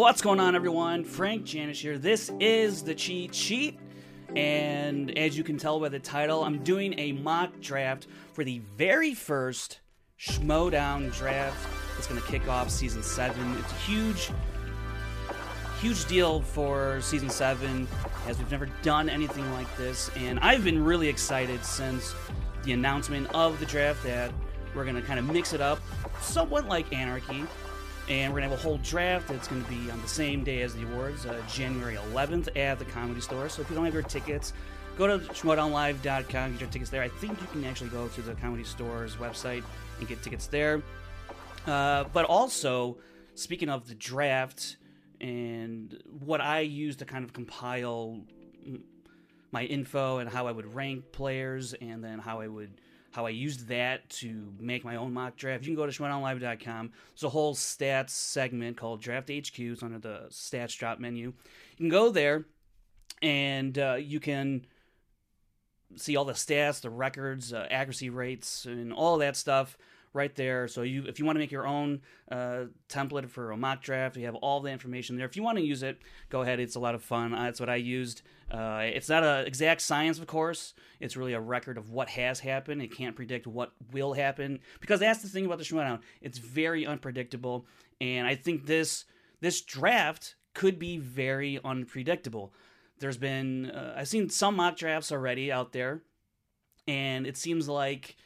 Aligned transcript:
What's 0.00 0.22
going 0.22 0.40
on, 0.40 0.56
everyone? 0.56 1.04
Frank 1.04 1.44
Janisch 1.44 1.82
here. 1.82 1.98
This 1.98 2.32
is 2.40 2.82
the 2.82 2.94
Cheat 2.94 3.34
Sheet, 3.34 3.78
and 4.34 5.16
as 5.18 5.36
you 5.36 5.44
can 5.44 5.58
tell 5.58 5.78
by 5.78 5.90
the 5.90 5.98
title, 5.98 6.42
I'm 6.42 6.64
doing 6.64 6.98
a 6.98 7.12
mock 7.12 7.60
draft 7.60 8.06
for 8.32 8.42
the 8.42 8.62
very 8.78 9.12
first 9.12 9.80
Schmoedown 10.18 11.14
draft. 11.14 11.68
It's 11.98 12.06
going 12.06 12.18
to 12.18 12.26
kick 12.26 12.48
off 12.48 12.70
season 12.70 13.02
seven. 13.02 13.54
It's 13.58 13.70
a 13.70 13.74
huge, 13.74 14.30
huge 15.82 16.06
deal 16.06 16.40
for 16.40 16.98
season 17.02 17.28
seven, 17.28 17.86
as 18.26 18.38
we've 18.38 18.50
never 18.50 18.70
done 18.80 19.10
anything 19.10 19.52
like 19.52 19.76
this, 19.76 20.10
and 20.16 20.40
I've 20.40 20.64
been 20.64 20.82
really 20.82 21.08
excited 21.08 21.62
since 21.62 22.14
the 22.62 22.72
announcement 22.72 23.28
of 23.34 23.60
the 23.60 23.66
draft 23.66 24.02
that 24.04 24.32
we're 24.74 24.84
going 24.84 24.96
to 24.96 25.02
kind 25.02 25.18
of 25.18 25.26
mix 25.26 25.52
it 25.52 25.60
up, 25.60 25.78
somewhat 26.22 26.64
like 26.64 26.90
Anarchy 26.90 27.44
and 28.10 28.32
we're 28.32 28.40
gonna 28.40 28.50
have 28.50 28.58
a 28.58 28.62
whole 28.62 28.78
draft. 28.78 29.30
It's 29.30 29.46
gonna 29.46 29.64
be 29.64 29.88
on 29.88 30.02
the 30.02 30.08
same 30.08 30.42
day 30.42 30.62
as 30.62 30.74
the 30.74 30.82
awards, 30.82 31.26
uh, 31.26 31.40
January 31.48 31.96
11th 32.12 32.48
at 32.56 32.80
the 32.80 32.84
Comedy 32.86 33.20
Store. 33.20 33.48
So 33.48 33.62
if 33.62 33.70
you 33.70 33.76
don't 33.76 33.84
have 33.84 33.94
your 33.94 34.02
tickets, 34.02 34.52
go 34.98 35.06
to 35.06 35.24
schmoedownlive.com, 35.26 36.52
get 36.52 36.60
your 36.60 36.70
tickets 36.70 36.90
there. 36.90 37.02
I 37.02 37.08
think 37.08 37.40
you 37.40 37.46
can 37.46 37.64
actually 37.64 37.90
go 37.90 38.08
to 38.08 38.22
the 38.22 38.34
Comedy 38.34 38.64
Store's 38.64 39.14
website 39.14 39.62
and 40.00 40.08
get 40.08 40.22
tickets 40.24 40.48
there. 40.48 40.82
Uh, 41.68 42.04
but 42.12 42.24
also, 42.24 42.98
speaking 43.36 43.68
of 43.68 43.86
the 43.86 43.94
draft 43.94 44.76
and 45.20 46.02
what 46.18 46.40
I 46.40 46.60
use 46.60 46.96
to 46.96 47.04
kind 47.04 47.24
of 47.24 47.32
compile 47.32 48.20
my 49.52 49.64
info 49.64 50.18
and 50.18 50.28
how 50.28 50.48
I 50.48 50.52
would 50.52 50.74
rank 50.74 51.12
players, 51.12 51.74
and 51.74 52.02
then 52.02 52.18
how 52.18 52.40
I 52.40 52.48
would 52.48 52.79
how 53.12 53.26
I 53.26 53.30
used 53.30 53.68
that 53.68 54.08
to 54.10 54.52
make 54.58 54.84
my 54.84 54.96
own 54.96 55.12
mock 55.12 55.36
draft. 55.36 55.64
You 55.64 55.68
can 55.68 55.76
go 55.76 55.86
to 55.86 55.92
schmoedownlive.com. 55.92 56.92
There's 57.10 57.24
a 57.24 57.28
whole 57.28 57.54
stats 57.54 58.10
segment 58.10 58.76
called 58.76 59.00
Draft 59.02 59.28
HQ. 59.28 59.58
It's 59.58 59.82
under 59.82 59.98
the 59.98 60.26
stats 60.30 60.76
drop 60.76 61.00
menu. 61.00 61.26
You 61.26 61.34
can 61.76 61.88
go 61.88 62.10
there 62.10 62.46
and 63.22 63.76
uh, 63.78 63.96
you 64.00 64.20
can 64.20 64.64
see 65.96 66.16
all 66.16 66.24
the 66.24 66.32
stats, 66.34 66.80
the 66.80 66.90
records, 66.90 67.52
uh, 67.52 67.66
accuracy 67.70 68.10
rates, 68.10 68.64
and 68.64 68.92
all 68.92 69.18
that 69.18 69.36
stuff 69.36 69.76
right 70.12 70.34
there. 70.34 70.68
So 70.68 70.82
you, 70.82 71.04
if 71.06 71.18
you 71.18 71.24
want 71.24 71.36
to 71.36 71.40
make 71.40 71.52
your 71.52 71.66
own 71.66 72.00
uh, 72.30 72.64
template 72.88 73.28
for 73.28 73.50
a 73.50 73.56
mock 73.56 73.82
draft, 73.82 74.16
you 74.16 74.26
have 74.26 74.34
all 74.36 74.60
the 74.60 74.70
information 74.70 75.16
there. 75.16 75.26
If 75.26 75.36
you 75.36 75.42
want 75.42 75.58
to 75.58 75.64
use 75.64 75.82
it, 75.82 75.98
go 76.28 76.42
ahead. 76.42 76.60
It's 76.60 76.76
a 76.76 76.80
lot 76.80 76.94
of 76.94 77.02
fun. 77.02 77.32
That's 77.32 77.60
what 77.60 77.68
I 77.68 77.76
used. 77.76 78.22
Uh, 78.50 78.82
it's 78.82 79.08
not 79.08 79.22
an 79.22 79.46
exact 79.46 79.80
science, 79.80 80.18
of 80.18 80.26
course. 80.26 80.74
It's 80.98 81.16
really 81.16 81.34
a 81.34 81.40
record 81.40 81.78
of 81.78 81.90
what 81.90 82.08
has 82.10 82.40
happened. 82.40 82.82
It 82.82 82.94
can't 82.94 83.14
predict 83.14 83.46
what 83.46 83.72
will 83.92 84.12
happen 84.12 84.58
because 84.80 85.00
that's 85.00 85.22
the 85.22 85.28
thing 85.28 85.46
about 85.46 85.58
the 85.58 85.64
Schmoedown. 85.64 86.00
It's 86.20 86.38
very 86.38 86.84
unpredictable, 86.84 87.66
and 88.00 88.26
I 88.26 88.34
think 88.34 88.66
this 88.66 89.04
this 89.40 89.60
draft 89.60 90.34
could 90.54 90.78
be 90.78 90.98
very 90.98 91.60
unpredictable. 91.64 92.52
There's 92.98 93.16
been 93.16 93.70
uh, 93.70 93.94
I've 93.96 94.08
seen 94.08 94.28
some 94.28 94.56
mock 94.56 94.76
drafts 94.76 95.12
already 95.12 95.52
out 95.52 95.72
there, 95.72 96.02
and 96.88 97.26
it 97.26 97.36
seems 97.36 97.68
like 97.68 98.16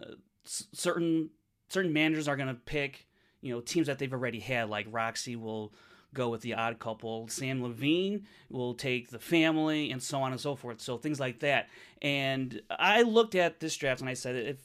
uh, 0.00 0.14
certain 0.44 1.30
certain 1.68 1.92
managers 1.92 2.26
are 2.26 2.36
going 2.36 2.48
to 2.48 2.54
pick 2.54 3.06
you 3.42 3.54
know 3.54 3.60
teams 3.60 3.86
that 3.86 3.98
they've 3.98 4.12
already 4.12 4.40
had. 4.40 4.70
Like 4.70 4.86
Roxy 4.90 5.36
will 5.36 5.74
go 6.14 6.28
with 6.28 6.40
the 6.40 6.54
odd 6.54 6.78
couple. 6.78 7.28
Sam 7.28 7.62
Levine 7.62 8.26
will 8.50 8.74
take 8.74 9.10
the 9.10 9.18
family, 9.18 9.90
and 9.90 10.02
so 10.02 10.20
on 10.20 10.32
and 10.32 10.40
so 10.40 10.56
forth. 10.56 10.80
So 10.80 10.96
things 10.96 11.20
like 11.20 11.40
that. 11.40 11.68
And 12.00 12.60
I 12.70 13.02
looked 13.02 13.34
at 13.34 13.60
this 13.60 13.76
draft 13.76 14.00
and 14.00 14.08
I 14.08 14.14
said, 14.14 14.36
if 14.36 14.58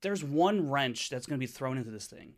there's 0.00 0.24
one 0.24 0.70
wrench 0.70 1.10
that's 1.10 1.26
going 1.26 1.38
to 1.38 1.46
be 1.46 1.50
thrown 1.50 1.78
into 1.78 1.90
this 1.90 2.06
thing, 2.06 2.34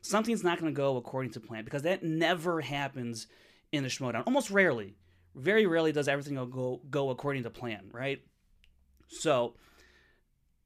something's 0.00 0.44
not 0.44 0.60
going 0.60 0.72
to 0.72 0.76
go 0.76 0.96
according 0.96 1.32
to 1.32 1.40
plan 1.40 1.64
because 1.64 1.82
that 1.82 2.02
never 2.02 2.60
happens 2.60 3.26
in 3.72 3.82
the 3.82 3.88
Schmoedown. 3.88 4.24
Almost 4.26 4.50
rarely, 4.50 4.96
very 5.34 5.66
rarely 5.66 5.92
does 5.92 6.08
everything 6.08 6.34
go 6.34 6.80
go 6.90 7.10
according 7.10 7.42
to 7.44 7.50
plan, 7.50 7.90
right? 7.92 8.22
So 9.08 9.54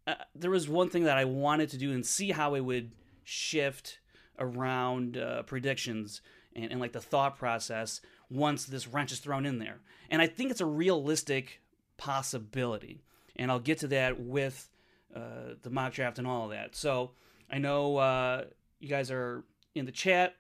uh, 0.07 0.15
there 0.35 0.51
was 0.51 0.69
one 0.69 0.89
thing 0.89 1.05
that 1.05 1.19
I 1.19 1.25
wanted 1.25 1.71
to 1.71 1.79
do 1.79 1.93
and 1.93 2.05
see 2.05 2.31
how 2.33 2.55
it 2.55 2.61
would 2.61 2.93
shift 3.25 4.01
around 4.39 5.17
uh, 5.17 5.43
predictions 5.45 6.21
and, 6.55 6.71
and 6.71 6.81
like 6.81 6.93
the 6.93 7.01
thought 7.01 7.37
process 7.37 8.01
once 8.31 8.65
this 8.65 8.89
wrench 8.89 9.13
is 9.13 9.19
thrown 9.19 9.47
in 9.47 9.59
there. 9.59 9.81
And 10.11 10.21
I 10.23 10.27
think 10.27 10.51
it's 10.51 10.61
a 10.61 10.67
realistic 10.67 11.61
possibility. 11.97 13.03
And 13.37 13.51
I'll 13.51 13.61
get 13.61 13.79
to 13.79 13.89
that 13.89 14.21
with 14.21 14.69
uh, 15.15 15.55
the 15.63 15.71
mock 15.71 15.93
draft 15.93 16.19
and 16.19 16.27
all 16.27 16.45
of 16.45 16.51
that. 16.51 16.75
So 16.75 17.13
I 17.51 17.59
know 17.59 17.97
uh, 17.99 18.45
you 18.81 18.89
guys 18.89 19.11
are 19.11 19.45
in 19.75 19.87
the 19.87 19.93
chat. 19.93 20.37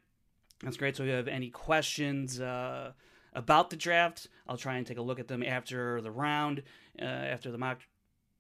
That's 0.62 0.76
great. 0.76 0.96
So 0.96 1.02
if 1.02 1.08
you 1.08 1.14
have 1.14 1.28
any 1.28 1.50
questions 1.50 2.40
uh, 2.40 2.92
about 3.34 3.70
the 3.70 3.76
draft, 3.76 4.28
I'll 4.46 4.56
try 4.56 4.76
and 4.76 4.86
take 4.86 4.98
a 4.98 5.02
look 5.02 5.18
at 5.18 5.28
them 5.28 5.42
after 5.42 6.00
the 6.00 6.10
round, 6.10 6.62
uh, 7.00 7.04
after 7.04 7.50
the 7.50 7.58
mock 7.58 7.80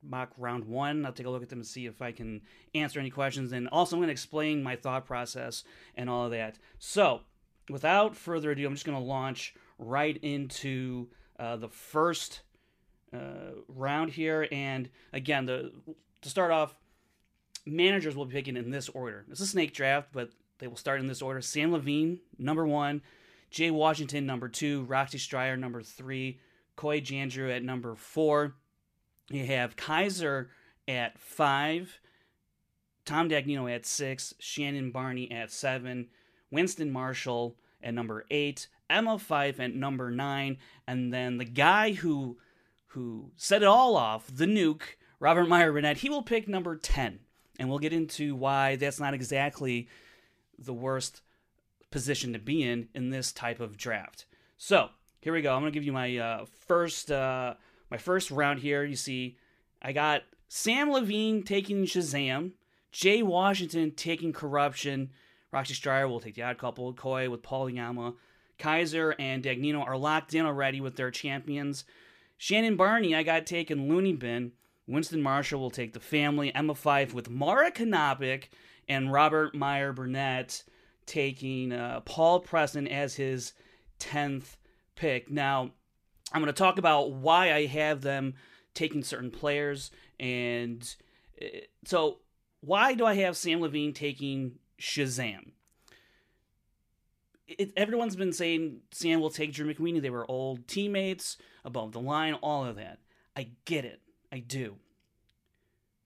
mock 0.02 0.32
round 0.36 0.64
one. 0.64 1.06
I'll 1.06 1.12
take 1.12 1.26
a 1.26 1.30
look 1.30 1.42
at 1.42 1.48
them 1.48 1.60
and 1.60 1.66
see 1.66 1.86
if 1.86 2.02
I 2.02 2.12
can 2.12 2.42
answer 2.74 2.98
any 2.98 3.10
questions. 3.10 3.52
And 3.52 3.68
also, 3.68 3.96
I'm 3.96 4.00
going 4.00 4.08
to 4.08 4.12
explain 4.12 4.62
my 4.62 4.76
thought 4.76 5.06
process 5.06 5.64
and 5.94 6.10
all 6.10 6.24
of 6.24 6.32
that. 6.32 6.58
So, 6.78 7.20
without 7.68 8.16
further 8.16 8.50
ado, 8.50 8.66
I'm 8.66 8.74
just 8.74 8.86
going 8.86 8.98
to 8.98 9.04
launch 9.04 9.54
right 9.78 10.16
into 10.22 11.08
uh, 11.38 11.56
the 11.56 11.68
first 11.68 12.42
uh, 13.12 13.52
round 13.68 14.10
here. 14.10 14.48
And 14.50 14.88
again, 15.12 15.46
the 15.46 15.72
to 16.22 16.28
start 16.28 16.50
off, 16.52 16.74
managers 17.66 18.16
will 18.16 18.26
be 18.26 18.34
picking 18.34 18.56
in 18.56 18.70
this 18.70 18.88
order. 18.88 19.24
It's 19.30 19.40
a 19.40 19.46
snake 19.46 19.74
draft, 19.74 20.08
but 20.12 20.30
they 20.58 20.66
will 20.66 20.76
start 20.76 21.00
in 21.00 21.06
this 21.06 21.22
order: 21.22 21.40
Sam 21.40 21.72
Levine, 21.72 22.20
number 22.38 22.66
one; 22.66 23.02
Jay 23.50 23.70
Washington, 23.70 24.26
number 24.26 24.48
two; 24.48 24.84
Roxy 24.84 25.18
Striar, 25.18 25.56
number 25.56 25.82
three; 25.82 26.38
Coy 26.76 27.00
Jandreau 27.00 27.54
at 27.54 27.64
number 27.64 27.94
four. 27.94 28.54
You 29.30 29.46
have 29.46 29.76
Kaiser 29.76 30.50
at 30.86 31.18
five, 31.18 32.00
Tom 33.04 33.28
Dagnino 33.28 33.72
at 33.72 33.86
six, 33.86 34.34
Shannon 34.38 34.90
Barney 34.90 35.30
at 35.30 35.50
seven, 35.50 36.08
Winston 36.52 36.92
Marshall 36.92 37.56
at 37.82 37.94
number 37.94 38.24
eight, 38.30 38.68
Emma 38.88 39.16
Fyffe 39.16 39.58
at 39.58 39.74
number 39.74 40.10
nine, 40.10 40.58
and 40.86 41.12
then 41.12 41.38
the 41.38 41.44
guy 41.44 41.92
who 41.92 42.38
who 42.88 43.32
set 43.36 43.62
it 43.62 43.68
all 43.68 43.96
off, 43.96 44.26
the 44.32 44.44
nuke, 44.44 44.82
Robert 45.18 45.48
Meyer 45.48 45.72
Burnett, 45.72 45.96
he 45.96 46.10
will 46.10 46.22
pick 46.22 46.46
number 46.46 46.76
ten, 46.76 47.20
and 47.58 47.68
we'll 47.68 47.78
get 47.78 47.92
into 47.92 48.36
why 48.36 48.76
that's 48.76 49.00
not 49.00 49.14
exactly 49.14 49.88
the 50.58 50.74
worst 50.74 51.22
position 51.90 52.32
to 52.34 52.38
be 52.38 52.62
in 52.62 52.88
in 52.94 53.10
this 53.10 53.32
type 53.32 53.58
of 53.58 53.76
draft. 53.76 54.26
So 54.58 54.90
here 55.20 55.32
we 55.32 55.42
go. 55.42 55.54
I'm 55.54 55.62
gonna 55.62 55.70
give 55.70 55.84
you 55.84 55.92
my 55.92 56.16
uh, 56.18 56.44
first 56.66 57.10
uh, 57.10 57.54
my 57.90 57.96
first 57.96 58.30
round 58.30 58.60
here. 58.60 58.84
You 58.84 58.96
see, 58.96 59.38
I 59.80 59.92
got 59.92 60.22
Sam 60.48 60.90
Levine 60.90 61.42
taking 61.42 61.84
Shazam, 61.84 62.52
Jay 62.90 63.22
Washington 63.22 63.92
taking 63.92 64.32
Corruption, 64.32 65.10
Roxy 65.52 65.74
Striar 65.74 66.08
will 66.08 66.20
take 66.20 66.34
the 66.34 66.42
Odd 66.42 66.58
Couple, 66.58 66.92
Coy 66.94 67.28
with 67.28 67.42
Paul 67.42 67.64
Oyama, 67.64 68.14
Kaiser 68.58 69.14
and 69.18 69.42
Dagnino 69.42 69.86
are 69.86 69.96
locked 69.96 70.34
in 70.34 70.46
already 70.46 70.80
with 70.80 70.96
their 70.96 71.10
champions. 71.10 71.84
Shannon 72.38 72.76
Barney, 72.76 73.14
I 73.14 73.22
got 73.22 73.46
taken 73.46 73.88
Looney 73.88 74.12
Bin. 74.14 74.52
Winston 74.86 75.22
Marshall 75.22 75.60
will 75.60 75.70
take 75.70 75.92
the 75.92 76.00
family. 76.00 76.54
Emma 76.54 76.74
Fyffe 76.74 77.12
with 77.12 77.30
Mara 77.30 77.70
Kanopic 77.70 78.44
and 78.88 79.12
Robert 79.12 79.54
Meyer 79.54 79.92
Burnett 79.92 80.64
taking 81.06 81.72
uh, 81.72 82.00
Paul 82.00 82.40
Preston 82.40 82.88
as 82.88 83.14
his 83.14 83.52
10th 84.00 84.56
pick. 84.96 85.30
Now, 85.30 85.70
I'm 86.32 86.40
going 86.40 86.46
to 86.46 86.52
talk 86.52 86.78
about 86.78 87.12
why 87.12 87.52
I 87.52 87.66
have 87.66 88.00
them 88.00 88.34
taking 88.74 89.02
certain 89.02 89.30
players. 89.30 89.90
And 90.18 90.82
uh, 91.40 91.46
so, 91.84 92.18
why 92.60 92.94
do 92.94 93.04
I 93.04 93.14
have 93.14 93.36
Sam 93.36 93.60
Levine 93.60 93.92
taking 93.92 94.58
Shazam? 94.82 95.52
It, 97.46 97.72
everyone's 97.76 98.16
been 98.16 98.32
saying 98.32 98.80
Sam 98.90 99.20
will 99.20 99.30
take 99.30 99.52
Drew 99.52 99.72
McWeeny. 99.72 100.02
They 100.02 100.10
were 100.10 100.28
old 100.28 100.66
teammates, 100.66 101.36
above 101.64 101.92
the 101.92 102.00
line, 102.00 102.34
all 102.34 102.64
of 102.64 102.76
that. 102.76 102.98
I 103.36 103.50
get 103.64 103.84
it. 103.84 104.00
I 104.32 104.40
do. 104.40 104.76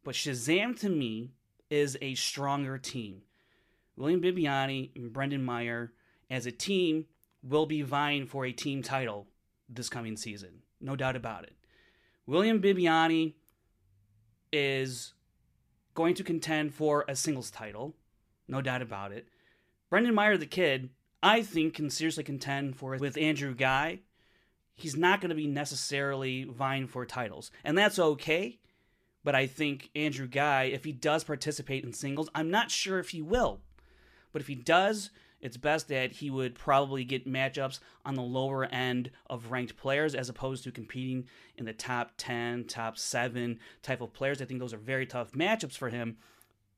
But 0.04 0.14
Shazam 0.14 0.78
to 0.80 0.90
me 0.90 1.32
is 1.70 1.96
a 2.02 2.14
stronger 2.16 2.76
team. 2.76 3.22
William 3.96 4.20
Bibbiani 4.20 4.90
and 4.94 5.12
Brendan 5.12 5.42
Meyer, 5.42 5.92
as 6.28 6.44
a 6.44 6.52
team, 6.52 7.06
will 7.42 7.66
be 7.66 7.80
vying 7.80 8.26
for 8.26 8.44
a 8.44 8.52
team 8.52 8.82
title 8.82 9.26
this 9.68 9.88
coming 9.88 10.16
season. 10.16 10.62
No 10.80 10.96
doubt 10.96 11.16
about 11.16 11.44
it. 11.44 11.56
William 12.26 12.60
Bibbiani 12.60 13.34
is 14.52 15.14
going 15.94 16.14
to 16.14 16.24
contend 16.24 16.74
for 16.74 17.06
a 17.08 17.16
singles 17.16 17.50
title. 17.50 17.94
No 18.48 18.60
doubt 18.60 18.82
about 18.82 19.12
it. 19.12 19.28
Brendan 19.90 20.14
Meyer, 20.14 20.36
the 20.36 20.46
kid, 20.46 20.90
I 21.22 21.42
think 21.42 21.74
can 21.74 21.90
seriously 21.90 22.24
contend 22.24 22.76
for 22.76 22.94
it 22.94 23.00
with 23.00 23.16
Andrew 23.16 23.54
Guy. 23.54 24.00
He's 24.74 24.96
not 24.96 25.20
going 25.20 25.30
to 25.30 25.34
be 25.34 25.46
necessarily 25.46 26.44
vying 26.44 26.86
for 26.86 27.06
titles, 27.06 27.50
and 27.64 27.76
that's 27.76 27.98
okay. 27.98 28.58
But 29.24 29.34
I 29.34 29.46
think 29.46 29.90
Andrew 29.96 30.28
Guy, 30.28 30.64
if 30.64 30.84
he 30.84 30.92
does 30.92 31.24
participate 31.24 31.84
in 31.84 31.92
singles, 31.92 32.28
I'm 32.34 32.50
not 32.50 32.70
sure 32.70 32.98
if 32.98 33.08
he 33.08 33.22
will. 33.22 33.60
But 34.32 34.42
if 34.42 34.48
he 34.48 34.54
does, 34.54 35.10
it's 35.40 35.56
best 35.56 35.88
that 35.88 36.12
he 36.12 36.30
would 36.30 36.54
probably 36.54 37.04
get 37.04 37.26
matchups 37.26 37.80
on 38.04 38.14
the 38.14 38.22
lower 38.22 38.66
end 38.66 39.10
of 39.28 39.50
ranked 39.50 39.76
players 39.76 40.14
as 40.14 40.28
opposed 40.28 40.64
to 40.64 40.70
competing 40.70 41.26
in 41.56 41.64
the 41.64 41.72
top 41.72 42.12
10, 42.18 42.64
top 42.64 42.98
7 42.98 43.58
type 43.82 44.00
of 44.00 44.12
players. 44.12 44.40
I 44.40 44.44
think 44.44 44.60
those 44.60 44.74
are 44.74 44.78
very 44.78 45.06
tough 45.06 45.32
matchups 45.32 45.76
for 45.76 45.88
him. 45.88 46.18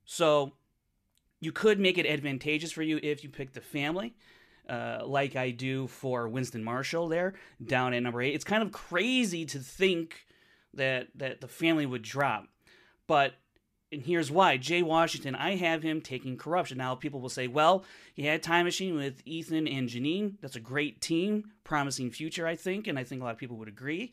So 0.04 0.54
you 1.40 1.52
could 1.52 1.78
make 1.78 1.98
it 1.98 2.06
advantageous 2.06 2.72
for 2.72 2.82
you 2.82 2.98
if 3.02 3.22
you 3.22 3.30
pick 3.30 3.52
the 3.52 3.60
family. 3.60 4.14
Uh, 4.68 5.00
like 5.04 5.34
I 5.34 5.50
do 5.50 5.86
for 5.86 6.28
Winston 6.28 6.62
Marshall 6.62 7.08
there 7.08 7.34
down 7.64 7.94
at 7.94 8.02
number 8.02 8.20
eight. 8.20 8.34
It's 8.34 8.44
kind 8.44 8.62
of 8.62 8.70
crazy 8.70 9.46
to 9.46 9.58
think 9.60 10.26
that 10.74 11.08
that 11.14 11.40
the 11.40 11.48
family 11.48 11.86
would 11.86 12.02
drop, 12.02 12.48
but 13.06 13.34
and 13.90 14.02
here's 14.02 14.30
why. 14.30 14.58
Jay 14.58 14.82
Washington, 14.82 15.34
I 15.34 15.56
have 15.56 15.82
him 15.82 16.00
taking 16.00 16.36
corruption. 16.36 16.76
Now, 16.78 16.94
people 16.94 17.20
will 17.20 17.30
say, 17.30 17.46
well, 17.46 17.84
he 18.14 18.26
had 18.26 18.42
Time 18.42 18.66
Machine 18.66 18.94
with 18.94 19.22
Ethan 19.24 19.66
and 19.66 19.88
Janine. 19.88 20.34
That's 20.42 20.56
a 20.56 20.60
great 20.60 21.00
team, 21.00 21.52
promising 21.64 22.10
future, 22.10 22.46
I 22.46 22.54
think, 22.54 22.86
and 22.86 22.98
I 22.98 23.04
think 23.04 23.22
a 23.22 23.24
lot 23.24 23.32
of 23.32 23.38
people 23.38 23.56
would 23.56 23.68
agree. 23.68 24.12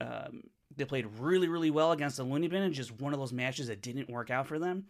Um, 0.00 0.42
they 0.74 0.84
played 0.84 1.06
really, 1.18 1.48
really 1.48 1.70
well 1.70 1.92
against 1.92 2.16
the 2.16 2.24
Looney 2.24 2.48
Bin, 2.48 2.62
and 2.62 2.74
just 2.74 3.00
one 3.00 3.12
of 3.12 3.20
those 3.20 3.32
matches 3.32 3.68
that 3.68 3.82
didn't 3.82 4.10
work 4.10 4.30
out 4.30 4.46
for 4.48 4.58
them. 4.58 4.86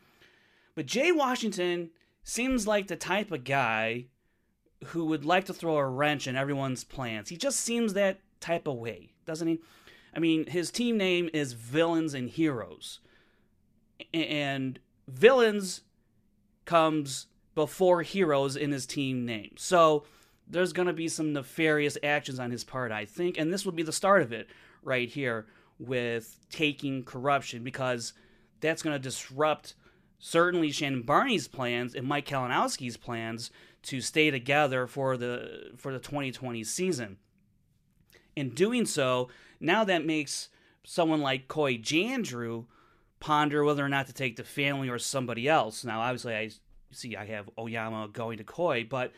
But 0.75 0.87
Jay 0.87 1.13
Washington 1.13 1.91
seems 2.25 2.67
like 2.67 2.87
the 2.87 2.97
type 2.97 3.31
of 3.31 3.45
guy 3.45 4.07
who 4.87 5.07
would 5.07 5.25
like 5.25 5.45
to 5.45 5.55
throw 5.55 5.77
a 5.77 5.87
wrench 5.87 6.27
in 6.27 6.37
everyone's 6.37 6.85
plans. 6.85 7.29
He 7.29 7.37
just 7.37 7.61
seems 7.61 7.95
that 7.95 8.21
type 8.41 8.67
of 8.67 8.77
way, 8.77 9.13
doesn't 9.27 9.47
he? 9.47 9.61
I 10.15 10.19
mean, 10.19 10.47
his 10.47 10.71
team 10.71 10.97
name 10.97 11.31
is 11.33 11.53
Villains 11.53 12.15
and 12.15 12.29
Heroes 12.29 13.01
and 14.13 14.79
villains 15.09 15.83
comes 16.65 17.27
before 17.55 18.03
heroes 18.03 18.57
in 18.57 18.73
his 18.73 18.87
team 18.87 19.27
name. 19.27 19.55
So 19.57 20.05
there's 20.47 20.73
going 20.73 20.87
to 20.87 20.93
be 20.93 21.09
some 21.09 21.33
nefarious 21.33 21.99
actions 22.03 22.39
on 22.39 22.51
his 22.51 22.65
part, 22.65 22.93
I 22.93 23.05
think, 23.05 23.39
and 23.39 23.53
this 23.53 23.65
will 23.65 23.73
be 23.73 23.83
the 23.83 23.93
start 23.93 24.23
of 24.23 24.33
it 24.33 24.49
right 24.83 25.09
here 25.09 25.47
with 25.79 26.39
taking 26.51 27.05
corruption 27.05 27.63
because 27.65 28.13
that's 28.61 28.83
going 28.83 28.95
to 28.95 29.03
disrupt 29.03 29.75
certainly 30.25 30.71
Shannon 30.71 31.03
Barney's 31.03 31.49
plans 31.49 31.97
and 31.97 32.07
Mike 32.07 32.27
Kalinowski's 32.27 32.97
plans 32.97 33.51
to 33.83 34.01
stay 34.01 34.31
together 34.31 34.87
for 34.87 35.17
the 35.17 35.73
for 35.77 35.93
the 35.93 35.99
2020 35.99 36.63
season. 36.63 37.19
In 38.37 38.51
doing 38.51 38.87
so, 38.87 39.29
now 39.61 39.83
that 39.85 40.07
makes 40.07 40.49
someone 40.85 41.21
like 41.21 41.49
Coy 41.49 41.77
Jandreau 41.77 42.67
ponder 43.19 43.65
whether 43.65 43.85
or 43.85 43.89
not 43.89 44.07
to 44.07 44.13
take 44.13 44.37
the 44.37 44.45
family 44.45 44.89
or 44.89 44.99
somebody 44.99 45.49
else. 45.49 45.85
Now, 45.85 46.01
obviously, 46.01 46.35
I 46.35 46.51
see 46.93 47.17
I 47.17 47.27
have 47.27 47.51
Oyama 47.59 48.09
going 48.13 48.39
to 48.39 48.45
Coy, 48.45 48.87
but 48.89 49.13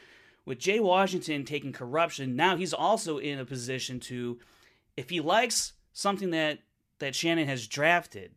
with 0.47 0.59
Jay 0.59 0.81
Washington 0.81 1.45
taking 1.45 1.73
corruption, 1.73 2.35
now 2.35 2.57
he's 2.57 2.75
also 2.75 3.19
in 3.19 3.39
a 3.39 3.45
position 3.45 4.01
to, 4.01 4.39
if 4.97 5.11
he 5.11 5.21
likes 5.21 5.75
something 5.93 6.31
that 6.31 6.61
that 6.99 7.15
Shannon 7.15 7.47
has 7.47 7.67
drafted, 7.67 8.33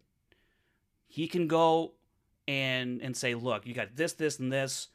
he 1.08 1.28
can 1.28 1.48
go 1.48 1.94
and 2.48 3.02
and 3.02 3.16
say, 3.16 3.36
look, 3.36 3.66
you 3.66 3.74
got 3.74 3.96
this, 3.96 4.14
this, 4.14 4.40
and 4.40 4.52
this. 4.52 4.88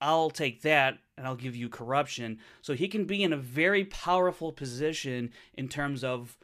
I'll 0.00 0.30
take 0.30 0.62
that 0.62 0.98
and 1.18 1.26
I'll 1.26 1.36
give 1.36 1.54
you 1.54 1.68
corruption. 1.68 2.38
So 2.62 2.72
he 2.74 2.88
can 2.88 3.04
be 3.04 3.22
in 3.22 3.32
a 3.32 3.36
very 3.36 3.84
powerful 3.84 4.50
position 4.50 5.30
in 5.54 5.68
terms 5.68 6.02
of 6.02 6.38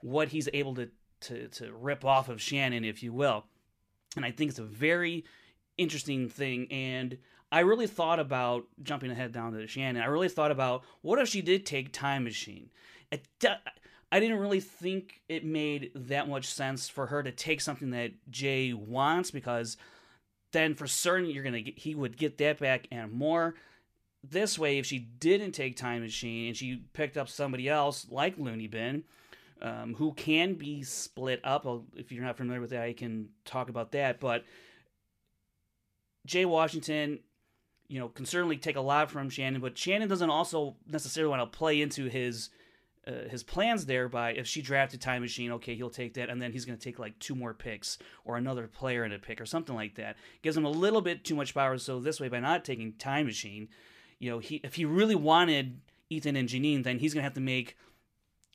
what 0.00 0.28
he's 0.28 0.48
able 0.52 0.74
to 0.74 0.90
to 1.22 1.48
to 1.48 1.72
rip 1.72 2.04
off 2.04 2.28
of 2.28 2.40
Shannon, 2.40 2.84
if 2.84 3.02
you 3.02 3.12
will. 3.12 3.46
And 4.16 4.24
I 4.24 4.30
think 4.30 4.50
it's 4.50 4.58
a 4.58 4.64
very 4.64 5.24
interesting 5.76 6.28
thing. 6.28 6.66
And 6.70 7.18
I 7.50 7.60
really 7.60 7.86
thought 7.86 8.20
about 8.20 8.66
jumping 8.82 9.10
ahead 9.10 9.32
down 9.32 9.52
to 9.52 9.66
Shannon. 9.66 10.02
I 10.02 10.06
really 10.06 10.28
thought 10.28 10.50
about 10.50 10.84
what 11.00 11.18
if 11.18 11.28
she 11.28 11.40
did 11.40 11.64
take 11.64 11.92
Time 11.92 12.24
Machine. 12.24 12.70
It, 13.10 13.26
I 14.10 14.20
didn't 14.20 14.38
really 14.38 14.60
think 14.60 15.20
it 15.28 15.44
made 15.44 15.90
that 15.94 16.28
much 16.28 16.46
sense 16.46 16.88
for 16.88 17.06
her 17.06 17.22
to 17.22 17.30
take 17.30 17.60
something 17.60 17.90
that 17.90 18.12
Jay 18.30 18.72
wants 18.72 19.30
because 19.30 19.76
then 20.52 20.74
for 20.74 20.86
certain 20.86 21.28
you're 21.28 21.44
gonna 21.44 21.60
get 21.60 21.78
he 21.78 21.94
would 21.94 22.16
get 22.16 22.38
that 22.38 22.58
back 22.58 22.88
and 22.90 23.12
more. 23.12 23.54
This 24.24 24.58
way, 24.58 24.78
if 24.78 24.86
she 24.86 24.98
didn't 24.98 25.52
take 25.52 25.76
Time 25.76 26.02
Machine 26.02 26.48
and 26.48 26.56
she 26.56 26.82
picked 26.92 27.16
up 27.16 27.28
somebody 27.28 27.68
else 27.68 28.06
like 28.10 28.38
Looney 28.38 28.66
Bin, 28.66 29.04
um, 29.62 29.94
who 29.94 30.12
can 30.12 30.54
be 30.54 30.82
split 30.82 31.40
up. 31.44 31.66
If 31.94 32.10
you're 32.10 32.24
not 32.24 32.36
familiar 32.36 32.60
with 32.60 32.70
that, 32.70 32.82
I 32.82 32.92
can 32.92 33.28
talk 33.44 33.68
about 33.68 33.92
that. 33.92 34.20
But 34.20 34.44
Jay 36.26 36.44
Washington, 36.44 37.20
you 37.88 37.98
know, 38.00 38.08
can 38.08 38.26
certainly 38.26 38.56
take 38.56 38.76
a 38.76 38.80
lot 38.80 39.10
from 39.10 39.30
Shannon, 39.30 39.60
but 39.60 39.78
Shannon 39.78 40.08
doesn't 40.08 40.30
also 40.30 40.76
necessarily 40.86 41.30
want 41.30 41.52
to 41.52 41.58
play 41.58 41.80
into 41.80 42.06
his 42.06 42.50
uh, 43.08 43.28
his 43.28 43.42
plans 43.42 43.86
there 43.86 44.08
by 44.08 44.32
if 44.32 44.46
she 44.46 44.60
drafted 44.60 45.00
Time 45.00 45.22
Machine, 45.22 45.52
okay, 45.52 45.74
he'll 45.74 45.88
take 45.88 46.14
that, 46.14 46.28
and 46.28 46.40
then 46.42 46.52
he's 46.52 46.64
going 46.64 46.78
to 46.78 46.84
take 46.84 46.98
like 46.98 47.18
two 47.18 47.34
more 47.34 47.54
picks 47.54 47.98
or 48.24 48.36
another 48.36 48.66
player 48.66 49.04
in 49.04 49.12
a 49.12 49.18
pick 49.18 49.40
or 49.40 49.46
something 49.46 49.74
like 49.74 49.94
that. 49.94 50.16
Gives 50.42 50.56
him 50.56 50.64
a 50.64 50.70
little 50.70 51.00
bit 51.00 51.24
too 51.24 51.34
much 51.34 51.54
power. 51.54 51.78
So 51.78 52.00
this 52.00 52.20
way, 52.20 52.28
by 52.28 52.40
not 52.40 52.64
taking 52.64 52.92
Time 52.92 53.26
Machine, 53.26 53.68
you 54.18 54.30
know, 54.30 54.38
he 54.38 54.56
if 54.56 54.74
he 54.74 54.84
really 54.84 55.14
wanted 55.14 55.80
Ethan 56.10 56.36
and 56.36 56.48
Janine, 56.48 56.84
then 56.84 56.98
he's 56.98 57.14
going 57.14 57.22
to 57.22 57.26
have 57.26 57.34
to 57.34 57.40
make 57.40 57.76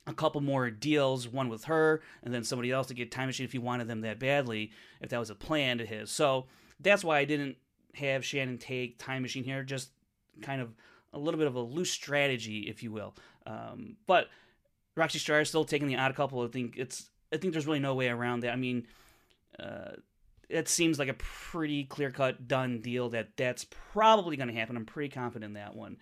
a 0.06 0.12
couple 0.12 0.40
more 0.40 0.70
deals, 0.70 1.26
one 1.26 1.48
with 1.48 1.64
her 1.64 2.02
and 2.22 2.32
then 2.32 2.44
somebody 2.44 2.70
else 2.70 2.88
to 2.88 2.94
get 2.94 3.10
Time 3.10 3.26
Machine 3.26 3.46
if 3.46 3.52
he 3.52 3.58
wanted 3.58 3.88
them 3.88 4.02
that 4.02 4.20
badly, 4.20 4.70
if 5.00 5.10
that 5.10 5.18
was 5.18 5.30
a 5.30 5.34
plan 5.34 5.78
to 5.78 5.86
his. 5.86 6.10
So 6.10 6.46
that's 6.78 7.02
why 7.02 7.18
I 7.18 7.24
didn't 7.24 7.56
have 7.94 8.24
Shannon 8.24 8.58
take 8.58 8.98
Time 8.98 9.22
Machine 9.22 9.44
here, 9.44 9.62
just 9.62 9.90
kind 10.42 10.60
of 10.60 10.74
a 11.12 11.18
little 11.18 11.38
bit 11.38 11.46
of 11.46 11.54
a 11.54 11.60
loose 11.60 11.90
strategy, 11.90 12.66
if 12.68 12.82
you 12.82 12.92
will. 12.92 13.14
Um, 13.46 13.96
but 14.06 14.28
Roxy 14.96 15.18
Striar 15.18 15.44
still 15.44 15.64
taking 15.64 15.88
the 15.88 15.96
odd 15.96 16.14
couple. 16.14 16.42
I 16.42 16.48
think 16.48 16.76
it's 16.76 17.10
I 17.32 17.36
think 17.36 17.52
there's 17.52 17.66
really 17.66 17.80
no 17.80 17.94
way 17.94 18.08
around 18.08 18.40
that. 18.40 18.52
I 18.52 18.56
mean, 18.56 18.86
uh, 19.58 19.92
it 20.48 20.68
seems 20.68 20.98
like 20.98 21.08
a 21.08 21.14
pretty 21.14 21.84
clear 21.84 22.10
cut 22.10 22.46
done 22.46 22.80
deal 22.80 23.08
that 23.10 23.36
that's 23.36 23.66
probably 23.92 24.36
going 24.36 24.48
to 24.48 24.54
happen. 24.54 24.76
I'm 24.76 24.86
pretty 24.86 25.12
confident 25.12 25.50
in 25.50 25.54
that 25.54 25.74
one. 25.74 25.96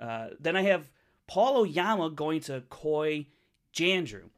Uh, 0.00 0.28
then 0.40 0.56
I 0.56 0.62
have 0.62 0.88
Paul 1.26 1.58
Oyama 1.58 2.10
going 2.10 2.40
to 2.42 2.62
Coy 2.70 3.26
Jandreau. 3.74 4.30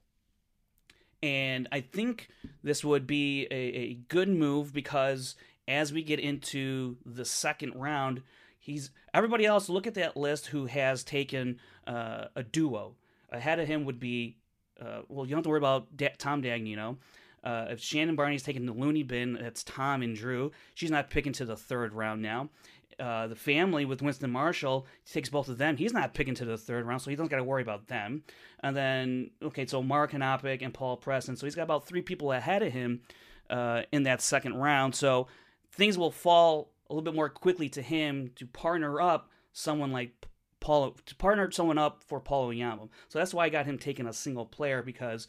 And 1.23 1.69
I 1.71 1.83
think 1.83 2.29
this 2.63 2.83
would 2.83 3.07
be 3.07 3.47
a, 3.51 3.55
a 3.55 3.95
good 4.09 4.29
move 4.29 4.73
because 4.73 5.37
as 5.69 5.93
we 5.93 6.03
get 6.03 6.19
into 6.19 6.97
the 7.05 7.25
second 7.27 7.75
round, 7.75 8.23
he's 8.59 8.91
everybody 9.13 9.45
else. 9.45 9.69
Look 9.69 9.87
at 9.87 9.95
that 9.95 10.17
list 10.17 10.47
who 10.47 10.67
has 10.67 11.05
taken 11.05 11.61
uh, 11.87 12.27
a 12.35 12.43
duo. 12.43 12.97
Ahead 13.31 13.59
of 13.61 13.69
him 13.69 13.85
would 13.85 14.01
be 14.01 14.37
uh, 14.81 15.03
well, 15.09 15.27
you 15.27 15.31
don't 15.31 15.39
have 15.39 15.45
to 15.45 15.51
worry 15.51 15.59
about 15.59 15.97
da- 15.97 16.15
Tom 16.19 16.43
Dagnino. 16.43 16.97
Uh, 17.43 17.67
if 17.71 17.81
Shannon 17.81 18.17
Barney's 18.17 18.43
taking 18.43 18.67
the 18.67 18.73
loony 18.73 19.03
bin, 19.03 19.35
that's 19.41 19.65
Tom 19.65 20.03
and 20.03 20.15
Drew. 20.15 20.53
She's 20.75 20.91
not 20.91 21.11
picking 21.11 21.33
to 21.35 21.45
the 21.45 21.57
third 21.57 21.93
round 21.95 22.23
now. 22.23 22.51
Uh, 22.99 23.27
the 23.27 23.37
family 23.37 23.87
with 23.87 24.03
Winston 24.03 24.31
Marshall 24.31 24.87
takes 25.11 25.31
both 25.31 25.49
of 25.49 25.57
them. 25.57 25.79
He's 25.79 25.95
not 25.95 26.13
picking 26.13 26.35
to 26.35 26.45
the 26.45 26.59
third 26.59 26.85
round, 26.85 27.01
so 27.01 27.09
he 27.09 27.17
doesn't 27.17 27.31
got 27.31 27.39
to 27.39 27.45
worry 27.45 27.63
about 27.63 27.87
them. 27.87 28.25
And 28.63 28.77
then, 28.77 29.31
okay, 29.43 29.65
so 29.65 29.83
Mark 29.83 30.13
Hanopic 30.13 30.61
and 30.61 30.75
Paul 30.75 30.99
Preston. 30.99 31.37
So 31.37 31.47
he's 31.47 31.55
got 31.55 31.63
about 31.63 31.87
three 31.87 32.03
people 32.03 32.33
ahead 32.33 32.63
of 32.63 32.75
him 32.75 33.01
uh, 33.49 33.83
in 33.91 34.03
that 34.03 34.21
second 34.21 34.55
round. 34.57 34.95
So 34.95 35.29
things 35.73 35.97
will 35.97 36.11
fall 36.11 36.73
a 36.91 36.93
little 36.93 37.05
bit 37.05 37.15
more 37.15 37.31
quickly 37.31 37.71
to 37.71 37.81
him 37.81 38.33
to 38.37 38.47
partner 38.47 39.01
up 39.01 39.31
someone 39.53 39.93
like 39.93 40.27
Paul, 40.61 40.97
to 41.07 41.15
partner 41.15 41.51
someone 41.51 41.79
up 41.79 42.05
for 42.05 42.21
Paulo 42.21 42.49
Oyama. 42.49 42.89
So 43.09 43.19
that's 43.19 43.35
why 43.35 43.47
I 43.47 43.49
got 43.49 43.67
him 43.67 43.79
taking 43.79 44.07
a 44.07 44.13
single 44.13 44.47
player 44.47 44.83
because 44.83 45.27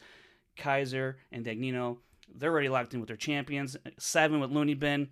Kaiser 0.56 1.16
and 1.30 1.44
Dagnino, 1.44 1.98
they're 2.34 2.50
already 2.50 2.68
locked 2.68 2.94
in 2.94 3.00
with 3.00 3.08
their 3.08 3.16
champions. 3.16 3.76
Seven 3.98 4.40
with 4.40 4.50
Looney 4.50 4.74
Bin. 4.74 5.08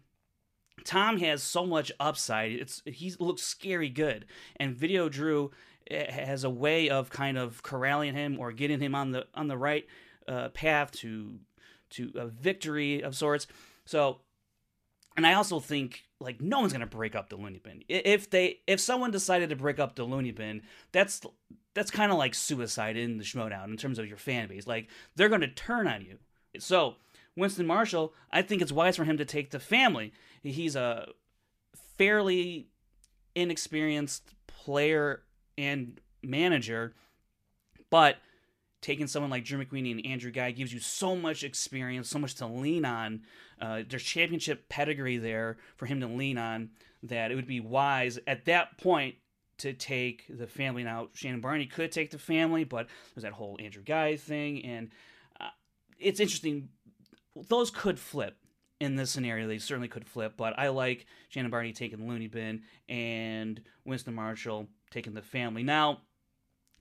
Tom 0.84 1.18
has 1.18 1.42
so 1.42 1.66
much 1.66 1.92
upside. 2.00 2.52
It's 2.52 2.82
he 2.86 3.12
looks 3.18 3.42
scary 3.42 3.90
good, 3.90 4.26
and 4.56 4.74
Video 4.74 5.08
Drew 5.08 5.50
eh, 5.90 6.10
has 6.10 6.44
a 6.44 6.50
way 6.50 6.88
of 6.88 7.10
kind 7.10 7.36
of 7.36 7.62
corralling 7.62 8.14
him 8.14 8.38
or 8.38 8.52
getting 8.52 8.80
him 8.80 8.94
on 8.94 9.10
the 9.10 9.26
on 9.34 9.48
the 9.48 9.58
right 9.58 9.86
uh, 10.26 10.48
path 10.50 10.92
to 10.92 11.38
to 11.90 12.12
a 12.14 12.26
victory 12.26 13.02
of 13.02 13.16
sorts. 13.16 13.46
So, 13.84 14.20
and 15.16 15.26
I 15.26 15.34
also 15.34 15.60
think 15.60 16.04
like 16.20 16.40
no 16.40 16.60
one's 16.60 16.72
gonna 16.72 16.86
break 16.86 17.14
up 17.16 17.30
the 17.30 17.36
Looney 17.36 17.58
Bin. 17.58 17.82
If 17.88 18.30
they 18.30 18.60
if 18.66 18.78
someone 18.78 19.10
decided 19.10 19.48
to 19.50 19.56
break 19.56 19.78
up 19.78 19.96
the 19.96 20.04
Looney 20.04 20.32
Bin, 20.32 20.62
that's 20.92 21.20
that's 21.74 21.90
kind 21.90 22.12
of 22.12 22.18
like 22.18 22.34
suicide 22.34 22.96
in 22.96 23.18
the 23.18 23.24
Schmoedown 23.24 23.66
in 23.66 23.76
terms 23.76 23.98
of 23.98 24.06
your 24.06 24.18
fan 24.18 24.48
base. 24.48 24.66
Like 24.66 24.88
they're 25.16 25.28
gonna 25.28 25.48
turn 25.48 25.88
on 25.88 26.02
you. 26.02 26.18
So 26.58 26.96
Winston 27.36 27.66
Marshall, 27.66 28.12
I 28.30 28.42
think 28.42 28.60
it's 28.60 28.72
wise 28.72 28.96
for 28.96 29.04
him 29.04 29.16
to 29.16 29.24
take 29.24 29.50
the 29.50 29.58
family. 29.58 30.12
He's 30.42 30.76
a 30.76 31.08
fairly 31.96 32.68
inexperienced 33.34 34.34
player 34.46 35.22
and 35.56 36.00
manager, 36.22 36.94
but 37.88 38.16
taking 38.80 39.06
someone 39.06 39.30
like 39.30 39.44
Drew 39.44 39.62
McWeeny 39.64 39.92
and 39.92 40.06
Andrew 40.06 40.30
Guy 40.30 40.50
gives 40.52 40.72
you 40.72 40.80
so 40.80 41.14
much 41.14 41.44
experience, 41.44 42.08
so 42.08 42.18
much 42.18 42.34
to 42.36 42.46
lean 42.46 42.84
on. 42.84 43.22
Uh, 43.60 43.82
there's 43.88 44.02
championship 44.02 44.68
pedigree 44.68 45.18
there 45.18 45.58
for 45.76 45.86
him 45.86 46.00
to 46.00 46.06
lean 46.06 46.38
on 46.38 46.70
that 47.02 47.30
it 47.30 47.34
would 47.34 47.46
be 47.46 47.60
wise 47.60 48.18
at 48.26 48.44
that 48.46 48.78
point 48.78 49.16
to 49.58 49.72
take 49.72 50.24
the 50.28 50.46
family. 50.46 50.82
Now, 50.82 51.08
Shannon 51.14 51.40
Barney 51.40 51.66
could 51.66 51.92
take 51.92 52.10
the 52.10 52.18
family, 52.18 52.64
but 52.64 52.88
there's 53.14 53.22
that 53.22 53.32
whole 53.32 53.58
Andrew 53.60 53.82
Guy 53.82 54.16
thing, 54.16 54.64
and 54.64 54.90
uh, 55.40 55.50
it's 55.98 56.20
interesting 56.20 56.68
those 57.48 57.70
could 57.70 57.98
flip 57.98 58.36
in 58.80 58.96
this 58.96 59.10
scenario. 59.10 59.46
They 59.46 59.58
certainly 59.58 59.88
could 59.88 60.06
flip, 60.06 60.34
but 60.36 60.58
I 60.58 60.68
like 60.68 61.06
Shannon 61.28 61.50
Barney 61.50 61.72
taking 61.72 62.08
Looney 62.08 62.26
Bin 62.26 62.62
and 62.88 63.60
Winston 63.84 64.14
Marshall 64.14 64.68
taking 64.90 65.14
the 65.14 65.22
family. 65.22 65.62
Now, 65.62 66.00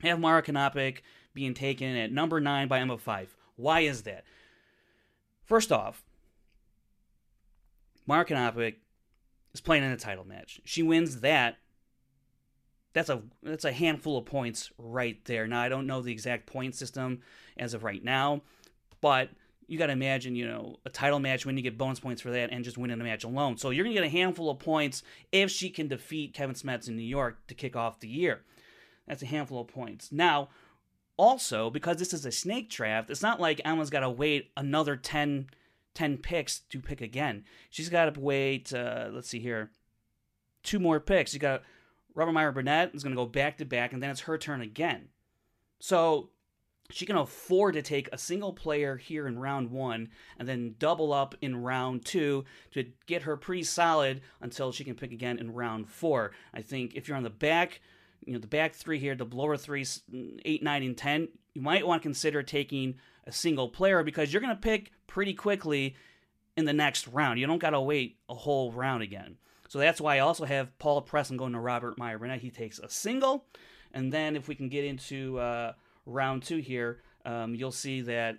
have 0.02 0.18
Mara 0.18 0.42
Kanopic 0.42 0.98
being 1.34 1.54
taken 1.54 1.96
at 1.96 2.12
number 2.12 2.40
nine 2.40 2.68
by 2.68 2.80
Emma 2.80 2.96
Fyffe. 2.96 3.34
Why 3.56 3.80
is 3.80 4.02
that? 4.02 4.24
First 5.44 5.70
off, 5.70 6.02
Mara 8.10 8.24
Kanopic 8.24 8.74
is 9.54 9.60
playing 9.60 9.84
in 9.84 9.92
a 9.92 9.96
title 9.96 10.26
match. 10.26 10.60
She 10.64 10.82
wins 10.82 11.20
that. 11.20 11.58
That's 12.92 13.08
a 13.08 13.22
that's 13.40 13.64
a 13.64 13.70
handful 13.70 14.18
of 14.18 14.24
points 14.24 14.72
right 14.78 15.24
there. 15.26 15.46
Now 15.46 15.60
I 15.60 15.68
don't 15.68 15.86
know 15.86 16.02
the 16.02 16.10
exact 16.10 16.46
point 16.46 16.74
system 16.74 17.20
as 17.56 17.72
of 17.72 17.84
right 17.84 18.02
now, 18.02 18.40
but 19.00 19.30
you 19.68 19.78
got 19.78 19.86
to 19.86 19.92
imagine, 19.92 20.34
you 20.34 20.44
know, 20.44 20.80
a 20.84 20.90
title 20.90 21.20
match 21.20 21.46
when 21.46 21.56
you 21.56 21.62
get 21.62 21.78
bonus 21.78 22.00
points 22.00 22.20
for 22.20 22.32
that 22.32 22.50
and 22.50 22.64
just 22.64 22.76
winning 22.76 22.98
the 22.98 23.04
match 23.04 23.22
alone. 23.22 23.56
So 23.56 23.70
you're 23.70 23.84
going 23.84 23.94
to 23.94 24.00
get 24.02 24.08
a 24.08 24.10
handful 24.10 24.50
of 24.50 24.58
points 24.58 25.04
if 25.30 25.48
she 25.52 25.70
can 25.70 25.86
defeat 25.86 26.34
Kevin 26.34 26.56
Smets 26.56 26.88
in 26.88 26.96
New 26.96 27.04
York 27.04 27.46
to 27.46 27.54
kick 27.54 27.76
off 27.76 28.00
the 28.00 28.08
year. 28.08 28.40
That's 29.06 29.22
a 29.22 29.26
handful 29.26 29.60
of 29.60 29.68
points. 29.68 30.10
Now, 30.10 30.48
also, 31.16 31.70
because 31.70 31.98
this 31.98 32.12
is 32.12 32.26
a 32.26 32.32
snake 32.32 32.70
draft, 32.70 33.08
it's 33.08 33.22
not 33.22 33.40
like 33.40 33.60
Emma's 33.64 33.88
got 33.88 34.00
to 34.00 34.10
wait 34.10 34.50
another 34.56 34.96
10, 34.96 35.46
10 35.94 36.18
picks 36.18 36.60
to 36.60 36.80
pick 36.80 37.00
again. 37.00 37.44
She's 37.70 37.88
got 37.88 38.12
to 38.12 38.20
wait, 38.20 38.72
uh, 38.72 39.08
let's 39.12 39.28
see 39.28 39.40
here, 39.40 39.70
two 40.62 40.78
more 40.78 41.00
picks. 41.00 41.34
You 41.34 41.40
got 41.40 41.62
Robert 42.14 42.32
Meyer 42.32 42.52
Burnett 42.52 42.94
is 42.94 43.02
going 43.02 43.14
to 43.14 43.20
go 43.20 43.26
back 43.26 43.58
to 43.58 43.64
back, 43.64 43.92
and 43.92 44.02
then 44.02 44.10
it's 44.10 44.20
her 44.22 44.38
turn 44.38 44.60
again. 44.60 45.08
So 45.78 46.30
she 46.90 47.06
can 47.06 47.16
afford 47.16 47.74
to 47.74 47.82
take 47.82 48.08
a 48.12 48.18
single 48.18 48.52
player 48.52 48.96
here 48.96 49.26
in 49.26 49.38
round 49.38 49.70
one 49.70 50.08
and 50.38 50.48
then 50.48 50.74
double 50.78 51.12
up 51.12 51.34
in 51.40 51.62
round 51.62 52.04
two 52.04 52.44
to 52.72 52.86
get 53.06 53.22
her 53.22 53.36
pretty 53.36 53.62
solid 53.62 54.20
until 54.40 54.72
she 54.72 54.84
can 54.84 54.96
pick 54.96 55.12
again 55.12 55.38
in 55.38 55.54
round 55.54 55.88
four. 55.88 56.32
I 56.52 56.62
think 56.62 56.94
if 56.94 57.08
you're 57.08 57.16
on 57.16 57.22
the 57.22 57.30
back, 57.30 57.80
you 58.24 58.32
know, 58.32 58.38
the 58.38 58.46
back 58.46 58.74
three 58.74 58.98
here, 58.98 59.14
the 59.14 59.24
lower 59.24 59.56
three, 59.56 59.86
eight, 60.44 60.62
nine, 60.62 60.82
and 60.82 60.96
10, 60.96 61.28
you 61.54 61.62
might 61.62 61.86
want 61.86 62.02
to 62.02 62.06
consider 62.06 62.42
taking 62.42 62.96
a 63.30 63.32
single 63.32 63.68
player 63.68 64.02
because 64.02 64.32
you're 64.32 64.42
going 64.42 64.54
to 64.54 64.60
pick 64.60 64.92
pretty 65.06 65.34
quickly 65.34 65.94
in 66.56 66.64
the 66.64 66.72
next 66.72 67.06
round. 67.08 67.38
You 67.38 67.46
don't 67.46 67.58
got 67.58 67.70
to 67.70 67.80
wait 67.80 68.18
a 68.28 68.34
whole 68.34 68.72
round 68.72 69.02
again. 69.02 69.36
So 69.68 69.78
that's 69.78 70.00
why 70.00 70.16
I 70.16 70.18
also 70.18 70.44
have 70.44 70.76
Paul 70.78 71.00
Preston 71.00 71.36
going 71.36 71.52
to 71.52 71.60
Robert 71.60 71.96
Meyer 71.96 72.18
Burnett. 72.18 72.40
He 72.40 72.50
takes 72.50 72.80
a 72.80 72.90
single. 72.90 73.46
And 73.92 74.12
then 74.12 74.36
if 74.36 74.48
we 74.48 74.54
can 74.54 74.68
get 74.68 74.84
into, 74.84 75.38
uh, 75.38 75.72
round 76.06 76.42
two 76.42 76.58
here, 76.58 77.02
um, 77.24 77.54
you'll 77.54 77.70
see 77.72 78.00
that 78.02 78.36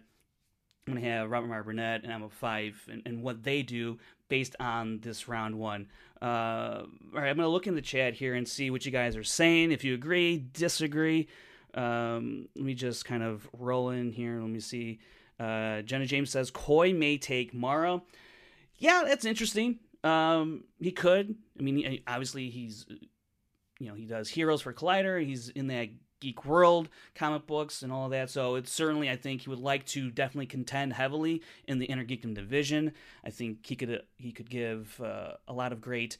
I'm 0.88 0.94
going 0.94 1.04
to 1.04 1.10
have 1.10 1.30
Robert 1.30 1.48
Meyer 1.48 1.64
Burnett 1.64 2.04
and 2.04 2.12
Emma 2.12 2.28
Fyffe 2.30 2.88
and, 2.90 3.02
and 3.06 3.24
what 3.24 3.44
they 3.44 3.64
do 3.64 3.98
based 4.28 4.56
on 4.60 5.00
this 5.00 5.28
round 5.28 5.56
one. 5.56 5.88
Uh, 6.22 6.84
all 7.14 7.22
right, 7.22 7.30
I'm 7.30 7.38
going 7.38 7.40
to 7.40 7.48
look 7.48 7.68
in 7.68 7.76
the 7.76 7.82
chat 7.82 8.14
here 8.14 8.36
and 8.36 8.48
see 8.48 8.70
what 8.70 8.86
you 8.86 8.92
guys 8.92 9.16
are 9.16 9.24
saying. 9.24 9.72
If 9.72 9.84
you 9.84 9.94
agree, 9.94 10.46
disagree, 10.54 11.28
um, 11.76 12.48
let 12.56 12.66
me 12.66 12.74
just 12.74 13.06
kind 13.06 13.24
of 13.24 13.48
roll 13.58 13.90
in 13.90 14.12
here. 14.12 14.40
Let 14.40 14.50
me 14.50 14.60
see. 14.60 15.00
Uh, 15.40 15.82
Jenna 15.82 16.06
James 16.06 16.30
says 16.30 16.52
Coy 16.52 16.94
may 16.94 17.18
take 17.18 17.54
Mara. 17.54 18.02
Yeah, 18.78 19.04
that's 19.06 19.26
interesting. 19.26 19.80
Um, 20.04 20.64
he 20.80 20.92
could. 20.92 21.36
I 21.60 21.62
mean, 21.62 22.02
obviously 22.08 22.50
he's, 22.50 22.86
you 23.80 23.90
know, 23.90 23.96
he 23.96 24.06
does 24.06 24.30
Heroes 24.30 24.62
for 24.62 24.74
Collider. 24.74 25.24
He's 25.24 25.50
in 25.50 25.68
that 25.68 25.90
geek 26.22 26.46
world 26.46 26.88
comic 27.16 27.48
books 27.48 27.82
and 27.82 27.92
all 27.92 28.06
of 28.06 28.12
that 28.12 28.30
so 28.30 28.54
it's 28.54 28.72
certainly 28.72 29.10
i 29.10 29.16
think 29.16 29.42
he 29.42 29.50
would 29.50 29.60
like 29.60 29.84
to 29.88 30.12
definitely 30.12 30.46
contend 30.46 30.94
heavily 30.94 31.42
in 31.68 31.80
the 31.80 31.88
inner 31.88 32.06
geekdom 32.06 32.36
division 32.36 32.94
i 33.26 33.30
think 33.32 33.66
he 33.66 33.76
could 33.76 33.92
uh, 33.92 33.98
he 34.18 34.32
could 34.32 34.48
give 34.48 35.02
uh, 35.04 35.32
a 35.48 35.54
lot 35.54 35.72
of 35.72 35.82
great 35.82 36.18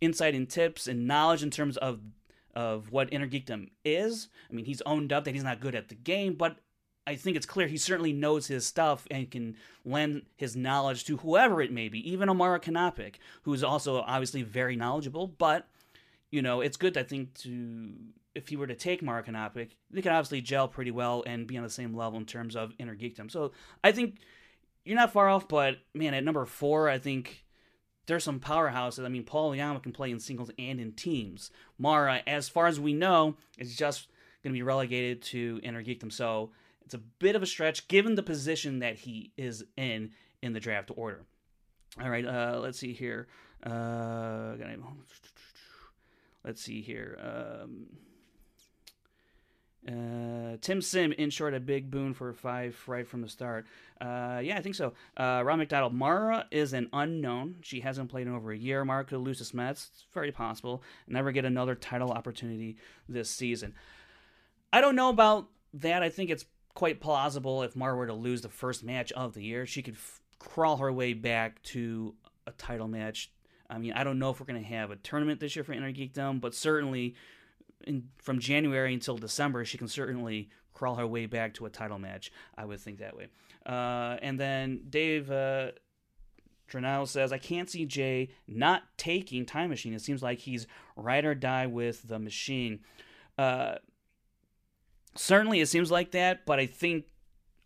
insight 0.00 0.34
and 0.34 0.50
tips 0.50 0.88
and 0.88 1.06
knowledge 1.06 1.42
in 1.42 1.50
terms 1.50 1.76
of 1.76 2.00
of 2.54 2.90
what 2.90 3.12
inner 3.12 3.28
geekdom 3.28 3.70
is 3.84 4.28
i 4.50 4.54
mean 4.54 4.64
he's 4.64 4.82
owned 4.82 5.12
up 5.12 5.24
that 5.24 5.34
he's 5.34 5.44
not 5.44 5.60
good 5.60 5.74
at 5.74 5.88
the 5.88 5.94
game 5.94 6.34
but 6.34 6.58
I 7.06 7.16
think 7.16 7.36
it's 7.36 7.46
clear 7.46 7.66
he 7.66 7.76
certainly 7.76 8.12
knows 8.12 8.46
his 8.46 8.66
stuff 8.66 9.06
and 9.10 9.30
can 9.30 9.56
lend 9.84 10.22
his 10.36 10.56
knowledge 10.56 11.04
to 11.04 11.18
whoever 11.18 11.60
it 11.60 11.70
may 11.70 11.88
be, 11.88 12.10
even 12.10 12.30
Amara 12.30 12.58
Kanapik, 12.58 13.16
who 13.42 13.52
is 13.52 13.62
also 13.62 14.00
obviously 14.00 14.42
very 14.42 14.74
knowledgeable. 14.74 15.26
But 15.26 15.68
you 16.30 16.42
know, 16.42 16.62
it's 16.62 16.76
good 16.76 16.96
I 16.96 17.02
think 17.02 17.34
to 17.40 17.92
if 18.34 18.48
he 18.48 18.56
were 18.56 18.66
to 18.66 18.74
take 18.74 19.02
Mark 19.02 19.26
Kanopic, 19.26 19.70
they 19.90 20.02
could 20.02 20.12
obviously 20.12 20.40
gel 20.40 20.66
pretty 20.66 20.90
well 20.90 21.22
and 21.26 21.46
be 21.46 21.56
on 21.56 21.62
the 21.62 21.70
same 21.70 21.94
level 21.94 22.18
in 22.18 22.24
terms 22.24 22.56
of 22.56 22.72
inner 22.78 22.96
geekdom. 22.96 23.30
So 23.30 23.52
I 23.84 23.92
think 23.92 24.16
you're 24.84 24.96
not 24.96 25.12
far 25.12 25.28
off, 25.28 25.46
but 25.46 25.76
man, 25.94 26.14
at 26.14 26.24
number 26.24 26.44
four, 26.44 26.88
I 26.88 26.98
think 26.98 27.43
there's 28.06 28.24
some 28.24 28.40
powerhouses. 28.40 29.04
I 29.04 29.08
mean, 29.08 29.24
Paul 29.24 29.50
Oyama 29.50 29.80
can 29.80 29.92
play 29.92 30.10
in 30.10 30.20
singles 30.20 30.50
and 30.58 30.80
in 30.80 30.92
teams. 30.92 31.50
Mara, 31.78 32.22
as 32.26 32.48
far 32.48 32.66
as 32.66 32.78
we 32.78 32.92
know, 32.92 33.36
is 33.58 33.76
just 33.76 34.08
going 34.42 34.52
to 34.52 34.58
be 34.58 34.62
relegated 34.62 35.22
to 35.22 35.60
inner. 35.62 35.82
So 36.10 36.50
it's 36.84 36.94
a 36.94 36.98
bit 36.98 37.34
of 37.34 37.42
a 37.42 37.46
stretch 37.46 37.88
given 37.88 38.14
the 38.14 38.22
position 38.22 38.80
that 38.80 38.96
he 38.96 39.32
is 39.36 39.64
in 39.76 40.10
in 40.42 40.52
the 40.52 40.60
draft 40.60 40.90
order. 40.94 41.24
All 42.00 42.10
right, 42.10 42.26
uh, 42.26 42.58
let's 42.60 42.78
see 42.78 42.92
here. 42.92 43.28
Uh, 43.64 44.54
let's 46.44 46.60
see 46.60 46.82
here. 46.82 47.18
Um, 47.22 47.86
Uh, 49.86 50.56
Tim 50.62 50.80
Sim 50.80 51.12
in 51.12 51.28
short, 51.30 51.52
a 51.52 51.60
big 51.60 51.90
boon 51.90 52.14
for 52.14 52.32
five 52.32 52.80
right 52.86 53.06
from 53.06 53.20
the 53.20 53.28
start. 53.28 53.66
Uh, 54.00 54.40
yeah, 54.42 54.56
I 54.56 54.62
think 54.62 54.74
so. 54.74 54.94
Uh, 55.16 55.42
Ron 55.44 55.58
McDonald. 55.58 55.92
Mara 55.92 56.46
is 56.50 56.72
an 56.72 56.88
unknown. 56.92 57.56
She 57.62 57.80
hasn't 57.80 58.10
played 58.10 58.26
in 58.26 58.34
over 58.34 58.50
a 58.50 58.56
year. 58.56 58.84
Mara 58.84 59.04
could 59.04 59.18
lose 59.18 59.38
to 59.38 59.44
Smets. 59.44 59.90
It's 59.90 60.06
very 60.12 60.32
possible. 60.32 60.82
Never 61.06 61.32
get 61.32 61.44
another 61.44 61.74
title 61.74 62.12
opportunity 62.12 62.76
this 63.08 63.28
season. 63.28 63.74
I 64.72 64.80
don't 64.80 64.96
know 64.96 65.10
about 65.10 65.48
that. 65.74 66.02
I 66.02 66.08
think 66.08 66.30
it's 66.30 66.46
quite 66.74 67.00
plausible 67.00 67.62
if 67.62 67.76
Mara 67.76 67.96
were 67.96 68.06
to 68.06 68.14
lose 68.14 68.42
the 68.42 68.48
first 68.48 68.84
match 68.84 69.12
of 69.12 69.34
the 69.34 69.42
year, 69.42 69.66
she 69.66 69.82
could 69.82 69.94
f- 69.94 70.20
crawl 70.38 70.76
her 70.78 70.92
way 70.92 71.12
back 71.12 71.62
to 71.62 72.14
a 72.46 72.50
title 72.52 72.88
match. 72.88 73.30
I 73.70 73.78
mean, 73.78 73.92
I 73.92 74.04
don't 74.04 74.18
know 74.18 74.30
if 74.30 74.40
we're 74.40 74.46
going 74.46 74.62
to 74.62 74.68
have 74.68 74.90
a 74.90 74.96
tournament 74.96 75.40
this 75.40 75.56
year 75.56 75.64
for 75.64 75.72
Inner 75.72 75.92
Geekdom, 75.92 76.40
but 76.40 76.54
certainly 76.54 77.14
in, 77.86 78.08
from 78.18 78.38
January 78.38 78.94
until 78.94 79.16
December, 79.16 79.64
she 79.64 79.78
can 79.78 79.88
certainly 79.88 80.50
crawl 80.72 80.96
her 80.96 81.06
way 81.06 81.26
back 81.26 81.54
to 81.54 81.66
a 81.66 81.70
title 81.70 81.98
match. 81.98 82.32
I 82.56 82.64
would 82.64 82.80
think 82.80 82.98
that 82.98 83.16
way. 83.16 83.28
Uh, 83.64 84.16
and 84.20 84.38
then 84.38 84.82
Dave 84.90 85.30
uh, 85.30 85.70
says, 87.04 87.32
I 87.32 87.38
can't 87.38 87.70
see 87.70 87.86
Jay 87.86 88.30
not 88.46 88.82
taking 88.96 89.46
Time 89.46 89.70
Machine. 89.70 89.94
It 89.94 90.00
seems 90.00 90.22
like 90.22 90.40
he's 90.40 90.66
ride 90.96 91.24
or 91.24 91.34
die 91.34 91.66
with 91.66 92.08
the 92.08 92.18
machine. 92.18 92.80
Uh, 93.38 93.76
certainly, 95.14 95.60
it 95.60 95.66
seems 95.66 95.90
like 95.90 96.10
that, 96.12 96.44
but 96.44 96.58
I 96.58 96.66
think 96.66 97.06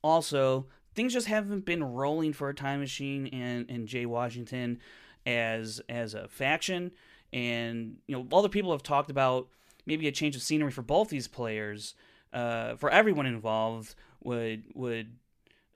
also 0.02 0.66
things 0.94 1.12
just 1.12 1.26
haven't 1.26 1.64
been 1.64 1.82
rolling 1.82 2.32
for 2.32 2.48
a 2.48 2.54
Time 2.54 2.80
Machine 2.80 3.28
and, 3.28 3.68
and 3.70 3.88
Jay 3.88 4.06
Washington 4.06 4.80
as 5.26 5.80
as 5.88 6.14
a 6.14 6.28
faction. 6.28 6.92
And 7.32 7.96
you 8.06 8.16
know, 8.16 8.26
other 8.36 8.48
people 8.48 8.72
have 8.72 8.82
talked 8.82 9.10
about 9.10 9.48
maybe 9.88 10.06
a 10.06 10.12
change 10.12 10.36
of 10.36 10.42
scenery 10.42 10.70
for 10.70 10.82
both 10.82 11.08
these 11.08 11.26
players, 11.26 11.94
uh, 12.32 12.76
for 12.76 12.90
everyone 12.90 13.26
involved, 13.26 13.94
would 14.22 14.64
would 14.74 15.16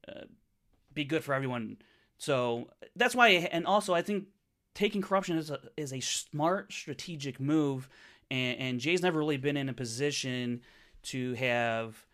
uh, 0.07 0.27
be 0.93 1.05
good 1.05 1.25
for 1.25 1.33
everyone. 1.35 1.79
So 2.19 2.69
that's 2.95 3.17
why, 3.17 3.29
and 3.31 3.67
also 3.67 3.95
I 3.95 4.03
think 4.03 4.27
taking 4.75 5.03
corruption 5.03 5.39
is 5.39 5.51
a 5.51 5.59
is 5.77 5.93
a 5.93 6.01
smart 6.01 6.73
strategic 6.73 7.41
move, 7.41 7.89
and, 8.31 8.59
and 8.59 8.81
Jay's 8.81 9.03
never 9.03 9.19
really 9.19 9.39
been 9.39 9.57
in 9.57 9.71
a 9.71 9.73
position 9.73 10.61
to 11.05 11.33
have 11.35 12.05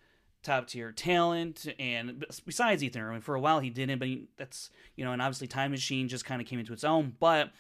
top 0.45 0.69
tier 0.69 0.93
talent 0.93 1.67
and 1.81 2.25
besides 2.47 2.83
Ethan 2.83 3.03
Irwin 3.03 3.21
for 3.21 3.35
a 3.35 3.41
while 3.41 3.59
he 3.59 3.71
didn't 3.71 3.99
but 3.99 4.07
he, 4.07 4.29
that's 4.37 4.71
you 4.95 5.05
know 5.05 5.11
and 5.11 5.21
obviously 5.21 5.49
Time 5.49 5.73
Machine 5.73 6.07
just 6.07 6.25
kind 6.25 6.41
of 6.41 6.47
came 6.47 6.61
into 6.61 6.73
its 6.73 6.85
own 6.85 7.13
but 7.19 7.51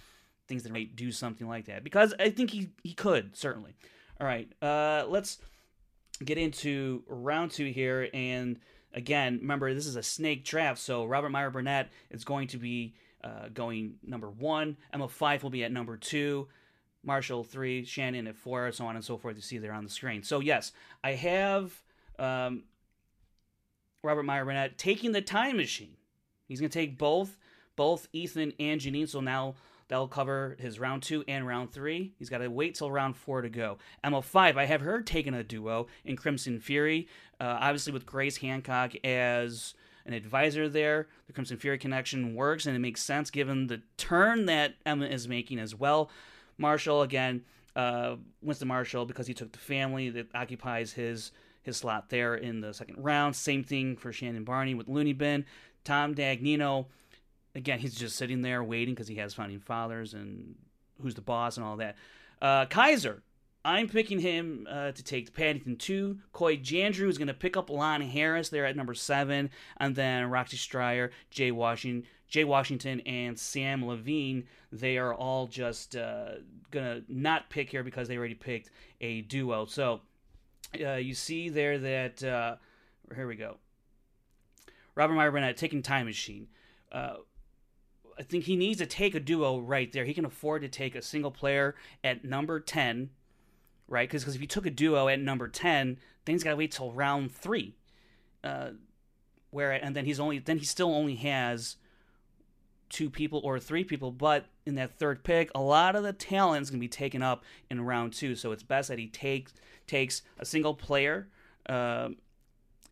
things 0.46 0.62
that 0.62 0.72
might 0.72 0.94
do 0.94 1.10
something 1.10 1.48
like 1.48 1.66
that 1.66 1.82
because 1.82 2.14
I 2.20 2.30
think 2.30 2.50
he 2.50 2.68
he 2.84 2.94
could 2.94 3.36
certainly 3.36 3.74
all 4.20 4.26
right, 4.26 4.50
uh, 4.62 5.04
let's 5.08 5.38
get 6.24 6.38
into 6.38 7.02
round 7.06 7.50
two 7.50 7.66
here. 7.66 8.08
And 8.12 8.58
again, 8.92 9.38
remember, 9.40 9.72
this 9.74 9.86
is 9.86 9.96
a 9.96 10.02
snake 10.02 10.44
draft, 10.44 10.80
so 10.80 11.04
Robert 11.04 11.30
Meyer 11.30 11.50
Burnett 11.50 11.90
is 12.10 12.24
going 12.24 12.48
to 12.48 12.56
be 12.56 12.94
uh, 13.22 13.48
going 13.52 13.94
number 14.02 14.30
one. 14.30 14.76
Emma 14.92 15.06
Fyffe 15.06 15.42
will 15.42 15.50
be 15.50 15.64
at 15.64 15.72
number 15.72 15.96
two. 15.96 16.48
Marshall 17.04 17.44
three, 17.44 17.84
Shannon 17.84 18.26
at 18.26 18.36
four, 18.36 18.70
so 18.72 18.84
on 18.84 18.96
and 18.96 19.04
so 19.04 19.16
forth. 19.16 19.36
You 19.36 19.42
see 19.42 19.58
there 19.58 19.72
on 19.72 19.84
the 19.84 19.90
screen. 19.90 20.22
So 20.22 20.40
yes, 20.40 20.72
I 21.02 21.12
have 21.12 21.80
um, 22.18 22.64
Robert 24.02 24.24
Meyer 24.24 24.44
Burnett 24.44 24.78
taking 24.78 25.12
the 25.12 25.22
time 25.22 25.56
machine. 25.56 25.96
He's 26.46 26.60
going 26.60 26.70
to 26.70 26.78
take 26.78 26.98
both 26.98 27.38
both 27.76 28.08
Ethan 28.12 28.52
and 28.58 28.80
Janine. 28.80 29.08
So 29.08 29.20
now 29.20 29.54
That'll 29.88 30.08
cover 30.08 30.56
his 30.58 30.78
round 30.78 31.02
two 31.02 31.24
and 31.26 31.46
round 31.46 31.72
three. 31.72 32.12
He's 32.18 32.28
got 32.28 32.38
to 32.38 32.48
wait 32.48 32.74
till 32.74 32.90
round 32.90 33.16
four 33.16 33.40
to 33.40 33.48
go. 33.48 33.78
Emma 34.04 34.18
Fyffe, 34.18 34.56
I 34.56 34.66
have 34.66 34.82
her 34.82 35.00
taking 35.00 35.34
a 35.34 35.42
duo 35.42 35.86
in 36.04 36.16
Crimson 36.16 36.60
Fury, 36.60 37.08
uh, 37.40 37.58
obviously 37.60 37.92
with 37.92 38.04
Grace 38.04 38.36
Hancock 38.36 38.92
as 39.02 39.74
an 40.04 40.12
advisor 40.12 40.68
there. 40.68 41.08
The 41.26 41.32
Crimson 41.32 41.56
Fury 41.56 41.78
connection 41.78 42.34
works, 42.34 42.66
and 42.66 42.76
it 42.76 42.80
makes 42.80 43.02
sense 43.02 43.30
given 43.30 43.66
the 43.66 43.82
turn 43.96 44.46
that 44.46 44.74
Emma 44.84 45.06
is 45.06 45.26
making 45.26 45.58
as 45.58 45.74
well. 45.74 46.10
Marshall, 46.58 47.02
again, 47.02 47.44
uh, 47.74 48.16
Winston 48.42 48.68
Marshall, 48.68 49.06
because 49.06 49.26
he 49.26 49.34
took 49.34 49.52
the 49.52 49.58
family 49.58 50.10
that 50.10 50.28
occupies 50.34 50.92
his 50.92 51.32
his 51.62 51.76
slot 51.76 52.08
there 52.08 52.34
in 52.34 52.60
the 52.60 52.72
second 52.72 52.96
round. 53.02 53.36
Same 53.36 53.62
thing 53.62 53.96
for 53.96 54.10
Shannon 54.10 54.44
Barney 54.44 54.74
with 54.74 54.88
Looney 54.88 55.12
Bin. 55.12 55.44
Tom 55.84 56.14
Dagnino 56.14 56.86
again, 57.54 57.78
he's 57.78 57.94
just 57.94 58.16
sitting 58.16 58.42
there 58.42 58.62
waiting 58.62 58.94
because 58.94 59.08
he 59.08 59.16
has 59.16 59.34
founding 59.34 59.60
fathers 59.60 60.14
and 60.14 60.54
who's 61.00 61.14
the 61.14 61.20
boss 61.20 61.56
and 61.56 61.64
all 61.66 61.76
that. 61.76 61.96
Uh, 62.40 62.66
Kaiser, 62.66 63.22
I'm 63.64 63.88
picking 63.88 64.20
him 64.20 64.66
uh, 64.70 64.92
to 64.92 65.02
take 65.02 65.34
Paddington 65.34 65.76
2. 65.76 66.18
Coy 66.32 66.56
Jandreau 66.56 67.08
is 67.08 67.18
going 67.18 67.28
to 67.28 67.34
pick 67.34 67.56
up 67.56 67.70
Lon 67.70 68.00
Harris 68.00 68.48
there 68.48 68.64
at 68.64 68.76
number 68.76 68.94
7. 68.94 69.50
And 69.78 69.94
then 69.94 70.30
Roxy 70.30 70.56
Striar, 70.56 71.10
Jay 71.30 71.50
Washington, 71.50 72.08
Jay 72.28 72.44
Washington, 72.44 73.00
and 73.00 73.38
Sam 73.38 73.84
Levine. 73.84 74.44
They 74.72 74.98
are 74.98 75.12
all 75.12 75.46
just 75.46 75.96
uh, 75.96 76.36
going 76.70 77.02
to 77.02 77.04
not 77.08 77.50
pick 77.50 77.70
here 77.70 77.82
because 77.82 78.08
they 78.08 78.16
already 78.16 78.34
picked 78.34 78.70
a 79.00 79.22
duo. 79.22 79.66
So 79.66 80.00
uh, 80.80 80.94
you 80.94 81.14
see 81.14 81.48
there 81.48 81.78
that. 81.78 82.22
Uh, 82.22 82.56
here 83.14 83.26
we 83.26 83.36
go. 83.36 83.56
Robert 84.94 85.14
Meyer 85.14 85.30
Burnett 85.30 85.56
taking 85.56 85.82
Time 85.82 86.06
Machine. 86.06 86.48
I 88.18 88.22
think 88.22 88.44
he 88.44 88.56
needs 88.56 88.78
to 88.78 88.86
take 88.86 89.14
a 89.14 89.20
duo 89.20 89.58
right 89.58 89.92
there. 89.92 90.04
He 90.04 90.14
can 90.14 90.24
afford 90.24 90.62
to 90.62 90.68
take 90.68 90.94
a 90.94 91.02
single 91.02 91.30
player 91.30 91.76
at 92.02 92.24
number 92.24 92.58
10, 92.58 93.10
right? 93.86 94.08
Because 94.10 94.34
if 94.34 94.40
you 94.40 94.46
took 94.46 94.66
a 94.66 94.70
duo 94.70 95.08
at 95.08 95.20
number 95.20 95.46
10, 95.46 95.98
then 96.24 96.34
he's 96.34 96.42
got 96.42 96.50
to 96.50 96.56
wait 96.56 96.72
till 96.72 96.92
round 96.92 97.32
three. 97.32 97.74
Uh, 98.42 98.70
where 99.50 99.72
and 99.72 99.96
then 99.96 100.04
he's 100.04 100.20
only 100.20 100.38
then 100.38 100.58
he 100.58 100.64
still 100.64 100.94
only 100.94 101.16
has 101.16 101.76
two 102.88 103.10
people 103.10 103.40
or 103.44 103.58
three 103.58 103.84
people, 103.84 104.10
but 104.10 104.46
in 104.66 104.74
that 104.76 104.98
third 104.98 105.22
pick, 105.24 105.50
a 105.54 105.60
lot 105.60 105.94
of 105.94 106.02
the 106.02 106.12
talent 106.12 106.62
is 106.62 106.70
going 106.70 106.78
to 106.78 106.84
be 106.84 106.88
taken 106.88 107.22
up 107.22 107.44
in 107.70 107.80
round 107.84 108.12
two. 108.12 108.34
So 108.34 108.52
it's 108.52 108.62
best 108.62 108.88
that 108.88 108.98
he 108.98 109.06
takes 109.06 109.52
takes 109.86 110.22
a 110.38 110.44
single 110.44 110.74
player 110.74 111.28
uh, 111.68 112.10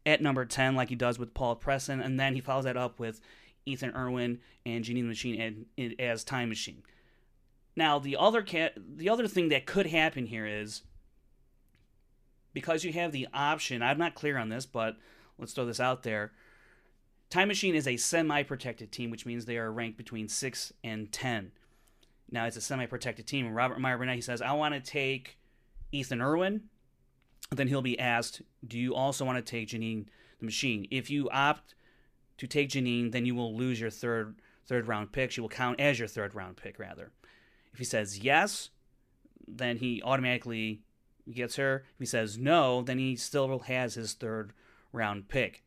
at 0.04 0.22
number 0.22 0.44
ten, 0.44 0.74
like 0.74 0.88
he 0.88 0.94
does 0.94 1.18
with 1.18 1.34
Paul 1.34 1.56
Preston, 1.56 2.00
and 2.00 2.18
then 2.18 2.34
he 2.34 2.40
follows 2.40 2.64
that 2.64 2.76
up 2.76 2.98
with 2.98 3.20
Ethan 3.66 3.94
Irwin 3.94 4.38
and 4.64 4.84
Janine 4.84 5.02
the 5.02 5.02
Machine 5.02 5.66
as 5.98 6.24
Time 6.24 6.48
Machine. 6.48 6.82
Now, 7.74 7.98
the 7.98 8.16
other 8.16 8.42
cat, 8.42 8.74
the 8.76 9.10
other 9.10 9.28
thing 9.28 9.50
that 9.50 9.66
could 9.66 9.86
happen 9.86 10.26
here 10.26 10.46
is 10.46 10.82
because 12.54 12.84
you 12.84 12.92
have 12.94 13.12
the 13.12 13.28
option. 13.34 13.82
I'm 13.82 13.98
not 13.98 14.14
clear 14.14 14.38
on 14.38 14.48
this, 14.48 14.64
but 14.64 14.96
let's 15.36 15.52
throw 15.52 15.66
this 15.66 15.80
out 15.80 16.02
there. 16.02 16.32
Time 17.28 17.48
Machine 17.48 17.74
is 17.74 17.86
a 17.86 17.98
semi-protected 17.98 18.92
team, 18.92 19.10
which 19.10 19.26
means 19.26 19.44
they 19.44 19.58
are 19.58 19.70
ranked 19.70 19.98
between 19.98 20.28
six 20.28 20.72
and 20.82 21.12
ten. 21.12 21.52
Now 22.30 22.46
it's 22.46 22.56
a 22.56 22.60
semi-protected 22.60 23.26
team, 23.26 23.52
Robert 23.52 23.78
Meyer 23.78 23.98
Burnett 23.98 24.14
he 24.16 24.20
says, 24.20 24.40
"I 24.40 24.52
want 24.52 24.74
to 24.74 24.80
take 24.80 25.38
Ethan 25.92 26.22
Irwin." 26.22 26.70
Then 27.50 27.68
he'll 27.68 27.82
be 27.82 27.98
asked, 27.98 28.42
"Do 28.66 28.78
you 28.78 28.94
also 28.94 29.24
want 29.24 29.44
to 29.44 29.48
take 29.48 29.68
Janine 29.68 30.06
the 30.40 30.44
Machine?" 30.44 30.88
If 30.90 31.10
you 31.10 31.30
opt 31.30 31.75
to 32.38 32.46
take 32.46 32.70
Janine, 32.70 33.12
then 33.12 33.26
you 33.26 33.34
will 33.34 33.56
lose 33.56 33.80
your 33.80 33.90
third 33.90 34.36
third 34.66 34.88
round 34.88 35.12
pick. 35.12 35.30
She 35.30 35.40
will 35.40 35.48
count 35.48 35.80
as 35.80 35.98
your 35.98 36.08
third 36.08 36.34
round 36.34 36.56
pick 36.56 36.78
rather. 36.78 37.12
If 37.72 37.78
he 37.78 37.84
says 37.84 38.18
yes, 38.18 38.70
then 39.46 39.76
he 39.78 40.02
automatically 40.02 40.82
gets 41.30 41.56
her. 41.56 41.84
If 41.94 42.00
he 42.00 42.06
says 42.06 42.38
no, 42.38 42.82
then 42.82 42.98
he 42.98 43.16
still 43.16 43.58
has 43.60 43.94
his 43.94 44.12
third 44.12 44.52
round 44.92 45.28
pick. 45.28 45.62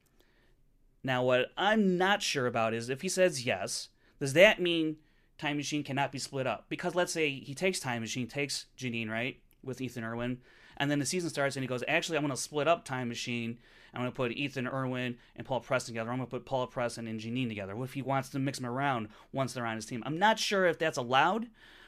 Now, 1.04 1.24
what 1.24 1.52
I'm 1.58 1.98
not 1.98 2.22
sure 2.22 2.46
about 2.46 2.74
is 2.74 2.90
if 2.90 3.02
he 3.02 3.10
says 3.10 3.46
yes, 3.46 3.90
does 4.20 4.34
that 4.34 4.62
mean 4.62 4.98
Time 5.38 5.56
Machine 5.56 5.84
cannot 5.84 6.12
be 6.12 6.20
split 6.20 6.46
up? 6.46 6.66
Because 6.68 6.94
let's 6.94 7.14
say 7.14 7.30
he 7.30 7.56
takes 7.56 7.80
Time 7.80 8.02
Machine, 8.02 8.28
takes 8.28 8.66
Janine, 8.78 9.10
right, 9.10 9.38
with 9.64 9.80
Ethan 9.80 10.04
Irwin, 10.04 10.40
and 10.76 10.92
then 10.92 11.00
the 11.00 11.06
season 11.06 11.30
starts 11.30 11.56
and 11.56 11.64
he 11.64 11.68
goes, 11.68 11.84
actually, 11.88 12.18
I'm 12.18 12.24
going 12.24 12.36
to 12.36 12.42
split 12.42 12.68
up 12.68 12.84
Time 12.84 13.08
Machine 13.08 13.60
I'm 13.94 14.02
going 14.02 14.12
to 14.12 14.16
put 14.16 14.32
Ethan 14.32 14.68
Irwin 14.68 15.18
and 15.36 15.46
Paul 15.46 15.60
Preston 15.62 15.94
together. 15.94 16.12
I'm 16.12 16.18
going 16.18 16.28
to 16.28 16.32
put 16.32 16.46
Paul 16.46 16.68
Preston 16.68 17.08
and 17.08 17.20
Janine 17.20 17.48
together. 17.48 17.76
What 17.76 17.86
if 17.86 17.94
he 17.94 18.02
wants 18.02 18.30
to 18.30 18.40
mix 18.40 18.60
them 18.60 18.68
around 18.68 19.10
once 19.32 19.54
they're 19.54 19.66
on 19.66 19.76
his 19.76 19.86
team? 19.86 20.04
I'm 20.06 20.20
not 20.20 20.40
sure 20.40 20.66
if 20.66 20.78
that's 20.78 20.98
allowed, 20.98 21.48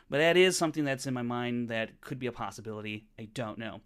but 0.09 0.17
that 0.17 0.37
is 0.37 0.57
something 0.57 0.83
that's 0.83 1.07
in 1.07 1.13
my 1.13 1.21
mind 1.21 1.69
that 1.69 2.01
could 2.01 2.19
be 2.19 2.27
a 2.27 2.31
possibility. 2.31 3.05
I 3.19 3.29
don't 3.33 3.57
know. 3.57 3.81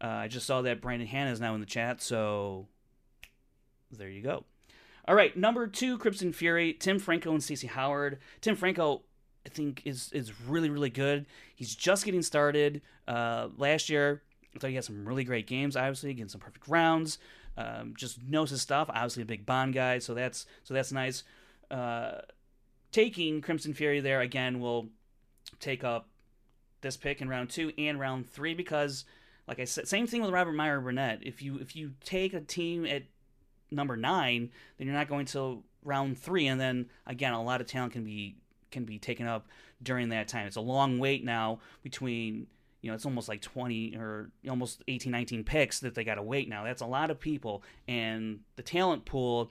Uh, 0.00 0.06
I 0.06 0.28
just 0.28 0.46
saw 0.46 0.62
that 0.62 0.80
Brandon 0.80 1.08
Hanna 1.08 1.30
is 1.30 1.40
now 1.40 1.54
in 1.54 1.60
the 1.60 1.66
chat, 1.66 2.02
so 2.02 2.66
there 3.90 4.10
you 4.10 4.22
go. 4.22 4.44
All 5.06 5.14
right, 5.14 5.36
number 5.36 5.66
two, 5.66 5.98
Crimson 5.98 6.32
Fury, 6.32 6.72
Tim 6.72 6.98
Franco 6.98 7.30
and 7.32 7.42
Stacey 7.42 7.66
Howard. 7.66 8.18
Tim 8.40 8.56
Franco, 8.56 9.02
I 9.46 9.50
think, 9.50 9.82
is 9.84 10.10
is 10.12 10.40
really 10.40 10.70
really 10.70 10.90
good. 10.90 11.26
He's 11.54 11.74
just 11.74 12.04
getting 12.04 12.22
started. 12.22 12.80
Uh, 13.06 13.48
last 13.56 13.90
year, 13.90 14.22
I 14.54 14.58
thought 14.58 14.70
he 14.70 14.76
had 14.76 14.84
some 14.84 15.06
really 15.06 15.24
great 15.24 15.46
games. 15.46 15.76
Obviously, 15.76 16.14
getting 16.14 16.28
some 16.28 16.40
perfect 16.40 16.68
rounds. 16.68 17.18
Um, 17.56 17.94
just 17.96 18.22
knows 18.22 18.50
his 18.50 18.62
stuff. 18.62 18.88
Obviously, 18.88 19.22
a 19.22 19.26
big 19.26 19.46
Bond 19.46 19.74
guy, 19.74 19.98
so 19.98 20.14
that's 20.14 20.46
so 20.64 20.74
that's 20.74 20.92
nice. 20.92 21.22
Uh, 21.70 22.20
taking 22.90 23.40
Crimson 23.40 23.74
Fury 23.74 24.00
there 24.00 24.20
again 24.20 24.60
will 24.60 24.88
take 25.60 25.84
up 25.84 26.08
this 26.80 26.96
pick 26.96 27.20
in 27.20 27.28
round 27.28 27.50
two 27.50 27.72
and 27.78 27.98
round 27.98 28.28
three 28.28 28.54
because 28.54 29.04
like 29.46 29.60
I 29.60 29.64
said, 29.64 29.88
same 29.88 30.06
thing 30.06 30.22
with 30.22 30.30
Robert 30.30 30.52
Meyer 30.52 30.80
Burnett. 30.80 31.20
If 31.22 31.42
you 31.42 31.58
if 31.58 31.76
you 31.76 31.92
take 32.04 32.32
a 32.32 32.40
team 32.40 32.86
at 32.86 33.02
number 33.70 33.96
nine, 33.96 34.50
then 34.78 34.86
you're 34.86 34.96
not 34.96 35.08
going 35.08 35.26
to 35.26 35.62
round 35.82 36.18
three, 36.18 36.46
and 36.46 36.60
then 36.60 36.86
again, 37.06 37.32
a 37.32 37.42
lot 37.42 37.60
of 37.60 37.66
talent 37.66 37.92
can 37.92 38.04
be 38.04 38.36
can 38.70 38.84
be 38.84 38.98
taken 38.98 39.26
up 39.26 39.46
during 39.82 40.08
that 40.08 40.28
time. 40.28 40.46
It's 40.46 40.56
a 40.56 40.60
long 40.60 40.98
wait 40.98 41.24
now 41.24 41.60
between 41.82 42.46
you 42.84 42.90
know 42.90 42.94
it's 42.94 43.06
almost 43.06 43.30
like 43.30 43.40
20 43.40 43.96
or 43.96 44.30
almost 44.48 44.82
18 44.86 45.10
19 45.10 45.42
picks 45.42 45.80
that 45.80 45.94
they 45.94 46.04
got 46.04 46.16
to 46.16 46.22
wait 46.22 46.50
now. 46.50 46.64
That's 46.64 46.82
a 46.82 46.86
lot 46.86 47.10
of 47.10 47.18
people 47.18 47.62
and 47.88 48.40
the 48.56 48.62
talent 48.62 49.06
pool 49.06 49.50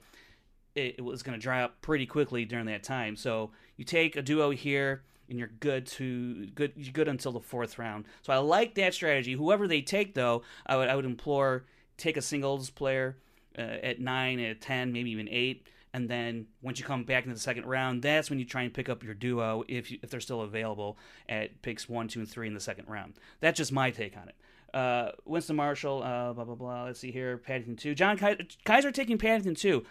it, 0.76 0.96
it 0.98 1.04
was 1.04 1.24
going 1.24 1.36
to 1.36 1.42
dry 1.42 1.62
up 1.62 1.82
pretty 1.82 2.06
quickly 2.06 2.44
during 2.44 2.66
that 2.66 2.84
time. 2.84 3.16
So 3.16 3.50
you 3.76 3.84
take 3.84 4.14
a 4.14 4.22
duo 4.22 4.50
here 4.50 5.02
and 5.28 5.36
you're 5.36 5.50
good 5.58 5.86
to 5.86 6.46
good 6.54 6.74
you're 6.76 6.92
good 6.92 7.08
until 7.08 7.32
the 7.32 7.40
fourth 7.40 7.76
round. 7.76 8.04
So 8.22 8.32
i 8.32 8.38
like 8.38 8.76
that 8.76 8.94
strategy. 8.94 9.32
Whoever 9.32 9.66
they 9.66 9.82
take 9.82 10.14
though 10.14 10.42
i 10.66 10.76
would 10.76 10.88
i 10.88 10.94
would 10.94 11.04
implore 11.04 11.64
take 11.96 12.16
a 12.16 12.22
singles 12.22 12.70
player 12.70 13.16
uh, 13.58 13.62
at 13.62 14.00
9 14.00 14.40
at 14.40 14.60
10 14.60 14.92
maybe 14.92 15.10
even 15.10 15.28
8 15.28 15.66
and 15.94 16.10
then 16.10 16.46
once 16.60 16.80
you 16.80 16.84
come 16.84 17.04
back 17.04 17.22
into 17.22 17.34
the 17.34 17.40
second 17.40 17.66
round, 17.66 18.02
that's 18.02 18.28
when 18.28 18.40
you 18.40 18.44
try 18.44 18.62
and 18.62 18.74
pick 18.74 18.88
up 18.88 19.04
your 19.04 19.14
duo 19.14 19.62
if 19.68 19.92
you, 19.92 19.98
if 20.02 20.10
they're 20.10 20.20
still 20.20 20.42
available 20.42 20.98
at 21.28 21.62
picks 21.62 21.88
one, 21.88 22.08
two, 22.08 22.18
and 22.18 22.28
three 22.28 22.48
in 22.48 22.52
the 22.52 22.60
second 22.60 22.88
round. 22.88 23.14
That's 23.38 23.56
just 23.56 23.70
my 23.70 23.92
take 23.92 24.16
on 24.16 24.28
it. 24.28 24.34
Uh, 24.76 25.12
Winston 25.24 25.54
Marshall, 25.54 26.02
uh, 26.02 26.32
blah 26.32 26.44
blah 26.44 26.56
blah. 26.56 26.84
Let's 26.84 26.98
see 26.98 27.12
here, 27.12 27.38
Paddington 27.38 27.76
two. 27.76 27.94
John 27.94 28.18
Kaiser 28.64 28.90
taking 28.90 29.18
Paddington 29.18 29.54
two. 29.54 29.84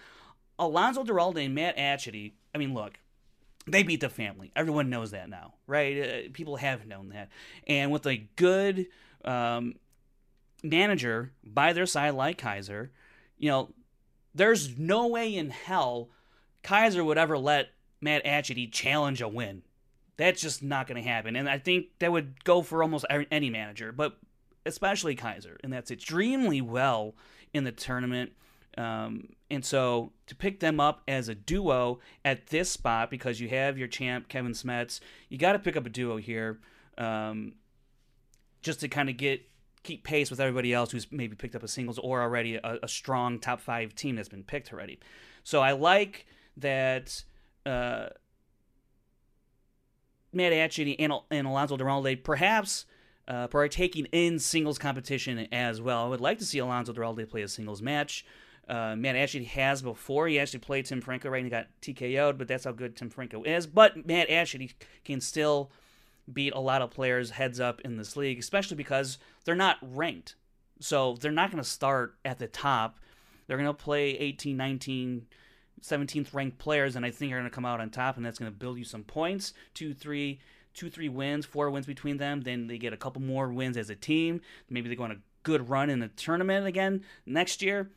Alonzo 0.59 1.05
Duralde 1.05 1.45
and 1.45 1.55
Matt 1.55 1.77
Atchity. 1.77 2.33
I 2.53 2.57
mean, 2.57 2.73
look, 2.73 2.99
they 3.65 3.81
beat 3.81 4.01
the 4.01 4.09
family. 4.09 4.51
Everyone 4.57 4.89
knows 4.89 5.11
that 5.11 5.29
now, 5.29 5.53
right? 5.67 5.97
Uh, 5.97 6.29
people 6.33 6.57
have 6.57 6.85
known 6.85 7.09
that, 7.09 7.29
and 7.65 7.93
with 7.93 8.05
a 8.05 8.27
good 8.35 8.87
um, 9.23 9.75
manager 10.63 11.31
by 11.45 11.71
their 11.71 11.85
side 11.85 12.13
like 12.13 12.37
Kaiser, 12.37 12.91
you 13.37 13.49
know 13.49 13.69
there's 14.33 14.77
no 14.77 15.07
way 15.07 15.35
in 15.35 15.49
hell 15.49 16.09
Kaiser 16.63 17.03
would 17.03 17.17
ever 17.17 17.37
let 17.37 17.69
Matt 18.01 18.25
Atchity 18.25 18.71
challenge 18.71 19.21
a 19.21 19.27
win. 19.27 19.63
That's 20.17 20.41
just 20.41 20.63
not 20.63 20.87
going 20.87 21.01
to 21.01 21.07
happen. 21.07 21.35
And 21.35 21.49
I 21.49 21.57
think 21.57 21.87
that 21.99 22.11
would 22.11 22.43
go 22.43 22.61
for 22.61 22.81
almost 22.81 23.05
any 23.09 23.49
manager, 23.49 23.91
but 23.91 24.17
especially 24.65 25.15
Kaiser. 25.15 25.57
And 25.63 25.71
that's 25.71 25.91
extremely 25.91 26.61
well 26.61 27.15
in 27.53 27.63
the 27.63 27.71
tournament. 27.71 28.31
Um, 28.77 29.29
and 29.51 29.63
so 29.63 30.13
to 30.27 30.35
pick 30.35 30.59
them 30.59 30.79
up 30.79 31.01
as 31.07 31.29
a 31.29 31.35
duo 31.35 31.99
at 32.23 32.47
this 32.47 32.71
spot, 32.71 33.11
because 33.11 33.39
you 33.39 33.49
have 33.49 33.77
your 33.77 33.87
champ, 33.87 34.29
Kevin 34.29 34.53
Smets, 34.53 34.99
you 35.29 35.37
got 35.37 35.53
to 35.53 35.59
pick 35.59 35.75
up 35.75 35.85
a 35.85 35.89
duo 35.89 36.17
here 36.17 36.59
um, 36.97 37.53
just 38.61 38.79
to 38.79 38.87
kind 38.87 39.09
of 39.09 39.17
get 39.17 39.41
keep 39.83 40.03
pace 40.03 40.29
with 40.29 40.39
everybody 40.39 40.73
else 40.73 40.91
who's 40.91 41.11
maybe 41.11 41.35
picked 41.35 41.55
up 41.55 41.63
a 41.63 41.67
singles 41.67 41.99
or 41.99 42.21
already 42.21 42.55
a, 42.55 42.79
a 42.81 42.87
strong 42.87 43.39
top 43.39 43.59
five 43.59 43.93
team 43.93 44.15
that's 44.15 44.29
been 44.29 44.43
picked 44.43 44.73
already. 44.73 44.99
So 45.43 45.61
I 45.61 45.73
like 45.73 46.25
that 46.57 47.23
uh, 47.65 48.07
Matt 50.31 50.53
Atchity 50.53 50.95
and, 50.99 51.13
and 51.29 51.47
Alonzo 51.47 51.77
Duralde 51.77 52.23
perhaps 52.23 52.85
uh, 53.27 53.47
taking 53.69 54.05
in 54.05 54.39
singles 54.39 54.77
competition 54.77 55.47
as 55.51 55.81
well. 55.81 56.05
I 56.05 56.09
would 56.09 56.21
like 56.21 56.39
to 56.39 56.45
see 56.45 56.59
Alonzo 56.59 56.93
Duralde 56.93 57.29
play 57.29 57.41
a 57.41 57.47
singles 57.47 57.81
match. 57.81 58.25
Uh, 58.67 58.95
Matt 58.95 59.15
Atchity 59.15 59.45
has 59.47 59.81
before. 59.81 60.27
He 60.27 60.39
actually 60.39 60.59
played 60.59 60.85
Tim 60.85 61.01
Franco 61.01 61.29
right 61.29 61.43
and 61.43 61.47
he 61.47 61.49
got 61.49 61.67
TKO'd, 61.81 62.37
but 62.37 62.47
that's 62.47 62.63
how 62.63 62.71
good 62.71 62.95
Tim 62.95 63.09
Franco 63.09 63.43
is. 63.43 63.67
But 63.67 64.07
Matt 64.07 64.29
Atchity 64.29 64.73
can 65.03 65.19
still 65.19 65.71
beat 66.31 66.53
a 66.53 66.59
lot 66.59 66.81
of 66.81 66.91
players 66.91 67.31
heads 67.31 67.59
up 67.59 67.81
in 67.81 67.97
this 67.97 68.15
league, 68.15 68.39
especially 68.39 68.77
because 68.77 69.17
they're 69.45 69.55
not 69.55 69.77
ranked. 69.81 70.35
So 70.79 71.17
they're 71.19 71.31
not 71.31 71.51
going 71.51 71.63
to 71.63 71.69
start 71.69 72.15
at 72.23 72.39
the 72.39 72.47
top. 72.47 72.99
They're 73.47 73.57
going 73.57 73.67
to 73.67 73.73
play 73.73 74.11
18, 74.11 74.55
19, 74.55 75.27
17th 75.81 76.33
ranked 76.33 76.57
players, 76.57 76.95
and 76.95 77.05
I 77.05 77.11
think 77.11 77.31
are 77.31 77.37
going 77.37 77.49
to 77.49 77.53
come 77.53 77.65
out 77.65 77.81
on 77.81 77.89
top, 77.89 78.17
and 78.17 78.25
that's 78.25 78.39
going 78.39 78.51
to 78.51 78.57
build 78.57 78.77
you 78.77 78.85
some 78.85 79.03
points. 79.03 79.53
Two, 79.73 79.93
three, 79.93 80.39
two, 80.73 80.89
three 80.89 81.09
wins, 81.09 81.45
four 81.45 81.69
wins 81.69 81.85
between 81.85 82.17
them. 82.17 82.41
Then 82.41 82.67
they 82.67 82.77
get 82.77 82.93
a 82.93 82.97
couple 82.97 83.21
more 83.21 83.49
wins 83.51 83.77
as 83.77 83.89
a 83.89 83.95
team. 83.95 84.41
Maybe 84.69 84.89
they 84.89 84.95
go 84.95 85.03
on 85.03 85.11
a 85.11 85.21
good 85.43 85.69
run 85.69 85.89
in 85.89 85.99
the 85.99 86.07
tournament 86.07 86.65
again 86.65 87.03
next 87.25 87.61
year. 87.61 87.91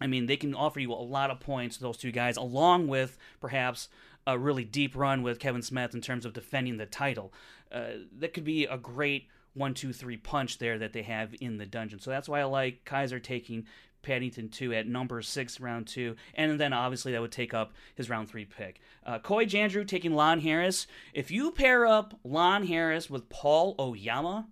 I 0.00 0.06
mean, 0.06 0.26
they 0.26 0.36
can 0.36 0.54
offer 0.54 0.80
you 0.80 0.92
a 0.92 0.94
lot 0.94 1.30
of 1.30 1.40
points, 1.40 1.76
those 1.76 1.96
two 1.96 2.12
guys, 2.12 2.36
along 2.36 2.88
with 2.88 3.16
perhaps 3.40 3.88
a 4.26 4.38
really 4.38 4.64
deep 4.64 4.96
run 4.96 5.22
with 5.22 5.38
Kevin 5.38 5.62
Smets 5.62 5.94
in 5.94 6.00
terms 6.00 6.24
of 6.24 6.32
defending 6.32 6.76
the 6.76 6.86
title. 6.86 7.32
Uh, 7.72 8.04
that 8.18 8.34
could 8.34 8.44
be 8.44 8.66
a 8.66 8.76
great 8.78 9.28
one, 9.54 9.74
two, 9.74 9.92
three 9.92 10.16
punch 10.16 10.58
there 10.58 10.78
that 10.78 10.92
they 10.92 11.02
have 11.02 11.34
in 11.40 11.58
the 11.58 11.66
dungeon. 11.66 12.00
So 12.00 12.10
that's 12.10 12.28
why 12.28 12.40
I 12.40 12.44
like 12.44 12.84
Kaiser 12.84 13.18
taking 13.18 13.66
Paddington 14.02 14.48
2 14.48 14.74
at 14.74 14.86
number 14.86 15.22
6, 15.22 15.60
round 15.60 15.86
2. 15.86 16.16
And 16.34 16.58
then 16.58 16.72
obviously 16.72 17.12
that 17.12 17.20
would 17.20 17.32
take 17.32 17.54
up 17.54 17.72
his 17.94 18.10
round 18.10 18.28
3 18.28 18.44
pick. 18.44 18.80
Uh, 19.04 19.18
Coy 19.18 19.46
Jandreau 19.46 19.86
taking 19.86 20.14
Lon 20.14 20.40
Harris. 20.40 20.86
If 21.14 21.30
you 21.30 21.52
pair 21.52 21.86
up 21.86 22.18
Lon 22.24 22.66
Harris 22.66 23.08
with 23.08 23.28
Paul 23.28 23.74
Oyama, 23.78 24.48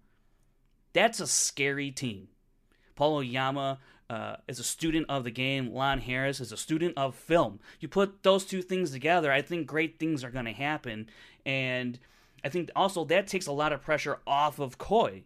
that's 0.93 1.21
a 1.21 1.27
scary 1.27 1.91
team. 1.91 2.29
Paul 2.95 3.17
Oyama 3.17 3.79
uh, 4.09 4.37
is 4.49 4.59
a 4.59 4.65
student 4.65 5.07
of 5.09 5.25
the 5.25 5.31
game. 5.31 5.73
Lon 5.73 6.01
Harris 6.01 6.41
is 6.41 6.53
a 6.53 6.57
student 6.57 6.95
of 6.97 7.15
film. 7.15 7.61
You 7.79 7.89
put 7.89 8.23
those 8.23 8.45
two 8.45 8.63
things 8.63 8.91
together, 8.91 9.33
I 9.33 9.43
think 9.43 9.67
great 9.67 9.99
things 9.99 10.25
are 10.25 10.31
going 10.31 10.47
to 10.47 10.53
happen. 10.53 11.09
And 11.47 11.99
I 12.45 12.49
think 12.49 12.71
also 12.75 13.05
that 13.07 13.27
takes 13.27 13.47
a 13.47 13.53
lot 13.53 13.73
of 13.73 13.83
pressure 13.83 14.19
off 14.27 14.59
of 14.59 14.79
Coy. 14.79 15.25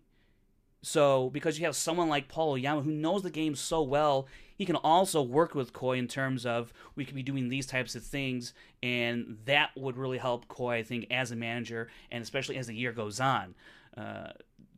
So 0.83 1.31
because 1.31 1.59
you 1.59 1.65
have 1.65 1.77
someone 1.77 2.09
like 2.09 2.29
Paul 2.29 2.53
Oyama 2.53 2.83
who 2.83 2.91
knows 2.91 3.23
the 3.23 3.31
game 3.31 3.55
so 3.55 3.83
well, 3.83 4.27
he 4.57 4.67
can 4.67 4.77
also 4.77 5.23
work 5.23 5.55
with 5.55 5.73
Coy 5.73 5.99
in 5.99 6.09
terms 6.09 6.47
of 6.47 6.73
we 6.95 7.05
could 7.05 7.15
be 7.15 7.23
doing 7.23 7.49
these 7.49 7.67
types 7.67 7.95
of 7.95 8.05
things, 8.05 8.53
and 8.83 9.39
that 9.47 9.71
would 9.77 9.97
really 9.97 10.19
help 10.19 10.47
Coy, 10.47 10.77
I 10.77 10.83
think, 10.83 11.07
as 11.11 11.31
a 11.31 11.37
manager, 11.37 11.89
and 12.11 12.23
especially 12.23 12.57
as 12.57 12.69
the 12.69 12.75
year 12.75 12.93
goes 12.93 13.19
on. 13.19 13.55
Uh, 13.97 14.33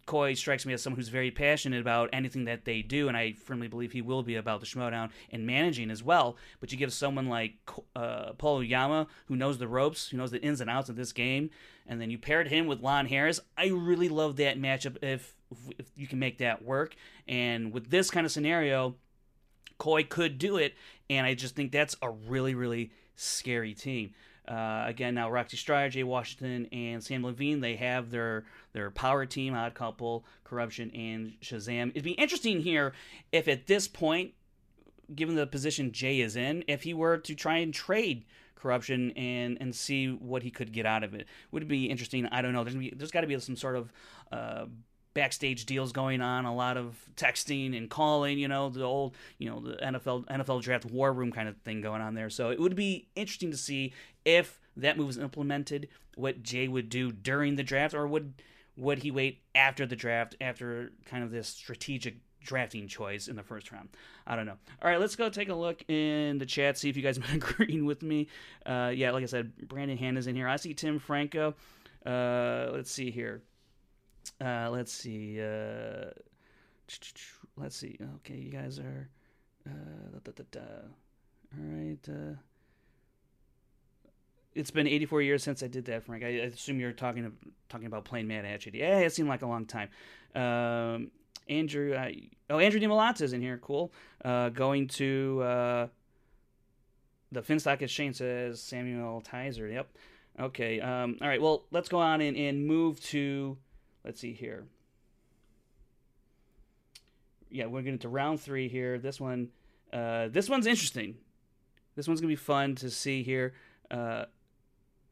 Coy 0.07 0.35
strikes 0.35 0.65
me 0.65 0.73
as 0.73 0.83
someone 0.83 0.99
who's 0.99 1.09
very 1.09 1.33
passionate 1.33 1.81
about 1.81 2.11
anything 2.13 2.45
that 2.45 2.65
they 2.65 2.81
do, 2.81 3.09
and 3.09 3.17
I 3.17 3.33
firmly 3.33 3.67
believe 3.67 3.91
he 3.91 4.03
will 4.03 4.23
be 4.23 4.37
about 4.37 4.61
the 4.61 4.67
Schmoedown 4.67 5.11
and 5.31 5.47
managing 5.47 5.91
as 5.91 6.03
well. 6.03 6.37
But 6.61 6.71
you 6.71 6.79
give 6.79 6.93
someone 6.93 7.27
like 7.27 7.55
uh, 7.97 8.33
Oyama, 8.43 9.09
who 9.27 9.37
knows 9.37 9.59
the 9.59 9.67
ropes, 9.67 10.09
who 10.09 10.17
knows 10.17 10.31
the 10.31 10.41
ins 10.41 10.61
and 10.61 10.71
outs 10.71 10.89
of 10.89 10.97
this 10.97 11.13
game, 11.13 11.51
and 11.87 12.01
then 12.01 12.11
you 12.11 12.19
paired 12.19 12.49
him 12.49 12.67
with 12.67 12.81
Lon 12.81 13.07
Harris. 13.07 13.41
I 13.59 13.67
really 13.67 14.09
love 14.09 14.37
that 14.37 14.59
matchup 14.59 14.97
if, 15.03 15.35
if 15.77 15.87
you 15.97 16.07
can 16.07 16.21
make 16.21 16.39
that 16.39 16.65
work. 16.65 16.95
And 17.27 17.73
with 17.73 17.91
this 17.91 18.09
kind 18.11 18.25
of 18.25 18.31
scenario, 18.31 18.95
Coy 19.79 20.05
could 20.05 20.39
do 20.39 20.57
it, 20.57 20.75
and 21.11 21.27
I 21.27 21.35
just 21.35 21.57
think 21.57 21.73
that's 21.73 21.97
a 22.01 22.11
really, 22.11 22.55
really 22.55 22.93
scary 23.17 23.75
team. 23.75 24.15
Uh, 24.49 24.85
again, 24.87 25.15
now 25.15 25.29
Roxy 25.29 25.57
Striar, 25.57 25.89
Jay 25.89 26.05
Washington, 26.05 26.67
and 26.71 27.03
Sam 27.03 27.25
Levine, 27.25 27.61
they 27.61 27.75
have 27.77 28.11
their 28.11 28.45
their 28.77 28.91
power 28.91 29.25
team, 29.25 29.55
Odd 29.55 29.75
Couple, 29.75 30.27
Corruption, 30.45 30.91
and 30.91 31.33
Shazam. 31.41 31.91
It'd 31.91 32.05
be 32.05 32.13
interesting 32.13 32.61
here 32.61 32.93
if 33.33 33.49
at 33.49 33.67
this 33.67 33.89
point, 33.89 34.35
given 35.15 35.35
the 35.35 35.47
position 35.47 35.93
Jay 35.93 36.21
is 36.21 36.37
in, 36.37 36.63
if 36.69 36.83
he 36.83 36.93
were 36.93 37.17
to 37.17 37.35
try 37.35 37.57
and 37.57 37.73
trade 37.73 38.27
Corruption 38.55 39.13
and 39.13 39.57
and 39.61 39.75
see 39.75 40.09
what 40.09 40.43
he 40.43 40.51
could 40.51 40.73
get 40.73 40.85
out 40.87 41.05
of 41.05 41.15
it. 41.15 41.27
Would 41.53 41.63
it 41.63 41.69
be 41.69 41.87
interesting? 41.87 42.27
I 42.27 42.43
don't 42.43 42.53
know. 42.53 42.65
There's, 42.65 42.93
there's 42.97 43.11
got 43.11 43.23
to 43.23 43.27
be 43.27 43.39
some 43.39 43.57
sort 43.57 43.77
of 43.77 43.93
uh, 44.31 44.67
backstage 45.15 45.65
deals 45.65 45.93
going 45.93 46.21
on, 46.21 46.45
a 46.45 46.55
lot 46.55 46.77
of 46.77 46.97
texting 47.17 47.77
and 47.77 47.89
calling, 47.89 48.39
you 48.39 48.49
know, 48.49 48.69
the 48.69 48.83
old, 48.83 49.15
you 49.39 49.49
know, 49.49 49.61
the 49.61 49.77
NFL 49.77 50.27
NFL 50.27 50.63
draft 50.63 50.85
war 50.85 51.13
room 51.13 51.33
kind 51.33 51.49
of 51.49 51.57
thing 51.59 51.81
going 51.81 52.03
on 52.03 52.15
there. 52.15 52.29
So 52.29 52.51
it 52.51 52.61
would 52.61 52.77
be 52.77 53.09
interesting 53.15 53.51
to 53.51 53.57
see 53.57 53.95
if 54.27 54.61
that 54.77 54.99
move 54.99 55.07
was 55.07 55.19
implemented, 55.19 55.89
what 56.17 56.43
Jay 56.43 56.69
would 56.69 56.89
do 56.89 57.13
during 57.13 57.57
the 57.57 57.63
draft, 57.63 57.95
or 57.95 58.07
would 58.07 58.35
would 58.77 58.99
he 58.99 59.11
wait 59.11 59.43
after 59.55 59.87
the 59.87 59.97
draft, 59.97 60.37
after 60.41 60.93
kind 61.07 61.25
of 61.25 61.31
this 61.31 61.49
strategic 61.49 62.17
drafting 62.47 62.89
choice 62.89 63.29
in 63.29 63.37
the 63.37 63.43
first 63.43 63.73
round. 63.73 63.89
I 64.27 64.37
don't 64.37 64.47
know. 64.47 64.57
All 64.83 64.91
right, 64.91 65.01
let's 65.01 65.17
go 65.17 65.29
take 65.29 65.49
a 65.49 65.55
look 65.55 65.83
in 65.89 66.39
the 66.39 66.47
chat, 66.47 66.79
see 66.79 66.89
if 66.89 66.97
you 66.97 67.03
guys 67.03 67.17
have 67.17 67.27
been 67.27 67.37
agreeing 67.37 67.85
with 67.85 68.03
me. 68.03 68.29
Uh, 68.65 68.93
yeah, 68.95 69.11
like 69.11 69.23
I 69.23 69.27
said, 69.27 69.69
Brandon 69.69 69.99
Hanna 69.99 70.19
is 70.19 70.27
in 70.27 70.37
here. 70.37 70.49
I 70.49 70.57
see 70.57 70.73
Tim 70.73 70.99
Franco. 70.99 71.55
Uh, 72.05 72.69
let's 72.73 72.91
see 72.91 73.11
here. 73.11 73.43
Uh, 74.41 74.71
let's 74.71 74.93
see. 74.93 75.41
Uh, 75.41 76.11
let's 77.57 77.77
see. 77.77 77.99
Okay, 78.17 78.37
you 78.37 78.51
guys 78.51 78.79
are. 78.79 79.09
Uh, 79.69 80.19
da, 80.23 80.33
da, 80.33 80.45
da, 80.53 80.61
All 80.61 81.65
right. 81.65 82.09
Uh, 82.09 82.37
it's 84.57 84.71
been 84.71 84.87
84 84.87 85.23
years 85.23 85.43
since 85.43 85.63
I 85.63 85.69
did 85.69 85.85
that, 85.87 86.05
Frank. 86.05 86.25
I, 86.25 86.29
assume 86.29 86.81
you're 86.81 86.93
talking 86.93 87.33
talking 87.69 87.87
about 87.87 88.05
playing 88.05 88.27
Matt 88.27 88.45
Atchity. 88.45 88.79
Yeah, 88.79 88.99
it 88.99 89.13
seemed 89.13 89.29
like 89.29 89.43
a 89.43 89.47
long 89.47 89.67
time. 89.67 89.89
Um, 90.35 91.11
Andrew, 91.49 91.95
uh, 91.95 92.11
oh, 92.51 92.59
Andrew 92.59 92.81
DiMolata 92.81 93.23
is 93.23 93.33
in 93.33 93.41
here. 93.41 93.59
Cool. 93.59 93.93
Uh, 94.25 94.49
going 94.49 94.89
to 94.89 95.43
uh, 95.43 95.87
the 97.31 97.43
Finstock 97.43 97.83
Exchange 97.83 98.17
says 98.17 98.61
Samuel 98.61 99.23
Tizer. 99.23 99.73
Yep. 99.73 99.89
Okay. 100.41 100.81
Um, 100.81 101.19
all 101.21 101.29
right. 101.29 101.41
Well, 101.41 101.65
let's 101.71 101.89
go 101.89 101.99
on 101.99 102.21
and, 102.21 102.37
and 102.37 102.67
move 102.67 103.01
to 103.05 103.57
Let's 104.07 104.21
see 104.21 104.33
here. 104.33 104.69
yeah, 107.51 107.67
we're 107.67 107.83
getting 107.83 107.99
to 108.01 108.09
round 108.09 108.41
three 108.41 108.69
here. 108.69 108.99
This 108.99 109.21
one, 109.21 109.49
uh, 109.93 110.29
this 110.29 110.49
one's 110.49 110.67
interesting. 110.67 111.17
This 111.97 112.07
one's 112.07 112.21
gonna 112.21 112.29
be 112.29 112.37
fun 112.37 112.77
to 112.77 112.91
see 112.91 113.25
here, 113.25 113.55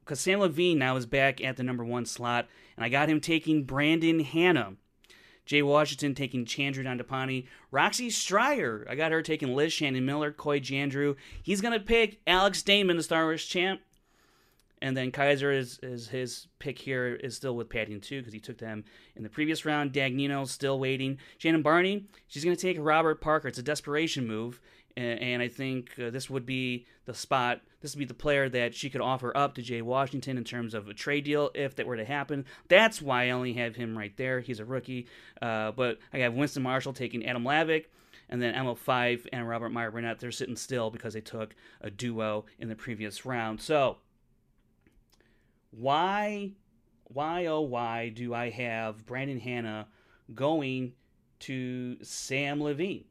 because 0.05 0.21
Sam 0.21 0.40
Levine 0.40 0.79
now 0.79 0.97
is 0.97 1.07
back 1.07 1.43
at 1.43 1.57
the 1.57 1.62
number 1.62 1.85
one 1.85 2.05
slot, 2.05 2.47
and 2.77 2.85
I 2.85 2.88
got 2.88 3.09
him 3.09 3.21
taking 3.21 3.64
Brandon 3.64 4.21
Hanna. 4.21 4.75
Jay 5.47 5.62
Washington 5.62 6.14
taking 6.14 6.45
Chandru 6.45 6.85
Dhandapani. 6.85 7.47
Roxy 7.71 8.11
Striar, 8.11 8.87
I 8.88 8.95
got 8.95 9.12
her 9.12 9.23
taking 9.23 9.55
Liz 9.55 9.73
Shannon 9.73 10.07
Miller, 10.07 10.33
Coy 10.33 10.59
Jandreau. 10.59 11.17
He's 11.43 11.61
going 11.61 11.79
to 11.79 11.85
pick 11.85 12.21
Alex 12.27 12.62
Damon, 12.62 12.97
the 12.97 13.03
Star 13.03 13.25
Wars 13.25 13.45
champ. 13.45 13.81
And 14.81 14.97
then 14.97 15.12
Kaiser 15.12 15.51
is, 15.51 15.79
is 15.83 16.09
his 16.09 16.47
pick 16.59 16.79
here 16.79 17.14
is 17.14 17.35
still 17.35 17.57
with 17.57 17.71
Paddington 17.71 18.03
too 18.03 18.21
because 18.21 18.35
he 18.35 18.40
took 18.40 18.59
them 18.59 18.85
in 19.17 19.23
the 19.23 19.31
previous 19.31 19.64
round. 19.64 19.95
Dagnino 19.95 20.47
still 20.47 20.79
waiting. 20.79 21.19
Shannon 21.38 21.62
Barney, 21.62 22.07
she's 22.27 22.45
going 22.45 22.57
to 22.57 22.61
take 22.61 22.77
Robert 22.79 23.21
Parker. 23.21 23.49
It's 23.49 23.59
a 23.59 23.62
desperation 23.62 24.27
move, 24.27 24.61
and, 24.96 25.42
I 25.42 25.48
think 25.48 25.90
uh, 25.98 26.11
this 26.11 26.30
would 26.30 26.46
be 26.46 26.87
the 27.04 27.14
spot. 27.14 27.61
This 27.80 27.94
would 27.94 27.98
be 27.98 28.04
the 28.04 28.14
player 28.14 28.48
that 28.48 28.74
she 28.74 28.90
could 28.90 29.00
offer 29.00 29.37
up 29.37 29.54
to 29.54 29.62
Jay 29.62 29.83
Washington 29.83 30.38
in 30.38 30.44
terms 30.44 30.72
of 30.72 30.88
a 30.88 30.94
trade 30.94 31.24
deal 31.24 31.50
if 31.54 31.74
that 31.76 31.87
were 31.87 31.96
to 31.96 32.04
happen. 32.04 32.44
That's 32.68 33.02
why 33.02 33.24
I 33.24 33.30
only 33.30 33.54
have 33.54 33.74
him 33.74 33.98
right 33.98 34.16
there. 34.16 34.40
He's 34.40 34.61
a 34.61 34.64
rookie, 34.64 35.09
uh, 35.42 35.72
but 35.72 35.98
I 36.12 36.18
have 36.18 36.35
Winston 36.35 36.62
Marshall 36.62 36.92
taking 36.92 37.26
Adam 37.26 37.44
Lavick. 37.44 37.87
And 38.30 38.40
then 38.40 38.54
Emma 38.54 38.74
Fyffe 38.74 39.26
and 39.33 39.46
Robert 39.46 39.70
Meyer 39.70 39.90
Burnett, 39.90 40.18
they're 40.18 40.33
sitting 40.33 40.57
still 40.57 40.90
because 40.90 41.12
they 41.12 41.20
took 41.20 41.54
a 41.83 41.90
duo 41.90 42.46
in 42.59 42.68
the 42.68 42.74
previous 42.74 43.26
round. 43.26 43.61
So, 43.61 43.98
why, 45.70 46.52
why, 47.04 47.46
oh, 47.46 47.61
why 47.61 48.09
do 48.09 48.33
I 48.33 48.48
have 48.48 49.04
Brandon 49.04 49.40
Hanna 49.40 49.88
going 50.35 50.94
to 51.40 52.02
Sam 52.02 52.62
Levine? 52.62 53.04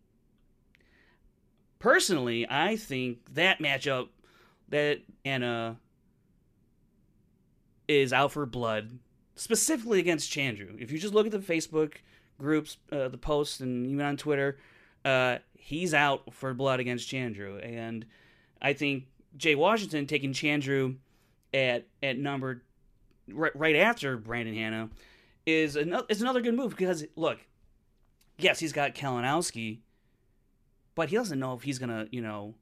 Personally, 1.84 2.48
I 2.50 2.78
think 2.78 3.18
that 3.34 3.60
matchup, 3.60 4.08
that 4.70 5.02
Anna 5.26 5.76
is 7.90 8.14
out 8.14 8.32
for 8.32 8.46
blood, 8.46 9.00
specifically 9.36 10.00
against 10.00 10.32
Chandru. 10.32 10.82
If 10.82 10.94
you 10.94 10.98
just 10.98 11.14
look 11.14 11.26
at 11.26 11.34
the 11.34 11.40
Facebook 11.40 11.96
groups, 12.40 12.78
uh, 12.90 13.10
the 13.10 13.18
posts, 13.18 13.60
and 13.60 13.86
even 13.86 14.06
on 14.06 14.16
Twitter, 14.16 14.58
uh, 15.04 15.40
he's 15.58 15.94
out 15.94 16.34
for 16.34 16.54
blood 16.54 16.80
against 16.80 17.12
Chandru. 17.12 17.62
And 17.62 18.06
I 18.62 18.72
think 18.72 19.08
Jay 19.36 19.56
Washington 19.56 20.08
taking 20.08 20.32
Chandru 20.32 20.96
at 21.54 21.86
at 22.02 22.18
number 22.18 22.64
right, 23.30 23.54
right 23.58 23.76
after 23.76 24.16
Brandon 24.16 24.56
Hanna 24.56 24.90
is 25.46 25.76
another 25.76 26.06
is 26.08 26.22
another 26.22 26.40
good 26.40 26.56
move 26.56 26.78
because 26.78 27.04
look, 27.18 27.40
yes, 28.38 28.60
he's 28.60 28.72
got 28.72 28.96
Kalinowski, 28.96 29.80
but 30.96 31.10
he 31.10 31.16
doesn't 31.16 31.40
know 31.40 31.54
if 31.54 31.64
he's 31.64 31.80
gonna 31.80 32.08
you 32.12 32.22
know 32.22 32.56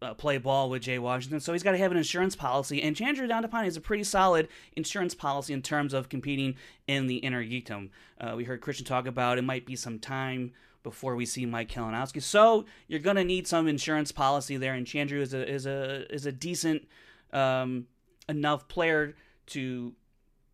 uh, 0.00 0.14
play 0.14 0.38
ball 0.38 0.70
with 0.70 0.82
Jay 0.82 0.98
Washington, 0.98 1.40
so 1.40 1.52
he's 1.52 1.62
got 1.62 1.72
to 1.72 1.78
have 1.78 1.90
an 1.90 1.98
insurance 1.98 2.36
policy. 2.36 2.80
And 2.82 2.94
Chandru 2.94 3.28
Dhandapani 3.28 3.66
is 3.66 3.76
a 3.76 3.80
pretty 3.80 4.04
solid 4.04 4.48
insurance 4.76 5.14
policy 5.14 5.52
in 5.52 5.62
terms 5.62 5.92
of 5.92 6.08
competing 6.08 6.54
in 6.86 7.08
the 7.08 7.16
inner 7.16 7.44
geekdom. 7.44 7.90
Uh, 8.20 8.34
we 8.36 8.44
heard 8.44 8.60
Christian 8.60 8.86
talk 8.86 9.06
about 9.06 9.38
it 9.38 9.42
might 9.42 9.66
be 9.66 9.74
some 9.74 9.98
time 9.98 10.52
before 10.84 11.16
we 11.16 11.26
see 11.26 11.44
Mike 11.44 11.70
Kalinowski, 11.70 12.22
so 12.22 12.64
you're 12.86 13.00
gonna 13.00 13.24
need 13.24 13.46
some 13.46 13.66
insurance 13.66 14.12
policy 14.12 14.56
there. 14.56 14.74
And 14.74 14.86
Chandru 14.86 15.20
is 15.20 15.34
a 15.34 15.48
is 15.48 15.66
a 15.66 16.12
is 16.12 16.26
a 16.26 16.32
decent 16.32 16.86
um, 17.32 17.86
enough 18.28 18.68
player 18.68 19.16
to 19.46 19.92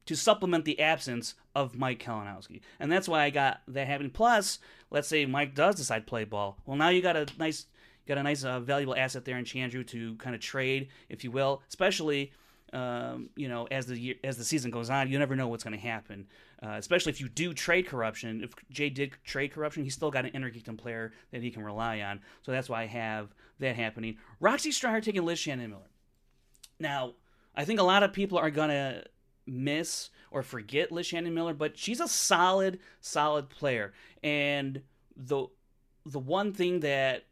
to 0.06 0.14
supplement 0.14 0.64
the 0.64 0.80
absence 0.80 1.34
of 1.54 1.76
Mike 1.76 2.02
Kalinowski. 2.02 2.60
And 2.78 2.90
that's 2.90 3.08
why 3.08 3.22
I 3.22 3.30
got 3.30 3.60
that 3.68 3.86
happening. 3.86 4.10
Plus, 4.10 4.58
let's 4.90 5.08
say 5.08 5.26
Mike 5.26 5.54
does 5.54 5.76
decide 5.76 6.00
to 6.00 6.04
play 6.04 6.24
ball. 6.24 6.58
Well, 6.66 6.76
now 6.76 6.88
you 6.88 7.02
got 7.02 7.16
a 7.16 7.26
nice 7.38 7.66
got 8.06 8.18
a 8.18 8.22
nice 8.22 8.44
uh, 8.44 8.60
valuable 8.60 8.94
asset 8.94 9.24
there 9.24 9.38
in 9.38 9.44
Chandru 9.44 9.86
to 9.86 10.14
kind 10.16 10.34
of 10.34 10.42
trade, 10.42 10.88
if 11.08 11.24
you 11.24 11.30
will, 11.30 11.62
especially 11.68 12.32
um, 12.72 13.30
you 13.36 13.48
know 13.48 13.66
as 13.70 13.86
the 13.86 13.98
year, 13.98 14.14
as 14.24 14.36
the 14.36 14.44
season 14.44 14.70
goes 14.70 14.90
on, 14.90 15.10
you 15.10 15.18
never 15.18 15.36
know 15.36 15.48
what's 15.48 15.64
going 15.64 15.78
to 15.78 15.86
happen. 15.86 16.26
Uh, 16.62 16.76
especially 16.78 17.10
if 17.10 17.20
you 17.20 17.28
do 17.28 17.52
trade 17.52 17.86
corruption. 17.86 18.42
If 18.42 18.54
Jay 18.70 18.88
did 18.88 19.12
trade 19.24 19.52
corruption, 19.52 19.84
he's 19.84 19.94
still 19.94 20.10
got 20.10 20.24
an 20.24 20.30
inner 20.32 20.50
geekdom 20.50 20.78
player 20.78 21.12
that 21.30 21.42
he 21.42 21.50
can 21.50 21.62
rely 21.62 22.00
on. 22.00 22.20
So 22.42 22.52
that's 22.52 22.68
why 22.68 22.82
I 22.82 22.86
have 22.86 23.34
that 23.58 23.76
happening. 23.76 24.16
Roxy 24.40 24.72
Striar 24.72 25.00
taking 25.00 25.24
Liz 25.24 25.38
Shannon 25.38 25.70
Miller. 25.70 25.90
Now, 26.80 27.14
I 27.54 27.64
think 27.64 27.80
a 27.80 27.84
lot 27.84 28.02
of 28.02 28.12
people 28.12 28.38
are 28.38 28.50
gonna 28.50 29.04
miss 29.46 30.10
or 30.30 30.42
forget 30.42 30.90
Liz 30.90 31.06
Shannon 31.06 31.34
Miller, 31.34 31.54
but 31.54 31.78
she's 31.78 32.00
a 32.00 32.08
solid, 32.08 32.80
solid 33.00 33.48
player. 33.48 33.92
And 34.22 34.82
the 35.16 35.46
the 36.06 36.18
one 36.18 36.52
thing 36.52 36.80
that 36.80 37.24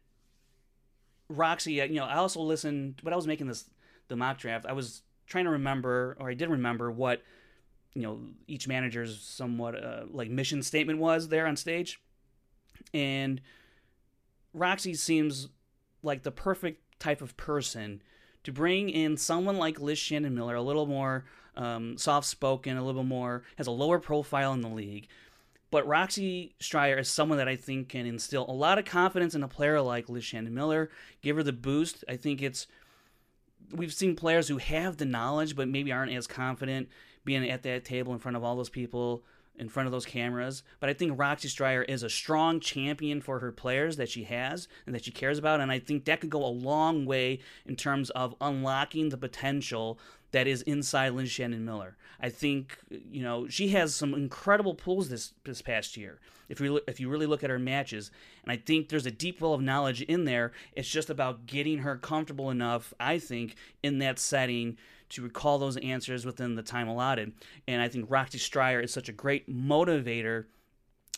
Roxy, 1.29 1.73
you 1.73 1.95
know, 1.95 2.05
I 2.05 2.15
also 2.15 2.41
listened 2.41 2.99
when 3.01 3.13
I 3.13 3.15
was 3.15 3.27
making 3.27 3.47
this 3.47 3.65
the 4.07 4.15
mock 4.15 4.37
draft. 4.37 4.65
I 4.65 4.73
was 4.73 5.01
trying 5.27 5.45
to 5.45 5.51
remember, 5.51 6.17
or 6.19 6.29
I 6.29 6.33
did 6.33 6.49
remember 6.49 6.91
what 6.91 7.21
you 7.93 8.01
know 8.01 8.19
each 8.47 8.67
manager's 8.67 9.21
somewhat 9.21 9.81
uh, 9.81 10.03
like 10.09 10.29
mission 10.29 10.63
statement 10.63 10.99
was 10.99 11.29
there 11.29 11.47
on 11.47 11.55
stage, 11.55 11.99
and 12.93 13.41
Roxy 14.53 14.93
seems 14.93 15.49
like 16.01 16.23
the 16.23 16.31
perfect 16.31 16.99
type 16.99 17.21
of 17.21 17.35
person 17.37 18.01
to 18.43 18.51
bring 18.51 18.89
in 18.89 19.17
someone 19.17 19.57
like 19.57 19.79
Liz 19.79 19.97
Shannon 19.97 20.35
Miller, 20.35 20.55
a 20.55 20.61
little 20.61 20.85
more 20.85 21.25
um, 21.55 21.97
soft 21.97 22.27
spoken, 22.27 22.77
a 22.77 22.83
little 22.83 23.01
bit 23.01 23.07
more, 23.07 23.43
has 23.57 23.67
a 23.67 23.71
lower 23.71 23.99
profile 23.99 24.53
in 24.53 24.61
the 24.61 24.69
league. 24.69 25.07
But 25.71 25.87
Roxy 25.87 26.53
Striar 26.59 26.99
is 26.99 27.09
someone 27.09 27.39
that 27.39 27.47
I 27.47 27.55
think 27.55 27.89
can 27.89 28.05
instill 28.05 28.45
a 28.47 28.53
lot 28.53 28.77
of 28.77 28.85
confidence 28.85 29.33
in 29.33 29.41
a 29.41 29.47
player 29.47 29.81
like 29.81 30.07
Liz 30.07 30.23
Shannon 30.23 30.53
Miller, 30.53 30.91
give 31.21 31.35
her 31.35 31.43
the 31.43 31.51
boost. 31.51 32.03
I 32.07 32.15
think 32.15 32.43
it's, 32.43 32.67
we've 33.71 33.93
seen 33.93 34.15
players 34.15 34.47
who 34.47 34.57
have 34.57 34.97
the 34.97 35.05
knowledge 35.05 35.55
but 35.55 35.67
maybe 35.67 35.91
aren't 35.91 36.11
as 36.11 36.27
confident 36.27 36.89
being 37.25 37.49
at 37.49 37.63
that 37.63 37.85
table 37.85 38.13
in 38.13 38.19
front 38.19 38.37
of 38.37 38.43
all 38.43 38.55
those 38.55 38.69
people 38.69 39.23
in 39.55 39.69
front 39.69 39.85
of 39.85 39.91
those 39.91 40.05
cameras. 40.05 40.63
But 40.79 40.89
I 40.89 40.93
think 40.93 41.17
Roxy 41.17 41.47
Striar 41.47 41.83
is 41.83 42.03
a 42.03 42.09
strong 42.09 42.59
champion 42.59 43.21
for 43.21 43.39
her 43.39 43.51
players 43.51 43.97
that 43.97 44.09
she 44.09 44.23
has 44.23 44.67
and 44.85 44.95
that 44.95 45.05
she 45.05 45.11
cares 45.11 45.37
about. 45.37 45.61
And 45.61 45.71
I 45.71 45.79
think 45.79 46.05
that 46.05 46.21
could 46.21 46.29
go 46.29 46.43
a 46.45 46.47
long 46.47 47.05
way 47.05 47.39
in 47.65 47.75
terms 47.75 48.09
of 48.11 48.35
unlocking 48.41 49.09
the 49.09 49.17
potential 49.17 49.99
that 50.33 50.47
is 50.47 50.61
inside 50.63 51.13
Liz 51.13 51.31
Shannon 51.31 51.63
Miller. 51.63 51.95
I 52.19 52.29
think 52.29 52.77
you 52.89 53.23
know 53.23 53.47
she 53.47 53.69
has 53.69 53.95
some 53.95 54.13
incredible 54.13 54.75
pulls 54.75 55.09
this 55.09 55.33
this 55.45 55.61
past 55.61 55.95
year. 55.95 56.19
If 56.49 56.59
you 56.59 56.81
if 56.87 56.99
you 56.99 57.09
really 57.09 57.25
look 57.25 57.43
at 57.43 57.49
her 57.49 57.59
matches, 57.59 58.11
and 58.43 58.51
I 58.51 58.57
think 58.57 58.89
there's 58.89 59.05
a 59.05 59.11
deep 59.11 59.39
well 59.39 59.53
of 59.53 59.61
knowledge 59.61 60.01
in 60.01 60.25
there. 60.25 60.51
It's 60.73 60.89
just 60.89 61.09
about 61.09 61.45
getting 61.45 61.79
her 61.79 61.95
comfortable 61.95 62.49
enough. 62.49 62.93
I 62.99 63.19
think 63.19 63.55
in 63.81 63.99
that 63.99 64.19
setting 64.19 64.77
to 65.09 65.21
recall 65.21 65.59
those 65.59 65.77
answers 65.77 66.25
within 66.25 66.55
the 66.55 66.63
time 66.63 66.87
allotted. 66.87 67.33
And 67.67 67.81
I 67.81 67.87
think 67.87 68.09
Roxy 68.09 68.39
Striar 68.39 68.79
is 68.79 68.91
such 68.91 69.09
a 69.09 69.13
great 69.13 69.47
motivator 69.47 70.45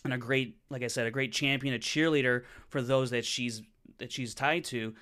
and 0.04 0.14
a 0.14 0.18
great, 0.18 0.58
like 0.70 0.84
I 0.84 0.88
said, 0.88 1.08
a 1.08 1.12
great 1.12 1.32
champion, 1.32 1.74
a 1.74 1.80
cheerleader 1.80 2.44
for 2.68 2.82
those 2.82 3.12
that 3.12 3.26
she's 3.26 3.62
that 3.98 4.12
she's 4.12 4.36
tied 4.36 4.66
to. 4.66 4.94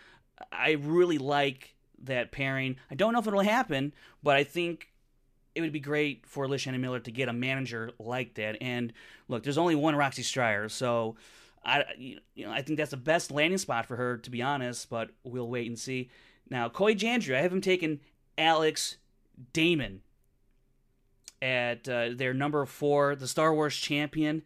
I 0.52 0.74
really 0.74 1.18
like 1.18 1.74
that 2.04 2.32
pairing. 2.32 2.78
I 2.92 2.96
don't 2.96 3.14
know 3.14 3.20
if 3.20 3.28
it'll 3.28 3.42
happen, 3.42 3.94
but 4.22 4.36
I 4.36 4.44
think 4.44 4.90
it 5.56 5.62
would 5.62 5.72
be 5.72 5.80
great 5.80 6.26
for 6.26 6.48
Liz 6.48 6.62
Shannon 6.62 6.82
Miller 6.82 7.00
to 7.00 7.12
get 7.12 7.30
a 7.30 7.34
manager 7.34 7.92
like 8.00 8.36
that. 8.36 8.58
And 8.62 8.94
look, 9.28 9.44
there's 9.44 9.58
only 9.58 9.76
one 9.76 9.96
Roxy 9.96 10.24
Striar, 10.24 10.70
so 10.70 11.16
I 11.64 11.84
you 11.98 12.20
know 12.38 12.52
I 12.52 12.62
think 12.62 12.78
that's 12.78 12.92
the 12.92 12.98
best 12.98 13.32
landing 13.32 13.58
spot 13.58 13.86
for 13.86 13.96
her 13.96 14.18
to 14.18 14.30
be 14.30 14.42
honest. 14.42 14.90
But 14.90 15.12
we'll 15.24 15.50
wait 15.50 15.68
and 15.68 15.78
see. 15.78 16.10
Now, 16.50 16.70
Coy 16.70 16.94
Jandreau, 16.94 17.36
I 17.36 17.42
have 17.42 17.54
him 17.54 17.62
taking 17.62 18.00
Alex 18.38 18.98
Damon 19.54 20.02
at 21.42 21.88
uh, 21.90 22.10
their 22.14 22.34
number 22.34 22.66
four, 22.66 23.16
the 23.16 23.28
Star 23.28 23.54
Wars 23.54 23.76
champion. 23.76 24.44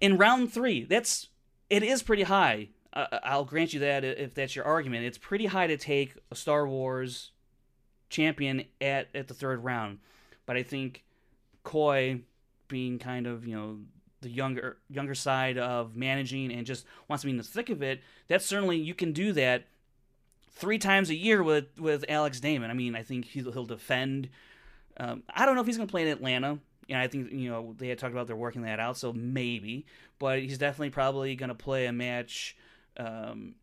In 0.00 0.18
round 0.18 0.52
three, 0.52 0.84
that's 0.84 1.28
it 1.70 1.82
is 1.82 2.02
pretty 2.02 2.24
high. 2.24 2.68
I'll 2.96 3.44
grant 3.44 3.74
you 3.74 3.80
that 3.80 4.04
if 4.04 4.34
that's 4.34 4.56
your 4.56 4.64
argument. 4.64 5.04
It's 5.04 5.18
pretty 5.18 5.46
high 5.46 5.66
to 5.66 5.76
take 5.76 6.14
a 6.30 6.34
Star 6.34 6.66
Wars 6.66 7.30
champion 8.08 8.64
at, 8.80 9.08
at 9.14 9.28
the 9.28 9.34
third 9.34 9.62
round. 9.64 9.98
But 10.46 10.56
I 10.56 10.62
think 10.62 11.04
Coy 11.62 12.20
being 12.68 12.98
kind 12.98 13.26
of, 13.26 13.46
you 13.46 13.54
know, 13.54 13.78
the 14.22 14.30
younger 14.30 14.78
younger 14.88 15.14
side 15.14 15.58
of 15.58 15.94
managing 15.94 16.50
and 16.50 16.66
just 16.66 16.86
wants 17.06 17.22
to 17.22 17.26
be 17.26 17.32
in 17.32 17.36
the 17.36 17.42
thick 17.42 17.68
of 17.68 17.82
it, 17.82 18.00
that's 18.28 18.46
certainly 18.46 18.78
you 18.78 18.94
can 18.94 19.12
do 19.12 19.32
that 19.32 19.64
three 20.52 20.78
times 20.78 21.10
a 21.10 21.14
year 21.14 21.42
with 21.42 21.66
with 21.78 22.04
Alex 22.08 22.40
Damon. 22.40 22.70
I 22.70 22.74
mean, 22.74 22.96
I 22.96 23.02
think 23.02 23.26
he'll, 23.26 23.52
he'll 23.52 23.66
defend. 23.66 24.30
Um, 24.98 25.22
I 25.28 25.44
don't 25.44 25.54
know 25.54 25.60
if 25.60 25.66
he's 25.66 25.76
going 25.76 25.86
to 25.86 25.90
play 25.90 26.02
in 26.02 26.08
Atlanta. 26.08 26.58
Know, 26.88 26.98
I 26.98 27.08
think 27.08 27.30
you 27.30 27.50
know 27.50 27.74
they 27.76 27.88
had 27.88 27.98
talked 27.98 28.12
about 28.12 28.26
they're 28.26 28.36
working 28.36 28.62
that 28.62 28.80
out, 28.80 28.96
so 28.96 29.12
maybe. 29.12 29.86
But 30.18 30.40
he's 30.40 30.58
definitely 30.58 30.90
probably 30.90 31.36
going 31.36 31.50
to 31.50 31.54
play 31.54 31.86
a 31.86 31.92
match 31.92 32.56
um, 32.96 33.54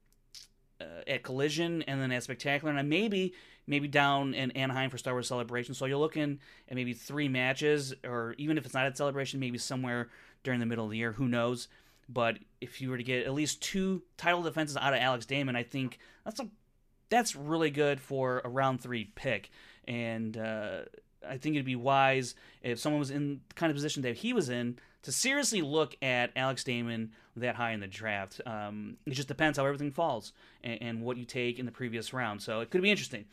uh, 0.81 1.01
at 1.07 1.23
Collision 1.23 1.81
and 1.83 2.01
then 2.01 2.11
at 2.11 2.23
Spectacular, 2.23 2.75
and 2.75 2.89
maybe 2.89 3.33
maybe 3.65 3.87
down 3.87 4.33
in 4.33 4.51
Anaheim 4.51 4.89
for 4.89 4.97
Star 4.97 5.13
Wars 5.13 5.27
Celebration. 5.27 5.73
So 5.73 5.85
you're 5.85 5.97
looking 5.97 6.39
at 6.67 6.75
maybe 6.75 6.93
three 6.93 7.29
matches, 7.29 7.93
or 8.03 8.35
even 8.37 8.57
if 8.57 8.65
it's 8.65 8.73
not 8.73 8.85
at 8.85 8.97
Celebration, 8.97 9.39
maybe 9.39 9.57
somewhere 9.57 10.09
during 10.43 10.59
the 10.59 10.65
middle 10.65 10.85
of 10.85 10.91
the 10.91 10.97
year. 10.97 11.13
Who 11.13 11.27
knows? 11.27 11.69
But 12.09 12.39
if 12.59 12.81
you 12.81 12.89
were 12.89 12.97
to 12.97 13.03
get 13.03 13.25
at 13.25 13.33
least 13.33 13.61
two 13.61 14.03
title 14.17 14.41
defenses 14.41 14.75
out 14.75 14.93
of 14.93 14.99
Alex 14.99 15.25
Damon, 15.25 15.55
I 15.55 15.63
think 15.63 15.99
that's 16.25 16.39
a 16.39 16.49
that's 17.09 17.35
really 17.35 17.69
good 17.69 18.01
for 18.01 18.41
a 18.43 18.49
round 18.49 18.81
three 18.81 19.05
pick. 19.15 19.51
And 19.87 20.35
uh, 20.37 20.81
I 21.27 21.37
think 21.37 21.55
it'd 21.55 21.65
be 21.65 21.75
wise 21.75 22.35
if 22.61 22.79
someone 22.79 22.99
was 22.99 23.11
in 23.11 23.41
the 23.47 23.55
kind 23.55 23.69
of 23.69 23.75
position 23.75 24.01
that 24.03 24.17
he 24.17 24.33
was 24.33 24.49
in 24.49 24.79
to 25.03 25.11
seriously 25.11 25.61
look 25.61 25.95
at 26.01 26.31
Alex 26.35 26.63
Damon 26.63 27.11
that 27.35 27.55
high 27.55 27.71
in 27.71 27.79
the 27.79 27.87
draft. 27.87 28.41
Um, 28.45 28.97
it 29.05 29.11
just 29.11 29.27
depends 29.27 29.57
how 29.57 29.65
everything 29.65 29.91
falls 29.91 30.33
and, 30.63 30.81
and, 30.81 31.01
what 31.01 31.17
you 31.17 31.25
take 31.25 31.59
in 31.59 31.65
the 31.65 31.71
previous 31.71 32.13
round. 32.13 32.41
So 32.41 32.61
it 32.61 32.69
could 32.69 32.81
be 32.81 32.91
interesting. 32.91 33.25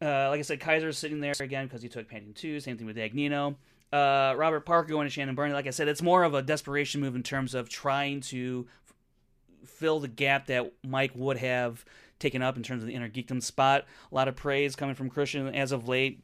Uh, 0.00 0.28
like 0.28 0.38
I 0.38 0.42
said, 0.42 0.60
Kaiser 0.60 0.88
is 0.88 0.98
sitting 0.98 1.20
there 1.20 1.34
again 1.40 1.66
because 1.66 1.82
he 1.82 1.88
took 1.88 2.08
Paddington 2.08 2.34
2. 2.34 2.60
Same 2.60 2.76
thing 2.76 2.86
with 2.86 2.96
Dagnino. 2.96 3.54
Uh, 3.92 4.34
Robert 4.36 4.66
Parker 4.66 4.88
going 4.88 5.06
to 5.06 5.10
Shannon 5.10 5.34
Barney. 5.34 5.52
Like 5.52 5.66
I 5.66 5.70
said, 5.70 5.86
it's 5.86 6.02
more 6.02 6.24
of 6.24 6.34
a 6.34 6.42
desperation 6.42 7.00
move 7.00 7.14
in 7.14 7.22
terms 7.22 7.54
of 7.54 7.68
trying 7.68 8.20
to 8.22 8.66
f- 8.88 9.68
fill 9.68 10.00
the 10.00 10.08
gap 10.08 10.46
that 10.46 10.72
Mike 10.82 11.12
would 11.14 11.36
have 11.36 11.84
taken 12.18 12.42
up 12.42 12.56
in 12.56 12.62
terms 12.62 12.82
of 12.82 12.86
the 12.86 12.94
inner 12.94 13.08
geekdom 13.08 13.42
spot. 13.42 13.84
A 14.10 14.14
lot 14.14 14.28
of 14.28 14.36
praise 14.36 14.74
coming 14.74 14.94
from 14.94 15.10
Kristian 15.10 15.54
as 15.54 15.72
of 15.72 15.88
late 15.88 16.22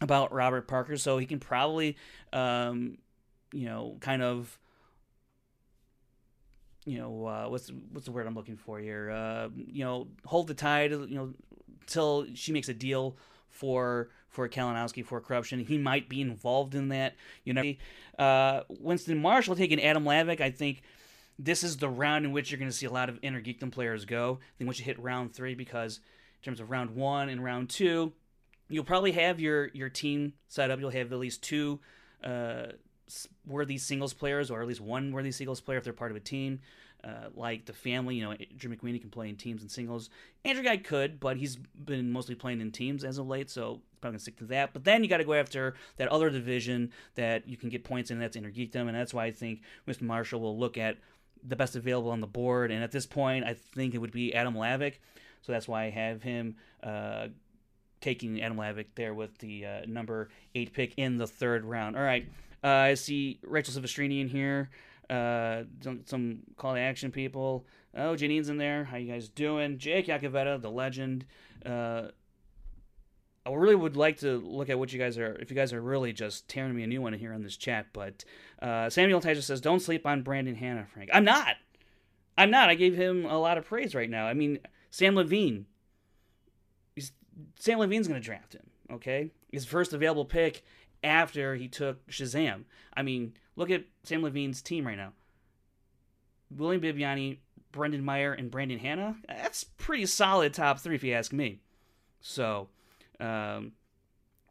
about 0.00 0.32
Robert 0.32 0.68
Parker, 0.68 0.96
so 0.96 1.16
he 1.18 1.26
can 1.26 1.40
probably, 1.40 1.96
um, 2.32 2.98
you 3.52 3.66
know, 3.66 3.96
kind 4.00 4.22
of, 4.22 4.58
you 6.84 6.98
know, 6.98 7.26
uh, 7.26 7.46
what's 7.48 7.70
what's 7.92 8.06
the 8.06 8.12
word 8.12 8.26
I'm 8.26 8.34
looking 8.34 8.56
for 8.56 8.78
here? 8.78 9.10
Uh, 9.10 9.48
you 9.54 9.84
know, 9.84 10.08
hold 10.24 10.46
the 10.46 10.54
tide, 10.54 10.92
you 10.92 11.06
know, 11.08 11.34
till 11.86 12.26
she 12.34 12.52
makes 12.52 12.68
a 12.68 12.74
deal 12.74 13.16
for 13.48 14.10
for 14.28 14.48
Kalinowski 14.48 15.04
for 15.04 15.20
corruption. 15.20 15.60
He 15.60 15.78
might 15.78 16.08
be 16.08 16.20
involved 16.20 16.74
in 16.74 16.88
that. 16.88 17.14
You 17.44 17.54
know, 17.54 17.74
uh, 18.18 18.62
Winston 18.68 19.18
Marshall 19.18 19.56
taking 19.56 19.82
Adam 19.82 20.04
Lavick. 20.04 20.40
I 20.40 20.50
think 20.50 20.82
this 21.38 21.62
is 21.62 21.78
the 21.78 21.88
round 21.88 22.24
in 22.24 22.32
which 22.32 22.50
you're 22.50 22.58
going 22.58 22.70
to 22.70 22.76
see 22.76 22.86
a 22.86 22.90
lot 22.90 23.08
of 23.08 23.18
inner 23.22 23.40
geekdom 23.40 23.72
players 23.72 24.04
go. 24.04 24.38
I 24.40 24.58
think 24.58 24.68
once 24.68 24.78
you 24.78 24.84
hit 24.84 24.98
round 24.98 25.34
three, 25.34 25.54
because 25.54 26.00
in 26.40 26.44
terms 26.44 26.60
of 26.60 26.70
round 26.70 26.90
one 26.90 27.28
and 27.28 27.42
round 27.42 27.70
two, 27.70 28.12
you'll 28.68 28.84
probably 28.84 29.12
have 29.12 29.40
your 29.40 29.68
your 29.68 29.88
team 29.88 30.34
set 30.48 30.70
up. 30.70 30.80
You'll 30.80 30.90
have 30.90 31.12
at 31.12 31.18
least 31.18 31.42
two 31.42 31.80
uh, 32.22 32.66
worthy 33.46 33.78
singles 33.78 34.12
players, 34.12 34.50
or 34.50 34.60
at 34.60 34.68
least 34.68 34.80
one 34.80 35.12
worthy 35.12 35.32
singles 35.32 35.60
player 35.60 35.78
if 35.78 35.84
they're 35.84 35.92
part 35.92 36.10
of 36.10 36.16
a 36.16 36.20
team. 36.20 36.60
Uh, 37.04 37.28
like 37.34 37.66
the 37.66 37.72
family, 37.72 38.16
you 38.16 38.24
know, 38.24 38.34
Drew 38.56 38.74
McWeeny 38.74 39.00
can 39.00 39.10
play 39.10 39.28
in 39.28 39.36
teams 39.36 39.62
and 39.62 39.70
singles. 39.70 40.10
Andrew 40.44 40.64
Guy 40.64 40.76
could, 40.76 41.20
but 41.20 41.36
he's 41.36 41.56
been 41.56 42.10
mostly 42.10 42.34
playing 42.34 42.60
in 42.60 42.72
teams 42.72 43.04
as 43.04 43.18
of 43.18 43.28
late, 43.28 43.48
so 43.48 43.80
probably 44.00 44.14
gonna 44.14 44.18
stick 44.18 44.38
to 44.38 44.44
that. 44.46 44.72
But 44.72 44.84
then 44.84 45.04
you 45.04 45.08
got 45.08 45.18
to 45.18 45.24
go 45.24 45.34
after 45.34 45.74
that 45.98 46.08
other 46.08 46.30
division 46.30 46.90
that 47.14 47.48
you 47.48 47.56
can 47.56 47.68
get 47.68 47.84
points 47.84 48.10
in. 48.10 48.18
That's 48.18 48.34
Inner 48.36 48.50
Geekdom, 48.50 48.88
and 48.88 48.94
that's 48.94 49.14
why 49.14 49.26
I 49.26 49.30
think 49.30 49.62
Mr. 49.86 50.02
Marshall 50.02 50.40
will 50.40 50.58
look 50.58 50.76
at 50.76 50.96
the 51.46 51.54
best 51.54 51.76
available 51.76 52.10
on 52.10 52.20
the 52.20 52.26
board. 52.26 52.72
And 52.72 52.82
at 52.82 52.90
this 52.90 53.06
point, 53.06 53.44
I 53.44 53.54
think 53.54 53.94
it 53.94 53.98
would 53.98 54.10
be 54.10 54.34
Adam 54.34 54.54
Lavick, 54.54 54.94
so 55.42 55.52
that's 55.52 55.68
why 55.68 55.84
I 55.84 55.90
have 55.90 56.22
him 56.22 56.56
uh, 56.82 57.28
taking 58.00 58.42
Adam 58.42 58.56
Lavick 58.56 58.86
there 58.94 59.14
with 59.14 59.38
the 59.38 59.64
uh, 59.64 59.80
number 59.86 60.28
eight 60.54 60.72
pick 60.72 60.94
in 60.96 61.18
the 61.18 61.26
third 61.26 61.64
round. 61.64 61.96
All 61.96 62.02
right, 62.02 62.26
uh, 62.66 62.68
I 62.68 62.94
see 62.94 63.38
Rachel 63.44 63.80
Silvestrini 63.80 64.20
in 64.20 64.28
here. 64.28 64.70
Uh, 65.08 65.62
some 66.04 66.40
call 66.56 66.74
to 66.74 66.80
action 66.80 67.12
people. 67.12 67.64
Oh, 67.96 68.16
Janine's 68.16 68.48
in 68.48 68.56
there. 68.58 68.84
How 68.84 68.96
you 68.96 69.10
guys 69.10 69.28
doing? 69.28 69.78
Jake 69.78 70.08
Yakavetta, 70.08 70.60
the 70.60 70.70
legend. 70.70 71.24
Uh, 71.64 72.08
I 73.46 73.52
really 73.52 73.76
would 73.76 73.96
like 73.96 74.18
to 74.18 74.38
look 74.38 74.68
at 74.68 74.80
what 74.80 74.92
you 74.92 74.98
guys 74.98 75.16
are, 75.16 75.36
if 75.36 75.48
you 75.48 75.56
guys 75.56 75.72
are 75.72 75.80
really 75.80 76.12
just 76.12 76.48
tearing 76.48 76.74
me 76.74 76.82
a 76.82 76.88
new 76.88 77.00
one 77.00 77.12
here 77.12 77.32
on 77.32 77.44
this 77.44 77.56
chat. 77.56 77.86
But 77.92 78.24
uh, 78.60 78.90
Samuel 78.90 79.20
Tyser 79.20 79.42
says, 79.42 79.60
"Don't 79.60 79.78
sleep 79.78 80.04
on 80.04 80.22
Brandon 80.22 80.56
Hanna, 80.56 80.86
Frank." 80.92 81.10
I'm 81.12 81.24
not. 81.24 81.54
I'm 82.36 82.50
not. 82.50 82.68
I 82.68 82.74
gave 82.74 82.96
him 82.96 83.26
a 83.26 83.38
lot 83.38 83.58
of 83.58 83.64
praise 83.64 83.94
right 83.94 84.10
now. 84.10 84.26
I 84.26 84.34
mean, 84.34 84.58
Sam 84.90 85.14
Levine. 85.14 85.66
Sam 87.60 87.78
Levine's 87.78 88.08
going 88.08 88.20
to 88.20 88.24
draft 88.24 88.54
him. 88.54 88.66
Okay, 88.90 89.30
his 89.52 89.64
first 89.64 89.92
available 89.92 90.24
pick 90.24 90.64
after 91.06 91.54
he 91.54 91.68
took 91.68 92.06
Shazam. 92.08 92.64
I 92.94 93.02
mean, 93.02 93.34
Look 93.56 93.70
at 93.70 93.84
Sam 94.04 94.22
Levine's 94.22 94.60
team 94.62 94.86
right 94.86 94.98
now. 94.98 95.12
William 96.54 96.82
Bibbiani, 96.82 97.38
Brendan 97.72 98.04
Meyer, 98.04 98.34
and 98.34 98.50
Brandon 98.50 98.78
Hanna. 98.78 99.16
That's 99.26 99.64
pretty 99.64 100.06
solid 100.06 100.54
top 100.54 100.78
three, 100.78 100.94
if 100.94 101.02
you 101.02 101.14
ask 101.14 101.32
me. 101.32 101.60
So, 102.20 102.68
um, 103.18 103.72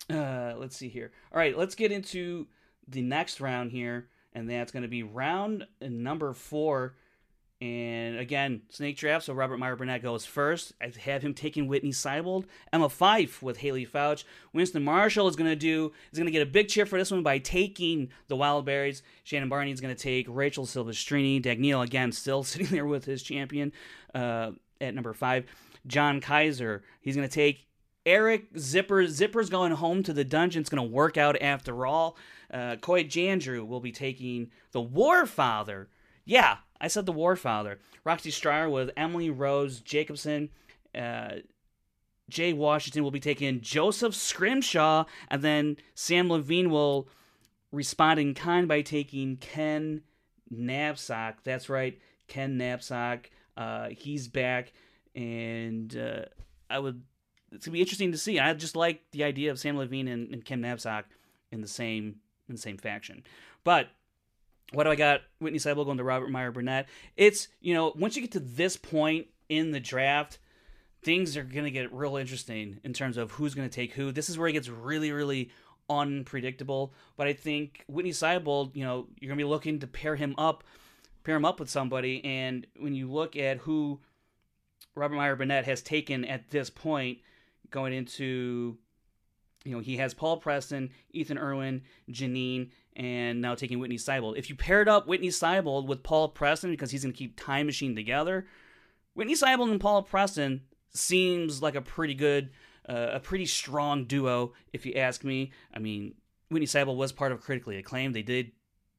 uh, 0.09 0.55
let's 0.57 0.75
see 0.75 0.89
here. 0.89 1.11
All 1.31 1.37
right, 1.37 1.57
let's 1.57 1.75
get 1.75 1.91
into 1.91 2.47
the 2.87 3.01
next 3.01 3.39
round 3.39 3.71
here, 3.71 4.09
and 4.33 4.49
that's 4.49 4.71
going 4.71 4.83
to 4.83 4.89
be 4.89 5.03
round 5.03 5.67
number 5.81 6.33
four. 6.33 6.95
And 7.65 8.19
again, 8.19 8.61
snake 8.69 8.95
draft. 8.95 9.25
So 9.25 9.33
Robert 9.33 9.57
Meyer 9.57 9.75
Burnett 9.75 10.03
goes 10.03 10.23
first. 10.23 10.73
I 10.79 10.91
have 10.99 11.23
him 11.23 11.33
taking 11.33 11.67
Whitney 11.67 11.89
Seibold. 11.89 12.45
Emma 12.71 12.89
Fyffe 12.89 13.41
with 13.41 13.57
Haleigh 13.57 13.89
Foutch. 13.89 14.23
Winston 14.53 14.83
Marshall 14.83 15.27
is 15.27 15.35
going 15.35 15.49
to 15.49 15.55
do 15.55 15.91
is 16.11 16.19
going 16.19 16.27
to 16.27 16.31
get 16.31 16.43
a 16.43 16.45
big 16.45 16.67
cheer 16.67 16.85
for 16.85 16.99
this 16.99 17.09
one 17.09 17.23
by 17.23 17.39
taking 17.39 18.09
the 18.27 18.35
Wild 18.35 18.65
Berries. 18.65 19.01
Shannon 19.23 19.49
Barney 19.49 19.71
is 19.71 19.81
going 19.81 19.95
to 19.95 20.01
take 20.01 20.27
Rachel 20.29 20.65
Silvestrini. 20.67 21.41
Dagnino 21.41 21.83
again 21.83 22.11
still 22.11 22.43
sitting 22.43 22.67
there 22.67 22.85
with 22.85 23.05
his 23.05 23.23
champion 23.23 23.71
uh, 24.13 24.51
at 24.79 24.93
number 24.93 25.13
five. 25.13 25.45
John 25.87 26.21
Kaiser. 26.21 26.83
He's 27.01 27.15
going 27.15 27.27
to 27.27 27.33
take 27.33 27.65
Eric 28.05 28.45
Zipper. 28.59 29.07
Zipper's 29.07 29.49
going 29.49 29.71
home 29.71 30.03
to 30.03 30.13
the 30.13 30.23
dungeon. 30.23 30.61
It's 30.61 30.69
going 30.69 30.87
to 30.87 30.95
work 30.95 31.17
out 31.17 31.41
after 31.41 31.87
all. 31.87 32.15
Uh, 32.53 32.75
Coy 32.75 33.03
Jandreau 33.05 33.65
will 33.65 33.79
be 33.79 33.91
taking 33.91 34.51
the 34.71 34.81
War 34.81 35.25
Father. 35.25 35.89
Yeah, 36.25 36.57
I 36.79 36.87
said 36.87 37.05
the 37.05 37.13
Warfather. 37.13 37.77
Roxy 38.03 38.31
Striar 38.31 38.69
with 38.69 38.91
Emily 38.97 39.29
Rose 39.29 39.79
Jacobson. 39.79 40.49
Uh, 40.93 41.35
Jay 42.29 42.53
Washington 42.53 43.03
will 43.03 43.11
be 43.11 43.19
taking 43.19 43.61
Joseph 43.61 44.15
Scrimshaw, 44.15 45.05
and 45.29 45.41
then 45.41 45.77
Sam 45.93 46.29
Levine 46.29 46.69
will 46.69 47.07
respond 47.71 48.19
in 48.19 48.33
kind 48.33 48.67
by 48.67 48.81
taking 48.81 49.37
Ken 49.37 50.01
Napzok. 50.51 51.35
That's 51.43 51.69
right, 51.69 51.99
Ken 52.27 52.57
Napzok. 52.57 53.25
Uh, 53.55 53.89
he's 53.89 54.27
back, 54.27 54.73
and 55.13 55.95
uh, 55.95 56.25
I 56.69 56.79
would. 56.79 57.03
It's 57.51 57.65
gonna 57.65 57.73
be 57.73 57.81
interesting 57.81 58.11
to 58.11 58.17
see. 58.17 58.39
I 58.39 58.53
just 58.53 58.75
like 58.75 59.01
the 59.11 59.23
idea 59.23 59.51
of 59.51 59.59
Sam 59.59 59.77
Levine 59.77 60.07
and, 60.07 60.33
and 60.33 60.43
Ken 60.43 60.61
Napzok 60.61 61.03
in 61.51 61.61
the 61.61 61.67
same 61.67 62.15
in 62.49 62.55
the 62.55 62.61
same 62.61 62.77
faction. 62.77 63.23
But 63.63 63.87
what 64.71 64.85
do 64.85 64.89
I 64.89 64.95
got? 64.95 65.21
Whitney 65.39 65.59
Seibold 65.59 65.85
going 65.85 65.97
to 65.97 66.03
Robert 66.03 66.29
Meyer 66.29 66.51
Burnett. 66.51 66.87
It's, 67.15 67.47
you 67.61 67.73
know, 67.73 67.93
once 67.95 68.15
you 68.15 68.21
get 68.21 68.31
to 68.33 68.39
this 68.39 68.77
point 68.77 69.27
in 69.49 69.71
the 69.71 69.79
draft, 69.79 70.39
things 71.03 71.37
are 71.37 71.43
going 71.43 71.65
to 71.65 71.71
get 71.71 71.93
real 71.93 72.17
interesting 72.17 72.79
in 72.83 72.93
terms 72.93 73.17
of 73.17 73.31
who's 73.31 73.53
going 73.53 73.69
to 73.69 73.73
take 73.73 73.93
who. 73.93 74.11
This 74.11 74.29
is 74.29 74.37
where 74.37 74.47
it 74.47 74.53
gets 74.53 74.69
really, 74.69 75.11
really 75.11 75.51
unpredictable. 75.89 76.93
But 77.15 77.27
I 77.27 77.33
think 77.33 77.83
Whitney 77.87 78.11
Seibold, 78.11 78.75
you 78.75 78.83
know, 78.83 79.07
you're 79.19 79.29
going 79.29 79.37
to 79.37 79.45
be 79.45 79.49
looking 79.49 79.79
to 79.79 79.87
pair 79.87 80.15
him 80.15 80.33
up, 80.37 80.63
pair 81.23 81.35
him 81.35 81.45
up 81.45 81.59
with 81.59 81.69
somebody. 81.69 82.25
And 82.25 82.65
when 82.79 82.95
you 82.95 83.11
look 83.11 83.35
at 83.35 83.59
who 83.59 83.99
Robert 84.95 85.15
Meyer 85.15 85.35
Burnett 85.35 85.65
has 85.65 85.81
taken 85.81 86.25
at 86.25 86.49
this 86.49 86.69
point, 86.69 87.19
going 87.69 87.93
into, 87.93 88.77
you 89.63 89.73
know, 89.73 89.79
he 89.79 89.97
has 89.97 90.13
Paul 90.13 90.37
Preston, 90.37 90.89
Ethan 91.11 91.37
Irwin, 91.37 91.83
Janine, 92.09 92.71
and 92.95 93.41
now 93.41 93.55
taking 93.55 93.79
Whitney 93.79 93.97
Seibold. 93.97 94.37
If 94.37 94.49
you 94.49 94.55
paired 94.55 94.87
up 94.87 95.07
Whitney 95.07 95.27
Seibold 95.27 95.87
with 95.87 96.03
Paul 96.03 96.29
Preston 96.29 96.71
because 96.71 96.91
he's 96.91 97.03
going 97.03 97.13
to 97.13 97.17
keep 97.17 97.39
Time 97.39 97.65
Machine 97.65 97.95
together, 97.95 98.45
Whitney 99.13 99.35
Seibold 99.35 99.71
and 99.71 99.79
Paul 99.79 100.03
Preston 100.03 100.61
seems 100.93 101.61
like 101.61 101.75
a 101.75 101.81
pretty 101.81 102.13
good, 102.13 102.51
uh, 102.87 103.09
a 103.13 103.19
pretty 103.19 103.45
strong 103.45 104.05
duo, 104.05 104.53
if 104.73 104.85
you 104.85 104.93
ask 104.93 105.23
me. 105.23 105.51
I 105.73 105.79
mean, 105.79 106.15
Whitney 106.49 106.67
Seibold 106.67 106.95
was 106.95 107.11
part 107.11 107.31
of 107.31 107.41
Critically 107.41 107.77
Acclaimed. 107.77 108.15
They 108.15 108.21
did 108.21 108.51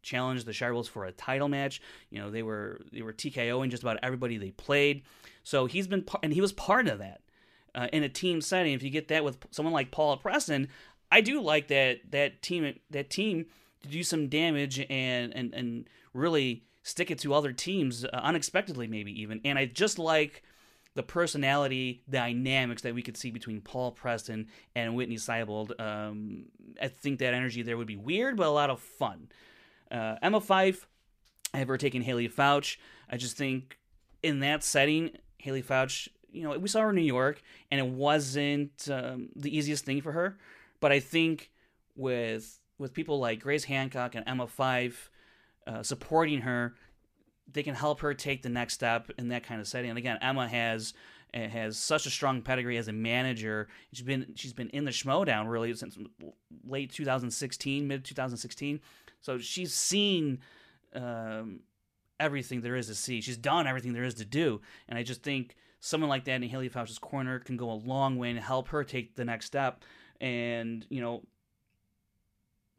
challenge 0.02 0.44
the 0.44 0.52
Shirewolves 0.52 0.88
for 0.88 1.04
a 1.04 1.12
title 1.12 1.48
match. 1.48 1.80
You 2.10 2.20
know, 2.20 2.30
they 2.30 2.42
were 2.42 2.80
they 2.92 3.02
were 3.02 3.12
TKOing 3.12 3.70
just 3.70 3.82
about 3.82 3.98
everybody 4.02 4.36
they 4.36 4.52
played. 4.52 5.02
So 5.42 5.66
he's 5.66 5.86
been 5.86 6.04
and 6.22 6.32
he 6.32 6.40
was 6.40 6.52
part 6.52 6.86
of 6.86 6.98
that 6.98 7.20
uh, 7.74 7.88
in 7.92 8.02
a 8.02 8.08
team 8.08 8.40
setting. 8.40 8.72
If 8.72 8.82
you 8.82 8.90
get 8.90 9.08
that 9.08 9.24
with 9.24 9.38
someone 9.50 9.72
like 9.72 9.90
Paul 9.90 10.16
Preston, 10.16 10.68
I 11.10 11.20
do 11.20 11.40
like 11.40 11.68
that 11.68 12.10
that 12.12 12.42
team 12.42 12.78
that 12.90 13.10
team 13.10 13.46
to 13.86 13.92
do 13.92 14.02
some 14.02 14.28
damage 14.28 14.84
and 14.90 15.34
and 15.34 15.54
and 15.54 15.88
really 16.12 16.64
stick 16.82 17.10
it 17.10 17.18
to 17.18 17.34
other 17.34 17.52
teams 17.52 18.04
uh, 18.04 18.08
unexpectedly, 18.12 18.86
maybe 18.86 19.20
even. 19.20 19.40
And 19.44 19.58
I 19.58 19.66
just 19.66 19.98
like 19.98 20.42
the 20.94 21.02
personality 21.02 22.02
dynamics 22.08 22.82
that 22.82 22.94
we 22.94 23.02
could 23.02 23.16
see 23.16 23.30
between 23.30 23.60
Paul 23.60 23.92
Preston 23.92 24.48
and 24.74 24.94
Whitney 24.94 25.16
Seibold. 25.16 25.78
Um, 25.80 26.46
I 26.80 26.88
think 26.88 27.18
that 27.18 27.34
energy 27.34 27.62
there 27.62 27.76
would 27.76 27.86
be 27.86 27.96
weird, 27.96 28.36
but 28.36 28.46
a 28.46 28.50
lot 28.50 28.70
of 28.70 28.80
fun. 28.80 29.28
Uh, 29.90 30.16
Emma 30.22 30.40
Fyffe, 30.40 30.86
I 31.52 31.58
have 31.58 31.68
her 31.68 31.76
taking 31.76 32.02
Haleigh 32.02 32.32
Foutch. 32.32 32.78
I 33.10 33.16
just 33.16 33.36
think 33.36 33.78
in 34.22 34.40
that 34.40 34.64
setting, 34.64 35.10
Haleigh 35.38 35.64
Foutch, 35.64 36.08
you 36.32 36.42
know, 36.42 36.58
we 36.58 36.68
saw 36.68 36.80
her 36.80 36.90
in 36.90 36.96
New 36.96 37.02
York, 37.02 37.42
and 37.70 37.78
it 37.78 37.86
wasn't 37.86 38.88
um, 38.90 39.28
the 39.36 39.54
easiest 39.56 39.84
thing 39.84 40.00
for 40.00 40.12
her. 40.12 40.38
But 40.80 40.92
I 40.92 41.00
think 41.00 41.50
with 41.94 42.58
with 42.78 42.92
people 42.92 43.18
like 43.18 43.40
Grace 43.40 43.64
Hancock 43.64 44.14
and 44.14 44.24
Emma 44.26 44.46
Fyffe 44.46 45.08
uh, 45.66 45.82
supporting 45.82 46.42
her, 46.42 46.74
they 47.50 47.62
can 47.62 47.74
help 47.74 48.00
her 48.00 48.14
take 48.14 48.42
the 48.42 48.48
next 48.48 48.74
step 48.74 49.10
in 49.18 49.28
that 49.28 49.42
kind 49.42 49.60
of 49.60 49.68
setting. 49.68 49.90
And 49.90 49.98
again, 49.98 50.18
Emma 50.20 50.48
has 50.48 50.94
has 51.34 51.76
such 51.76 52.06
a 52.06 52.10
strong 52.10 52.40
pedigree 52.40 52.78
as 52.78 52.88
a 52.88 52.92
manager. 52.92 53.68
She's 53.92 54.06
been 54.06 54.32
she's 54.34 54.52
been 54.52 54.70
in 54.70 54.84
the 54.84 54.90
Schmoedown 54.90 55.50
really 55.50 55.74
since 55.74 55.98
late 56.66 56.90
2016, 56.90 57.86
mid 57.86 58.04
2016. 58.04 58.80
So 59.20 59.38
she's 59.38 59.74
seen 59.74 60.38
um, 60.94 61.60
everything 62.18 62.60
there 62.60 62.76
is 62.76 62.86
to 62.86 62.94
see. 62.94 63.20
She's 63.20 63.36
done 63.36 63.66
everything 63.66 63.92
there 63.92 64.04
is 64.04 64.14
to 64.14 64.24
do, 64.24 64.60
and 64.88 64.98
I 64.98 65.02
just 65.02 65.22
think 65.22 65.56
someone 65.80 66.08
like 66.08 66.24
that 66.24 66.42
in 66.42 66.48
Haleigh 66.48 66.70
Foutch's 66.70 66.98
corner 66.98 67.38
can 67.38 67.56
go 67.56 67.70
a 67.70 67.74
long 67.74 68.16
way 68.16 68.30
and 68.30 68.38
help 68.38 68.68
her 68.68 68.82
take 68.82 69.14
the 69.14 69.24
next 69.24 69.46
step. 69.46 69.82
And 70.20 70.86
you 70.88 71.00
know, 71.00 71.22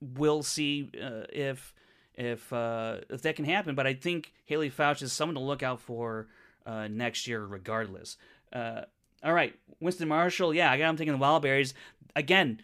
we'll 0.02 0.44
see 0.44 0.92
uh, 1.02 1.24
if 1.32 1.74
if 2.16 2.52
uh, 2.52 2.98
if 3.10 3.22
that 3.22 3.36
can 3.36 3.46
happen. 3.46 3.76
But 3.76 3.88
I 3.88 3.94
think 3.94 4.34
Haleigh 4.46 4.72
Foutch 4.72 5.02
is 5.02 5.14
someone 5.14 5.36
to 5.36 5.42
look 5.42 5.64
out 5.64 5.80
for 5.80 6.28
uh, 6.66 6.88
next 6.88 7.28
year, 7.28 7.46
regardless. 7.46 8.18
Uh, 8.52 8.82
all 9.24 9.34
right, 9.34 9.56
Winston 9.80 10.08
Marshall. 10.08 10.54
Yeah, 10.54 10.72
I 10.72 10.78
got 10.78 10.90
him 10.90 10.98
taking 10.98 11.14
the 11.14 11.20
wild 11.20 11.44
berries 11.44 11.74
again. 12.16 12.62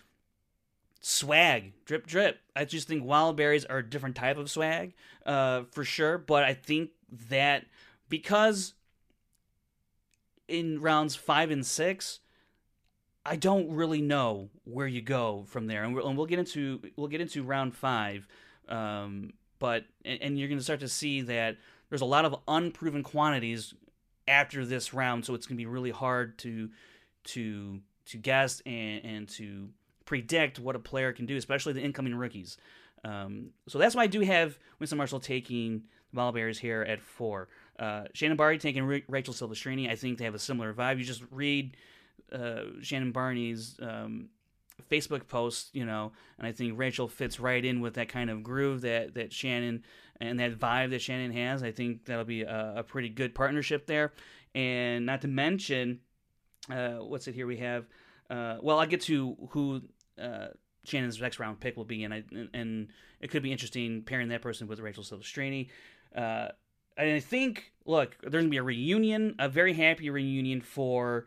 Swag, 1.01 1.73
drip, 1.85 2.07
drip. 2.07 2.39
I 2.55 2.63
just 2.65 2.87
think 2.87 3.03
wild 3.03 3.35
berries 3.35 3.65
are 3.65 3.79
a 3.79 3.89
different 3.89 4.15
type 4.15 4.37
of 4.37 4.49
swag, 4.49 4.93
uh, 5.25 5.63
for 5.71 5.83
sure. 5.83 6.17
But 6.17 6.43
I 6.43 6.53
think 6.53 6.91
that 7.29 7.65
because 8.07 8.73
in 10.47 10.79
rounds 10.79 11.15
five 11.15 11.51
and 11.51 11.65
six, 11.65 12.19
I 13.25 13.35
don't 13.37 13.71
really 13.71 14.01
know 14.01 14.49
where 14.65 14.87
you 14.87 15.01
go 15.01 15.45
from 15.47 15.67
there, 15.67 15.83
and, 15.83 15.95
we 15.95 16.01
will 16.01 16.25
get 16.25 16.39
into 16.39 16.81
we'll 16.95 17.07
get 17.07 17.21
into 17.21 17.43
round 17.43 17.75
five. 17.75 18.27
Um, 18.67 19.33
but 19.59 19.85
and, 20.03 20.21
and 20.21 20.39
you're 20.39 20.49
going 20.49 20.57
to 20.57 20.63
start 20.63 20.81
to 20.81 20.89
see 20.89 21.21
that 21.21 21.57
there's 21.89 22.01
a 22.01 22.05
lot 22.05 22.25
of 22.25 22.35
unproven 22.47 23.03
quantities 23.03 23.73
after 24.27 24.65
this 24.65 24.93
round, 24.93 25.25
so 25.25 25.35
it's 25.35 25.45
going 25.45 25.57
to 25.57 25.61
be 25.61 25.65
really 25.65 25.91
hard 25.91 26.37
to 26.39 26.69
to 27.25 27.79
to 28.07 28.17
guess 28.17 28.61
and, 28.65 29.05
and 29.05 29.29
to 29.29 29.69
predict 30.05 30.59
what 30.59 30.75
a 30.75 30.79
player 30.79 31.13
can 31.13 31.25
do, 31.25 31.37
especially 31.37 31.73
the 31.73 31.81
incoming 31.81 32.15
rookies. 32.15 32.57
Um, 33.05 33.51
so 33.67 33.79
that's 33.79 33.95
why 33.95 34.03
I 34.03 34.07
do 34.07 34.21
have 34.21 34.57
Winston 34.79 34.97
Marshall 34.97 35.19
taking 35.19 35.83
the 36.11 36.15
Ball 36.15 36.31
Bears 36.31 36.59
here 36.59 36.81
at 36.81 37.01
four. 37.01 37.47
Uh, 37.79 38.03
Shannon 38.13 38.37
Barney 38.37 38.57
taking 38.57 38.83
Ra- 38.83 38.99
Rachel 39.07 39.33
Silvestrini. 39.33 39.89
I 39.89 39.95
think 39.95 40.17
they 40.17 40.25
have 40.25 40.35
a 40.35 40.39
similar 40.39 40.73
vibe. 40.73 40.99
You 40.99 41.03
just 41.03 41.23
read 41.31 41.75
uh, 42.33 42.81
Shannon 42.81 43.11
Barney's 43.11 43.77
um, 43.81 44.29
Facebook 44.89 45.27
post, 45.27 45.75
you 45.75 45.85
know, 45.85 46.11
and 46.37 46.47
I 46.47 46.51
think 46.51 46.77
Rachel 46.77 47.07
fits 47.07 47.39
right 47.39 47.63
in 47.63 47.81
with 47.81 47.95
that 47.95 48.09
kind 48.09 48.29
of 48.29 48.43
groove 48.43 48.81
that 48.81 49.15
that 49.15 49.31
Shannon 49.31 49.83
and 50.19 50.39
that 50.39 50.57
vibe 50.57 50.91
that 50.91 51.01
Shannon 51.01 51.31
has. 51.31 51.63
I 51.63 51.71
think 51.71 52.05
that'll 52.05 52.25
be 52.25 52.43
a, 52.43 52.73
a 52.77 52.83
pretty 52.83 53.09
good 53.09 53.35
partnership 53.35 53.85
there, 53.85 54.13
and 54.55 55.05
not 55.05 55.21
to 55.21 55.27
mention, 55.27 55.99
uh, 56.69 56.95
what's 56.95 57.27
it 57.27 57.35
here 57.35 57.47
we 57.47 57.57
have? 57.57 57.85
Uh, 58.29 58.57
well, 58.61 58.79
I'll 58.79 58.87
get 58.87 59.01
to 59.01 59.35
who 59.49 59.81
uh, 60.21 60.47
Shannon's 60.83 61.19
next 61.19 61.39
round 61.39 61.59
pick 61.59 61.77
will 61.77 61.85
be, 61.85 62.03
and 62.03 62.13
I 62.13 62.23
and 62.53 62.89
it 63.19 63.29
could 63.29 63.43
be 63.43 63.51
interesting 63.51 64.03
pairing 64.03 64.29
that 64.29 64.41
person 64.41 64.67
with 64.67 64.79
Rachel 64.79 65.03
Silvestrini. 65.03 65.69
Uh, 66.15 66.49
and 66.95 67.11
I 67.11 67.19
think, 67.19 67.71
look, 67.85 68.17
there's 68.21 68.43
gonna 68.43 68.49
be 68.49 68.57
a 68.57 68.63
reunion, 68.63 69.35
a 69.39 69.49
very 69.49 69.73
happy 69.73 70.09
reunion 70.09 70.61
for 70.61 71.25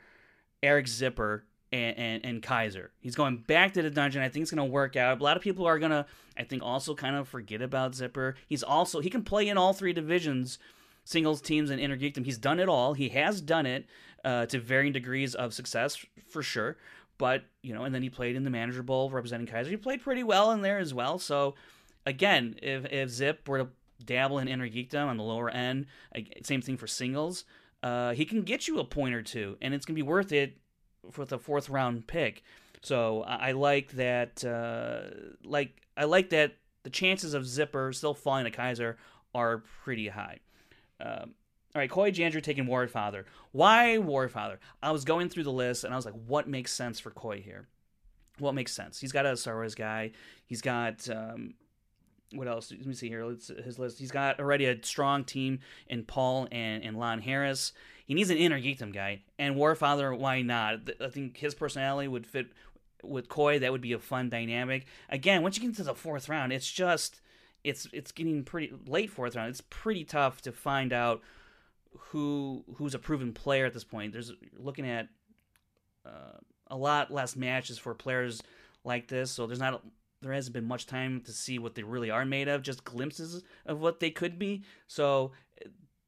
Eric 0.63 0.89
Zipper 0.89 1.45
and, 1.73 1.97
and, 1.99 2.25
and, 2.25 2.43
Kaiser. 2.43 2.93
He's 3.01 3.15
going 3.15 3.39
back 3.39 3.75
to 3.75 3.83
the 3.83 3.91
dungeon. 3.91 4.23
I 4.23 4.29
think 4.29 4.43
it's 4.43 4.51
going 4.51 4.67
to 4.67 4.73
work 4.73 4.97
out. 4.97 5.21
A 5.21 5.25
lot 5.25 5.37
of 5.37 5.43
people 5.43 5.67
are 5.67 5.79
going 5.79 5.91
to, 5.91 6.07
I 6.39 6.45
think, 6.45 6.63
also 6.63 6.95
kind 6.95 7.17
of 7.17 7.29
forget 7.29 7.61
about 7.61 7.95
Zipper. 7.95 8.37
He's 8.47 8.63
also, 8.63 9.01
he 9.01 9.11
can 9.11 9.23
play 9.23 9.49
in 9.49 9.59
all 9.59 9.73
three 9.73 9.93
divisions, 9.93 10.59
singles, 11.05 11.41
teams, 11.41 11.71
and 11.71 11.81
intergeekdom. 11.81 12.25
He's 12.25 12.39
done 12.39 12.61
it 12.61 12.69
all. 12.69 12.95
He 12.95 13.09
has 13.11 13.41
done 13.41 13.67
it 13.67 13.87
uh, 14.25 14.47
to 14.47 14.61
varying 14.61 14.93
degrees 14.93 15.35
of 15.35 15.55
success, 15.55 16.05
for 16.29 16.43
sure. 16.43 16.77
But, 17.19 17.45
you 17.63 17.75
know, 17.75 17.85
and 17.85 17.95
then 17.95 18.03
he 18.03 18.11
played 18.11 18.37
in 18.37 18.45
the 18.45 18.51
Manager 18.51 18.83
Bowl 18.83 19.11
representing 19.11 19.47
Kaiser. 19.47 19.71
He 19.71 19.77
played 19.77 20.03
pretty 20.03 20.23
well 20.23 20.53
in 20.53 20.63
there 20.63 20.79
as 20.79 20.95
well. 20.95 21.19
So, 21.19 21.55
again, 22.05 22.57
if, 22.63 22.85
if 22.93 23.09
Zip 23.11 23.49
were 23.49 23.59
to 23.59 23.69
dabble 24.05 24.39
in 24.39 24.49
intergeekdom 24.49 25.07
on 25.07 25.17
the 25.17 25.23
lower 25.23 25.51
end, 25.51 25.87
same 26.43 26.61
thing 26.61 26.77
for 26.77 26.87
singles, 26.87 27.45
uh, 27.83 28.13
he 28.13 28.25
can 28.25 28.43
get 28.43 28.69
you 28.69 28.79
a 28.79 28.85
point 28.85 29.15
or 29.15 29.23
two, 29.23 29.57
and 29.61 29.75
it's 29.75 29.87
going 29.87 29.95
to 29.95 30.03
be 30.03 30.09
worth 30.09 30.33
it 30.33 30.59
for 31.11 31.25
the 31.25 31.39
fourth 31.39 31.69
round 31.69 32.07
pick. 32.07 32.43
So 32.83 33.23
I, 33.23 33.49
I 33.49 33.53
like 33.53 33.93
that. 33.93 34.45
Uh, 34.45 35.39
like 35.45 35.81
I 35.97 36.05
like 36.05 36.31
that 36.31 36.57
the 36.87 36.91
chances 36.91 37.35
of 37.35 37.45
Zipper 37.45 37.93
still 37.93 38.15
falling 38.15 38.45
to 38.45 38.51
Kaiser 38.53 38.97
are 39.35 39.65
pretty 39.83 40.07
high. 40.07 40.39
Um, 41.01 41.35
all 41.75 41.81
right, 41.81 41.91
Coy 41.91 42.13
Jandreau 42.13 42.41
taking 42.41 42.67
Warfather. 42.67 43.25
Why 43.51 43.99
Warfather? 44.01 44.59
I 44.81 44.93
was 44.93 45.05
going 45.05 45.29
through 45.29 45.43
the 45.43 45.53
list 45.53 45.83
and 45.83 45.93
I 45.93 45.97
was 45.97 46.07
like, 46.07 46.15
what 46.29 46.49
makes 46.49 46.73
sense 46.73 47.01
for 47.01 47.11
Coy 47.11 47.41
here? 47.41 47.67
What 48.39 48.55
makes 48.55 48.73
sense? 48.73 49.01
He's 49.01 49.11
got 49.11 49.27
a 49.27 49.37
Star 49.37 49.57
Wars 49.57 49.75
guy. 49.75 50.13
He's 50.47 50.63
got 50.63 51.11
um, 51.11 51.55
what 52.33 52.49
else? 52.49 52.71
Let 52.71 52.87
me 52.87 52.95
see 52.95 53.09
here. 53.09 53.25
Let's 53.25 53.49
his 53.49 53.79
list. 53.79 53.99
He's 53.99 54.11
got 54.11 54.41
already 54.41 54.67
a 54.67 54.83
strong 54.83 55.25
team 55.25 55.61
in 55.89 56.05
Paul 56.05 56.49
and 56.51 56.83
and 56.83 56.99
Lon 56.99 57.21
Harris. 57.21 57.73
He 58.05 58.15
needs 58.15 58.31
an 58.31 58.37
inner 58.37 58.61
geekdom 58.61 58.93
guy, 58.93 59.23
and 59.39 59.57
Warfather. 59.57 60.17
Why 60.17 60.43
not? 60.43 60.91
I 61.01 61.09
think 61.09 61.37
his 61.37 61.55
personality 61.55 62.09
would 62.09 62.27
fit 62.27 62.47
with 63.03 63.29
Coy. 63.29 63.59
That 63.59 63.73
would 63.73 63.81
be 63.81 63.93
a 63.93 63.99
fun 63.99 64.29
dynamic. 64.29 64.87
Again, 65.09 65.43
once 65.43 65.57
you 65.57 65.63
get 65.63 65.69
into 65.69 65.83
the 65.85 65.95
fourth 65.95 66.29
round, 66.29 66.53
it's 66.53 66.71
just 66.71 67.21
it's 67.65 67.89
it's 67.93 68.13
getting 68.13 68.45
pretty 68.45 68.73
late 68.87 69.11
fourth 69.11 69.37
round. 69.37 69.51
It's 69.51 69.63
pretty 69.71 70.05
tough 70.05 70.41
to 70.43 70.53
find 70.53 70.93
out 70.93 71.23
who 71.99 72.65
who's 72.77 72.95
a 72.95 72.99
proven 72.99 73.33
player 73.33 73.67
at 73.67 73.75
this 73.75 73.85
point. 73.85 74.13
There's 74.13 74.33
looking 74.57 74.89
at 74.89 75.09
uh, 76.05 76.39
a 76.69 76.77
lot 76.77 77.11
less 77.11 77.37
matches 77.37 77.79
for 77.79 77.95
players 77.95 78.43
like 78.85 79.09
this, 79.09 79.31
so 79.31 79.47
there's 79.47 79.61
not 79.61 79.83
there 80.27 80.35
hasn't 80.35 80.55
been 80.55 80.67
much 80.67 80.87
time 80.87 81.21
to 81.23 81.33
see 81.33 81.59
what 81.59 81.75
they 81.75 81.83
really 81.83 82.11
are 82.11 82.25
made 82.25 82.49
of, 82.49 82.63
just 82.63 82.85
glimpses 82.85 83.43
of 83.65 83.81
what 83.81 84.01
they 84.01 84.11
could 84.11 84.39
be. 84.39 84.65
So 84.87 85.33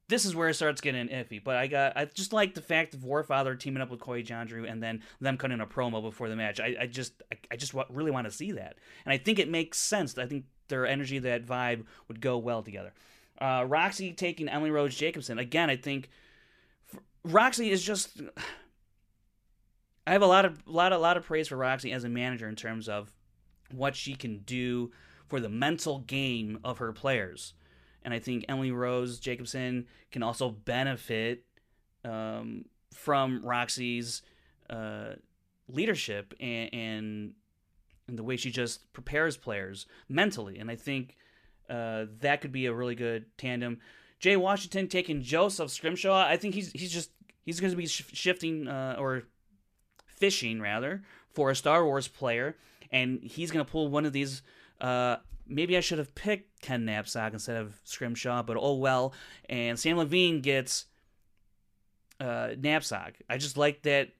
this 0.08 0.24
is 0.24 0.34
where 0.34 0.48
it 0.48 0.54
starts 0.54 0.80
getting 0.80 1.08
iffy. 1.08 1.42
But 1.42 1.56
I 1.56 1.66
got 1.66 1.96
I 1.96 2.06
just 2.06 2.32
like 2.32 2.54
the 2.54 2.62
fact 2.62 2.94
of 2.94 3.00
Warfather 3.00 3.58
teaming 3.58 3.82
up 3.82 3.90
with 3.90 4.00
Coy 4.00 4.22
Jandreau 4.22 4.70
and 4.70 4.82
then 4.82 5.02
them 5.20 5.36
cutting 5.36 5.60
a 5.60 5.66
promo 5.66 6.02
before 6.02 6.28
the 6.28 6.36
match. 6.36 6.60
I, 6.60 6.76
I 6.80 6.86
just 6.86 7.22
I, 7.32 7.36
I 7.52 7.56
just 7.56 7.74
really 7.90 8.10
want 8.10 8.26
to 8.26 8.32
see 8.32 8.52
that, 8.52 8.76
and 9.04 9.12
I 9.12 9.18
think 9.18 9.38
it 9.38 9.48
makes 9.48 9.78
sense. 9.78 10.16
I 10.18 10.26
think 10.26 10.46
their 10.68 10.86
energy, 10.86 11.18
that 11.20 11.46
vibe, 11.46 11.84
would 12.08 12.20
go 12.20 12.38
well 12.38 12.62
together. 12.62 12.92
Uh, 13.40 13.64
Roxy 13.66 14.12
taking 14.12 14.48
Emily 14.48 14.70
Rose 14.70 14.96
Jacobson 14.96 15.38
again. 15.38 15.70
I 15.70 15.76
think 15.76 16.08
Roxy 17.24 17.70
is 17.70 17.82
just. 17.82 18.20
I 20.06 20.12
have 20.12 20.22
a 20.22 20.26
lot 20.26 20.46
of 20.46 20.66
lot 20.66 20.94
a 20.94 20.98
lot 20.98 21.18
of 21.18 21.26
praise 21.26 21.48
for 21.48 21.56
Roxy 21.58 21.92
as 21.92 22.02
a 22.02 22.08
manager 22.08 22.48
in 22.48 22.56
terms 22.56 22.88
of 22.88 23.12
what 23.72 23.96
she 23.96 24.14
can 24.14 24.38
do 24.38 24.90
for 25.26 25.40
the 25.40 25.48
mental 25.48 26.00
game 26.00 26.58
of 26.64 26.78
her 26.78 26.92
players. 26.92 27.54
And 28.02 28.14
I 28.14 28.18
think 28.18 28.44
Emily 28.48 28.70
Rose 28.70 29.18
Jacobson 29.18 29.86
can 30.10 30.22
also 30.22 30.50
benefit 30.50 31.44
um, 32.04 32.64
from 32.94 33.44
Roxy's 33.44 34.22
uh, 34.70 35.14
leadership 35.68 36.34
and, 36.40 36.72
and, 36.72 37.32
and 38.06 38.18
the 38.18 38.22
way 38.22 38.36
she 38.36 38.50
just 38.50 38.90
prepares 38.92 39.36
players 39.36 39.86
mentally. 40.08 40.58
And 40.58 40.70
I 40.70 40.76
think 40.76 41.16
uh, 41.68 42.06
that 42.20 42.40
could 42.40 42.52
be 42.52 42.66
a 42.66 42.72
really 42.72 42.94
good 42.94 43.26
tandem. 43.36 43.78
Jay 44.18 44.36
Washington 44.36 44.88
taking 44.88 45.22
Joseph 45.22 45.70
Scrimshaw. 45.70 46.26
I 46.26 46.36
think 46.36 46.54
he's 46.54 46.72
he's 46.72 46.90
just 46.90 47.10
he's 47.44 47.60
going 47.60 47.70
to 47.70 47.76
be 47.76 47.86
sh- 47.86 48.04
shifting 48.12 48.66
uh, 48.66 48.96
or 48.98 49.24
fishing 50.06 50.60
rather 50.60 51.02
for 51.30 51.50
a 51.50 51.56
Star 51.56 51.84
Wars 51.84 52.08
player 52.08 52.56
and 52.90 53.22
he's 53.22 53.50
going 53.50 53.64
to 53.64 53.70
pull 53.70 53.88
one 53.88 54.04
of 54.04 54.12
these. 54.12 54.42
Uh, 54.80 55.16
maybe 55.46 55.76
I 55.76 55.80
should 55.80 55.98
have 55.98 56.14
picked 56.14 56.60
Ken 56.60 56.84
Napzok 56.86 57.32
instead 57.32 57.56
of 57.56 57.80
Scrimshaw, 57.84 58.42
but 58.42 58.56
oh 58.58 58.74
well. 58.74 59.14
And 59.48 59.78
Sam 59.78 59.96
Levine 59.96 60.40
gets 60.40 60.86
uh, 62.20 62.48
Napzok. 62.58 63.14
I 63.28 63.38
just 63.38 63.56
like 63.56 63.82
that. 63.82 64.10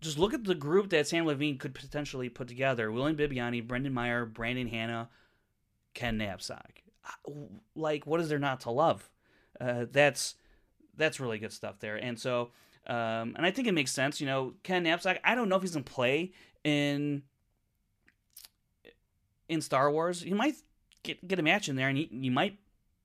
Just 0.00 0.18
look 0.18 0.34
at 0.34 0.44
the 0.44 0.54
group 0.54 0.90
that 0.90 1.06
Sam 1.06 1.24
Levine 1.24 1.58
could 1.58 1.74
potentially 1.74 2.28
put 2.28 2.48
together: 2.48 2.92
William 2.92 3.16
Bibbiani, 3.16 3.66
Brendan 3.66 3.94
Meyer, 3.94 4.26
Brandon 4.26 4.68
Hanna, 4.68 5.08
Ken 5.94 6.18
Napzok. 6.18 6.82
Like, 7.74 8.06
what 8.06 8.20
is 8.20 8.28
there 8.28 8.38
not 8.38 8.60
to 8.60 8.70
love? 8.70 9.08
Uh, 9.60 9.86
that's 9.90 10.34
that's 10.96 11.20
really 11.20 11.38
good 11.38 11.52
stuff 11.52 11.78
there. 11.78 11.96
And 11.96 12.18
so, 12.18 12.50
um, 12.86 13.34
and 13.36 13.46
I 13.46 13.50
think 13.50 13.68
it 13.68 13.72
makes 13.72 13.92
sense. 13.92 14.20
You 14.20 14.26
know, 14.26 14.54
Ken 14.62 14.84
Napzok. 14.84 15.18
I 15.24 15.34
don't 15.34 15.48
know 15.48 15.56
if 15.56 15.62
he's 15.62 15.72
gonna 15.72 15.84
play 15.84 16.32
in 16.64 17.22
in 19.48 19.60
Star 19.60 19.90
Wars, 19.90 20.24
you 20.24 20.34
might 20.34 20.56
get 21.02 21.26
get 21.26 21.38
a 21.38 21.42
match 21.42 21.68
in 21.68 21.76
there, 21.76 21.88
and 21.88 21.98
you, 21.98 22.06
you 22.10 22.30
might 22.30 22.58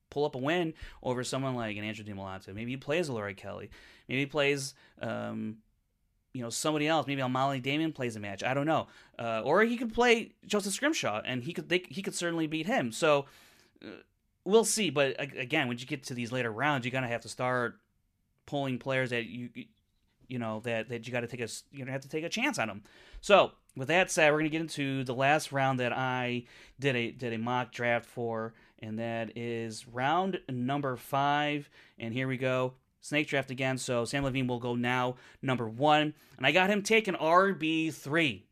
pull 0.10 0.26
up 0.26 0.36
a 0.36 0.38
win 0.38 0.74
over 1.02 1.24
someone 1.24 1.56
like 1.56 1.78
an 1.78 1.84
Andrew 1.84 2.04
DiMolato. 2.04 2.54
Maybe 2.54 2.72
he 2.72 2.78
plays 2.78 3.10
Laurie 3.10 3.34
Kelly. 3.34 3.70
Maybe 4.10 4.22
he 4.22 4.26
plays, 4.26 4.74
um, 5.02 5.58
you 6.34 6.42
know, 6.42 6.50
somebody 6.50 6.88
else. 6.88 7.08
Maybe 7.08 7.26
Molly 7.28 7.60
Damon 7.60 7.94
plays 7.94 8.16
a 8.16 8.20
match. 8.20 8.44
I 8.44 8.54
don't 8.54 8.66
know. 8.66 8.88
Uh, 9.18 9.42
or 9.44 9.64
he 9.64 9.78
could 9.78 9.94
play 9.94 10.34
Joseph 10.46 10.74
Scrimshaw, 10.74 11.22
and 11.24 11.44
he 11.44 11.54
could 11.54 11.70
they, 11.70 11.84
he 11.90 12.02
could 12.02 12.16
certainly 12.16 12.48
beat 12.48 12.68
him. 12.68 12.92
So. 12.92 13.26
Uh, 13.84 13.90
we'll 14.44 14.66
see. 14.66 14.90
But 14.90 15.16
again, 15.20 15.68
when 15.68 15.78
you 15.78 15.86
get 15.86 16.04
to 16.06 16.14
these 16.14 16.32
later 16.32 16.52
rounds, 16.52 16.86
you're 16.86 16.92
gonna 16.92 17.08
have 17.08 17.22
to 17.22 17.30
start 17.30 17.80
pulling 18.46 18.80
players 18.80 19.12
that 19.12 19.26
you 19.26 19.50
you 20.28 20.40
know 20.40 20.62
that 20.62 20.90
that 20.90 21.06
you 21.06 21.14
got 21.14 21.22
to 21.22 21.28
take 21.28 21.42
a 21.42 21.48
gonna 21.78 21.92
have 21.92 22.02
to 22.02 22.10
take 22.10 22.24
a 22.24 22.30
chance 22.30 22.58
on 22.58 22.68
them. 22.68 22.84
So 23.20 23.52
with 23.76 23.88
that 23.88 24.12
said, 24.12 24.32
we're 24.32 24.40
gonna 24.40 24.50
get 24.50 24.62
into 24.62 25.04
the 25.04 25.16
last 25.16 25.52
round 25.52 25.80
that 25.80 25.94
I 25.94 26.44
did 26.80 26.96
a 26.96 27.12
did 27.12 27.34
a 27.34 27.38
mock 27.38 27.72
draft 27.72 28.06
for, 28.06 28.54
and 28.80 29.00
that 29.00 29.38
is 29.38 29.88
round 29.88 30.40
number 30.50 30.96
five. 30.98 31.70
And 31.98 32.14
here 32.14 32.28
we 32.28 32.38
go. 32.38 32.74
Snake 33.02 33.28
draft 33.28 33.52
again. 33.52 33.78
So 33.78 34.06
Sam 34.06 34.24
Levine 34.24 34.48
will 34.48 34.60
go 34.60 34.76
now 34.76 35.16
number 35.42 35.68
one, 35.68 36.14
and 36.38 36.46
I 36.46 36.52
got 36.52 36.70
him 36.70 36.82
taking 36.82 37.16
RB 37.16 37.94
three. 37.94 38.46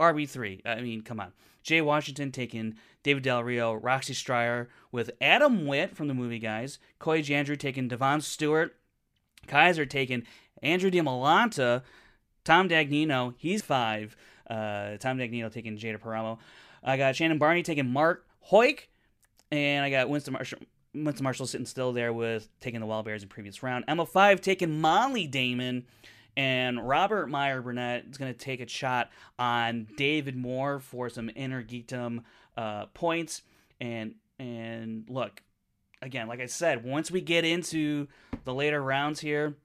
RB 0.00 0.28
three. 0.28 0.60
I 0.64 0.80
mean, 0.80 1.02
come 1.02 1.20
on. 1.20 1.32
Jay 1.62 1.80
Washington 1.80 2.30
taking 2.30 2.74
David 3.02 3.22
Del 3.22 3.42
Rio, 3.42 3.72
Roxy 3.72 4.12
Striar 4.12 4.68
with 4.92 5.10
Adam 5.20 5.66
Witt 5.66 5.96
from 5.96 6.08
the 6.08 6.14
movie 6.14 6.38
guys, 6.38 6.78
Coy 6.98 7.22
Jandreau 7.22 7.58
taking 7.58 7.88
Devon 7.88 8.20
Stewart, 8.20 8.76
Kaiser 9.46 9.86
taking 9.86 10.24
Andrew 10.62 10.90
DiMolanta, 10.90 11.82
Tom 12.44 12.68
Dagnino, 12.68 13.34
he's 13.38 13.62
five. 13.62 14.14
Uh, 14.48 14.96
Tom 14.98 15.18
Dagnino 15.18 15.50
taking 15.50 15.76
Jada 15.76 15.98
Paramo. 15.98 16.38
I 16.82 16.96
got 16.96 17.16
Shannon 17.16 17.38
Barney 17.38 17.62
taking 17.62 17.90
Mark 17.90 18.26
Hoig, 18.50 18.80
and 19.50 19.84
I 19.84 19.90
got 19.90 20.08
Winston 20.08 20.32
Marshall. 20.32 20.58
Winston 20.94 21.24
Marshall 21.24 21.46
sitting 21.46 21.66
still 21.66 21.92
there 21.92 22.12
with 22.12 22.48
taking 22.60 22.80
the 22.80 22.86
Wild 22.86 23.04
Bears 23.04 23.22
in 23.22 23.28
previous 23.28 23.62
round. 23.62 23.84
Emma 23.88 24.06
Fyffe 24.06 24.40
taking 24.40 24.80
Molly 24.80 25.26
Damon, 25.26 25.86
and 26.36 26.86
Robert 26.86 27.28
Meyer 27.28 27.62
Burnett 27.62 28.06
is 28.10 28.18
going 28.18 28.32
to 28.32 28.38
take 28.38 28.60
a 28.60 28.68
shot 28.68 29.10
on 29.38 29.88
David 29.96 30.36
Moore 30.36 30.78
for 30.78 31.08
some 31.08 31.30
inner 31.34 31.62
geekdom 31.64 32.22
uh, 32.56 32.86
points. 32.86 33.42
And 33.80 34.14
and 34.38 35.04
look, 35.08 35.42
again, 36.02 36.28
like 36.28 36.40
I 36.40 36.46
said, 36.46 36.84
once 36.84 37.10
we 37.10 37.20
get 37.20 37.44
into 37.44 38.08
the 38.44 38.54
later 38.54 38.82
rounds 38.82 39.20
here, 39.20 39.56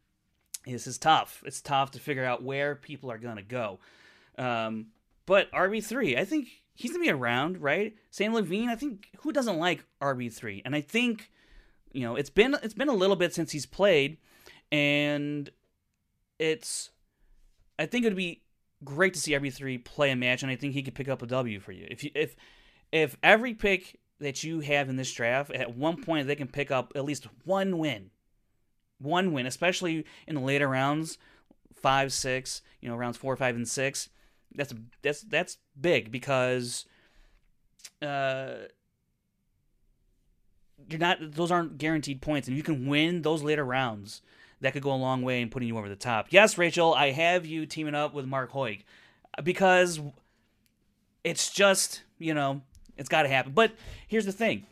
this 0.66 0.88
is 0.88 0.98
tough. 0.98 1.44
It's 1.46 1.62
tough 1.62 1.92
to 1.92 2.00
figure 2.00 2.26
out 2.26 2.44
where 2.44 2.76
people 2.76 3.12
are 3.12 3.18
going 3.18 3.38
to 3.38 3.42
go. 3.42 3.80
Um, 4.40 4.88
but 5.26 5.52
RB3, 5.52 6.18
I 6.18 6.26
think 6.26 6.48
he's 6.74 6.92
going 6.92 7.02
to 7.02 7.08
be 7.08 7.12
around, 7.12 7.62
right? 7.62 7.94
Sam 8.10 8.34
Levine, 8.34 8.70
I 8.70 8.76
think 8.76 9.10
who 9.20 9.32
doesn't 9.32 9.60
like 9.60 9.86
RB3? 10.02 10.64
And 10.66 10.76
I 10.76 10.82
think 10.82 11.30
you 11.92 12.02
know, 12.02 12.16
it's 12.16 12.30
been 12.30 12.56
it's 12.62 12.74
been 12.74 12.90
a 12.90 12.94
little 12.94 13.16
bit 13.16 13.34
since 13.34 13.52
he's 13.52 13.66
played 13.66 14.18
and 14.72 15.50
it's 16.38 16.92
I 17.78 17.86
think 17.86 18.06
it 18.06 18.10
would 18.10 18.18
be 18.18 18.44
great 18.84 19.14
to 19.16 19.20
see 19.20 19.34
RB3 19.34 19.84
play 19.84 20.12
a 20.12 20.16
match 20.16 20.44
and 20.44 20.52
I 20.52 20.56
think 20.56 20.74
he 20.74 20.84
could 20.84 20.96
pick 20.96 21.10
up 21.10 21.22
a 21.22 21.28
W 21.28 21.60
for 21.60 21.72
you. 21.72 21.88
If 21.90 22.04
you 22.04 22.12
if 22.14 22.36
if 22.92 23.18
every 23.24 23.54
pick 23.54 24.00
that 24.20 24.44
you 24.44 24.60
have 24.60 24.90
in 24.90 24.98
this 24.98 25.12
draft 25.12 25.52
at 25.52 25.76
one 25.76 26.02
point 26.02 26.28
they 26.28 26.36
can 26.36 26.48
pick 26.48 26.72
up 26.72 26.94
at 26.96 27.06
least 27.06 27.28
one 27.44 27.78
win 27.78 28.12
one 29.00 29.32
win, 29.32 29.46
especially 29.46 30.06
in 30.28 30.36
the 30.36 30.42
later 30.42 30.68
rounds, 30.68 31.18
five, 31.74 32.12
six, 32.14 32.62
you 32.82 32.90
know, 32.90 32.96
rounds 32.96 33.18
four, 33.18 33.36
five, 33.36 33.56
and 33.56 33.68
six. 33.68 34.10
That's 34.56 34.74
that's 35.02 35.22
that's 35.22 35.58
big 35.80 36.12
because 36.12 36.86
uh, 38.02 38.54
you're 40.90 41.00
not; 41.00 41.18
those 41.32 41.52
aren't 41.52 41.78
guaranteed 41.78 42.22
points, 42.22 42.48
and 42.48 42.58
you 42.58 42.64
can 42.64 42.88
win 42.88 43.22
those 43.22 43.44
later 43.44 43.64
rounds. 43.64 44.22
That 44.62 44.74
could 44.74 44.84
go 44.84 44.92
a 44.92 44.96
long 44.96 45.22
way 45.22 45.42
in 45.42 45.50
putting 45.50 45.70
you 45.70 45.78
over 45.78 45.88
the 45.88 45.96
top. 45.96 46.28
Yes, 46.32 46.58
Rachel, 46.58 46.94
I 46.94 47.12
have 47.12 47.46
you 47.46 47.66
teaming 47.66 47.96
up 47.96 48.14
with 48.14 48.26
Mark 48.26 48.52
Hoig 48.52 48.84
because 49.44 50.02
it's 51.24 51.50
just 51.52 52.04
you 52.18 52.34
know 52.34 52.62
it's 52.98 53.10
got 53.10 53.24
to 53.24 53.30
happen. 53.30 53.54
But 53.54 53.72
here's 54.08 54.26
the 54.26 54.34
thing: 54.34 54.66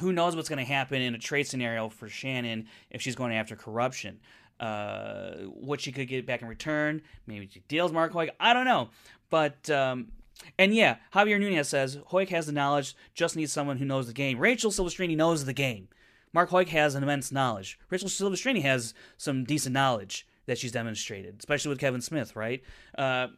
who 0.00 0.12
knows 0.12 0.36
what's 0.36 0.48
going 0.48 0.64
to 0.64 0.70
happen 0.70 1.00
in 1.00 1.14
a 1.14 1.18
trade 1.18 1.46
scenario 1.46 1.88
for 1.88 2.08
Shannon 2.08 2.66
if 2.90 3.00
she's 3.00 3.16
going 3.16 3.34
after 3.34 3.56
corruption. 3.56 4.20
Uh, 4.58 5.32
what 5.48 5.80
she 5.80 5.92
could 5.92 6.08
get 6.08 6.26
back 6.26 6.40
in 6.40 6.48
return. 6.48 7.02
Maybe 7.26 7.48
she 7.52 7.60
deals 7.68 7.92
Mark 7.92 8.12
Hoig. 8.12 8.30
I 8.40 8.54
don't 8.54 8.64
know. 8.64 8.88
But, 9.28 9.68
um, 9.68 10.12
and 10.58 10.74
yeah, 10.74 10.96
Javier 11.14 11.38
Nunez 11.38 11.68
says 11.68 11.98
Hoig 12.10 12.30
has 12.30 12.46
the 12.46 12.52
knowledge, 12.52 12.96
just 13.14 13.36
needs 13.36 13.52
someone 13.52 13.76
who 13.76 13.84
knows 13.84 14.06
the 14.06 14.14
game. 14.14 14.38
Rachel 14.38 14.70
Silvestrini 14.70 15.16
knows 15.16 15.44
the 15.44 15.52
game. 15.52 15.88
Mark 16.32 16.50
Hoig 16.50 16.68
has 16.68 16.94
an 16.94 17.02
immense 17.02 17.32
knowledge. 17.32 17.78
Rachel 17.90 18.08
Silvestrini 18.08 18.62
has 18.62 18.94
some 19.16 19.44
decent 19.44 19.72
knowledge 19.74 20.26
that 20.46 20.58
she's 20.58 20.72
demonstrated, 20.72 21.36
especially 21.38 21.70
with 21.70 21.78
Kevin 21.78 22.00
Smith, 22.00 22.36
right? 22.36 22.62
Uh, 22.96 23.28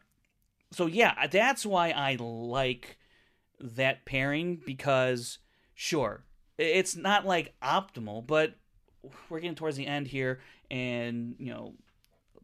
so 0.71 0.85
yeah, 0.85 1.27
that's 1.27 1.65
why 1.65 1.89
I 1.89 2.15
like 2.19 2.97
that 3.59 4.05
pairing 4.05 4.61
because, 4.65 5.39
sure, 5.73 6.23
it's 6.57 6.95
not 6.95 7.25
like 7.25 7.55
optimal, 7.63 8.25
but 8.25 8.55
we're 9.29 9.39
getting 9.39 9.55
towards 9.55 9.77
the 9.77 9.87
end 9.87 10.07
here, 10.07 10.39
and 10.71 11.35
you 11.39 11.51
know, 11.51 11.73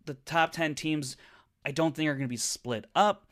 the 0.06 0.16
top 0.26 0.52
ten 0.52 0.76
teams, 0.76 1.18
I 1.66 1.72
don't 1.72 1.96
think 1.96 2.10
are 2.10 2.14
going 2.14 2.28
to 2.28 2.28
be 2.28 2.38
split 2.38 2.86
up. 2.96 3.26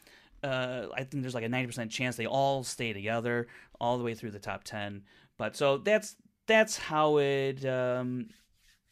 Uh, 0.43 0.87
I 0.93 1.03
think 1.03 1.23
there's 1.23 1.35
like 1.35 1.43
a 1.43 1.49
ninety 1.49 1.67
percent 1.67 1.91
chance 1.91 2.15
they 2.15 2.25
all 2.25 2.63
stay 2.63 2.93
together 2.93 3.47
all 3.79 3.97
the 3.97 4.03
way 4.03 4.13
through 4.13 4.31
the 4.31 4.39
top 4.39 4.63
ten. 4.63 5.03
But 5.37 5.55
so 5.55 5.77
that's 5.77 6.15
that's 6.47 6.77
how 6.77 7.17
it. 7.17 7.65
Um, 7.65 8.29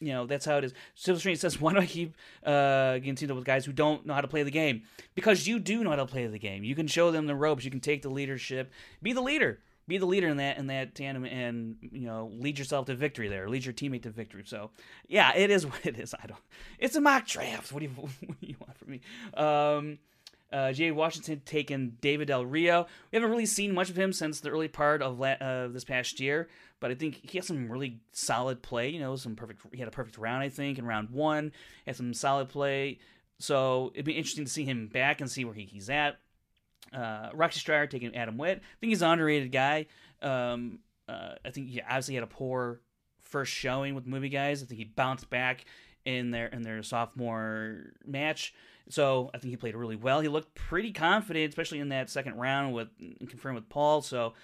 you 0.00 0.12
know 0.12 0.26
that's 0.26 0.44
how 0.44 0.58
it 0.58 0.64
is. 0.64 0.74
Civil 0.94 1.20
Street 1.20 1.38
says, 1.38 1.60
"Why 1.60 1.72
do 1.72 1.78
I 1.78 1.86
keep 1.86 2.16
uh, 2.44 2.94
getting 2.94 3.14
teamed 3.14 3.30
up 3.30 3.36
with 3.36 3.44
guys 3.44 3.64
who 3.64 3.72
don't 3.72 4.04
know 4.04 4.14
how 4.14 4.20
to 4.20 4.28
play 4.28 4.42
the 4.42 4.50
game? 4.50 4.82
Because 5.14 5.46
you 5.46 5.58
do 5.58 5.84
know 5.84 5.90
how 5.90 5.96
to 5.96 6.06
play 6.06 6.26
the 6.26 6.38
game. 6.38 6.64
You 6.64 6.74
can 6.74 6.86
show 6.86 7.10
them 7.10 7.26
the 7.26 7.36
ropes. 7.36 7.64
You 7.64 7.70
can 7.70 7.80
take 7.80 8.02
the 8.02 8.10
leadership. 8.10 8.72
Be 9.00 9.12
the 9.12 9.20
leader 9.20 9.60
be 9.88 9.98
the 9.98 10.06
leader 10.06 10.28
in 10.28 10.36
that 10.36 10.58
in 10.58 10.66
that 10.68 10.94
tandem 10.94 11.24
and 11.24 11.76
you 11.80 12.06
know 12.06 12.30
lead 12.34 12.58
yourself 12.58 12.86
to 12.86 12.94
victory 12.94 13.28
there 13.28 13.48
lead 13.48 13.64
your 13.64 13.74
teammate 13.74 14.02
to 14.02 14.10
victory 14.10 14.42
so 14.44 14.70
yeah 15.08 15.34
it 15.34 15.50
is 15.50 15.66
what 15.66 15.84
it 15.84 15.98
is 15.98 16.14
i 16.22 16.26
don't 16.26 16.40
it's 16.78 16.96
a 16.96 17.00
mock 17.00 17.26
draft 17.26 17.72
what 17.72 17.80
do 17.80 17.86
you 17.86 17.90
what 17.96 18.40
do 18.40 18.46
you 18.46 18.56
want 18.60 18.78
from 18.78 18.90
me 18.90 19.00
um 19.34 19.98
uh, 20.52 20.72
Jay 20.72 20.90
Washington 20.90 21.40
taking 21.46 21.96
David 22.00 22.28
Del 22.28 22.44
Rio. 22.44 22.86
We 23.10 23.16
haven't 23.16 23.30
really 23.30 23.46
seen 23.46 23.72
much 23.72 23.88
of 23.88 23.96
him 23.96 24.12
since 24.12 24.40
the 24.40 24.50
early 24.50 24.68
part 24.68 25.00
of 25.00 25.18
la- 25.18 25.28
uh, 25.40 25.68
this 25.68 25.84
past 25.84 26.20
year, 26.20 26.48
but 26.78 26.90
I 26.90 26.94
think 26.94 27.20
he 27.22 27.38
has 27.38 27.46
some 27.46 27.70
really 27.70 28.00
solid 28.12 28.60
play. 28.62 28.90
You 28.90 29.00
know, 29.00 29.16
some 29.16 29.34
perfect. 29.34 29.62
He 29.72 29.78
had 29.78 29.88
a 29.88 29.92
perfect 29.92 30.18
round, 30.18 30.42
I 30.42 30.50
think, 30.50 30.78
in 30.78 30.84
round 30.84 31.10
one. 31.10 31.52
Had 31.86 31.96
some 31.96 32.12
solid 32.12 32.50
play, 32.50 32.98
so 33.38 33.92
it'd 33.94 34.04
be 34.04 34.12
interesting 34.12 34.44
to 34.44 34.50
see 34.50 34.64
him 34.64 34.88
back 34.88 35.20
and 35.20 35.30
see 35.30 35.44
where 35.44 35.54
he, 35.54 35.64
he's 35.64 35.88
at. 35.88 36.18
Uh, 36.92 37.30
Roxy 37.32 37.60
Striar 37.60 37.86
taking 37.86 38.14
Adam 38.14 38.36
Witt. 38.36 38.58
I 38.58 38.76
think 38.80 38.90
he's 38.90 39.02
an 39.02 39.10
underrated 39.10 39.52
guy. 39.52 39.86
Um, 40.20 40.80
uh, 41.08 41.34
I 41.44 41.50
think 41.50 41.68
he 41.68 41.80
obviously 41.80 42.14
had 42.14 42.24
a 42.24 42.28
poor 42.28 42.80
first 43.22 43.52
showing 43.52 43.94
with 43.94 44.06
movie 44.06 44.28
guys. 44.28 44.62
I 44.62 44.66
think 44.66 44.78
he 44.78 44.84
bounced 44.84 45.30
back 45.30 45.64
in 46.04 46.30
their 46.30 46.46
in 46.46 46.62
their 46.62 46.82
sophomore 46.82 47.92
match. 48.06 48.54
So 48.88 49.30
I 49.32 49.38
think 49.38 49.50
he 49.50 49.56
played 49.56 49.74
really 49.74 49.96
well. 49.96 50.20
He 50.20 50.28
looked 50.28 50.54
pretty 50.54 50.92
confident, 50.92 51.48
especially 51.48 51.78
in 51.78 51.90
that 51.90 52.10
second 52.10 52.36
round 52.36 52.74
with 52.74 52.88
confirmed 53.28 53.56
with 53.56 53.68
Paul. 53.68 54.02
So 54.02 54.34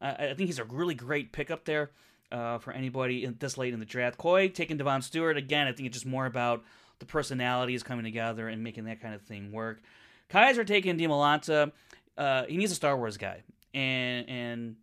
uh, 0.00 0.14
I 0.18 0.34
think 0.34 0.46
he's 0.46 0.58
a 0.58 0.64
really 0.64 0.94
great 0.94 1.32
pickup 1.32 1.64
there 1.64 1.90
uh, 2.30 2.58
for 2.58 2.72
anybody 2.72 3.24
in, 3.24 3.36
this 3.38 3.58
late 3.58 3.74
in 3.74 3.80
the 3.80 3.86
draft. 3.86 4.18
Coy 4.18 4.48
taking 4.48 4.76
Devon 4.76 5.02
Stewart 5.02 5.36
again. 5.36 5.66
I 5.66 5.72
think 5.72 5.86
it's 5.86 5.94
just 5.94 6.06
more 6.06 6.26
about 6.26 6.64
the 7.00 7.06
personalities 7.06 7.82
coming 7.82 8.04
together 8.04 8.48
and 8.48 8.62
making 8.62 8.84
that 8.84 9.00
kind 9.00 9.14
of 9.14 9.22
thing 9.22 9.52
work. 9.52 9.82
Kaiser 10.28 10.64
taking 10.64 10.98
DiMolanta 10.98 11.72
uh, 12.18 12.44
he 12.46 12.56
needs 12.56 12.72
a 12.72 12.74
Star 12.74 12.96
Wars 12.96 13.16
guy, 13.16 13.42
and 13.72 14.28
and 14.28 14.76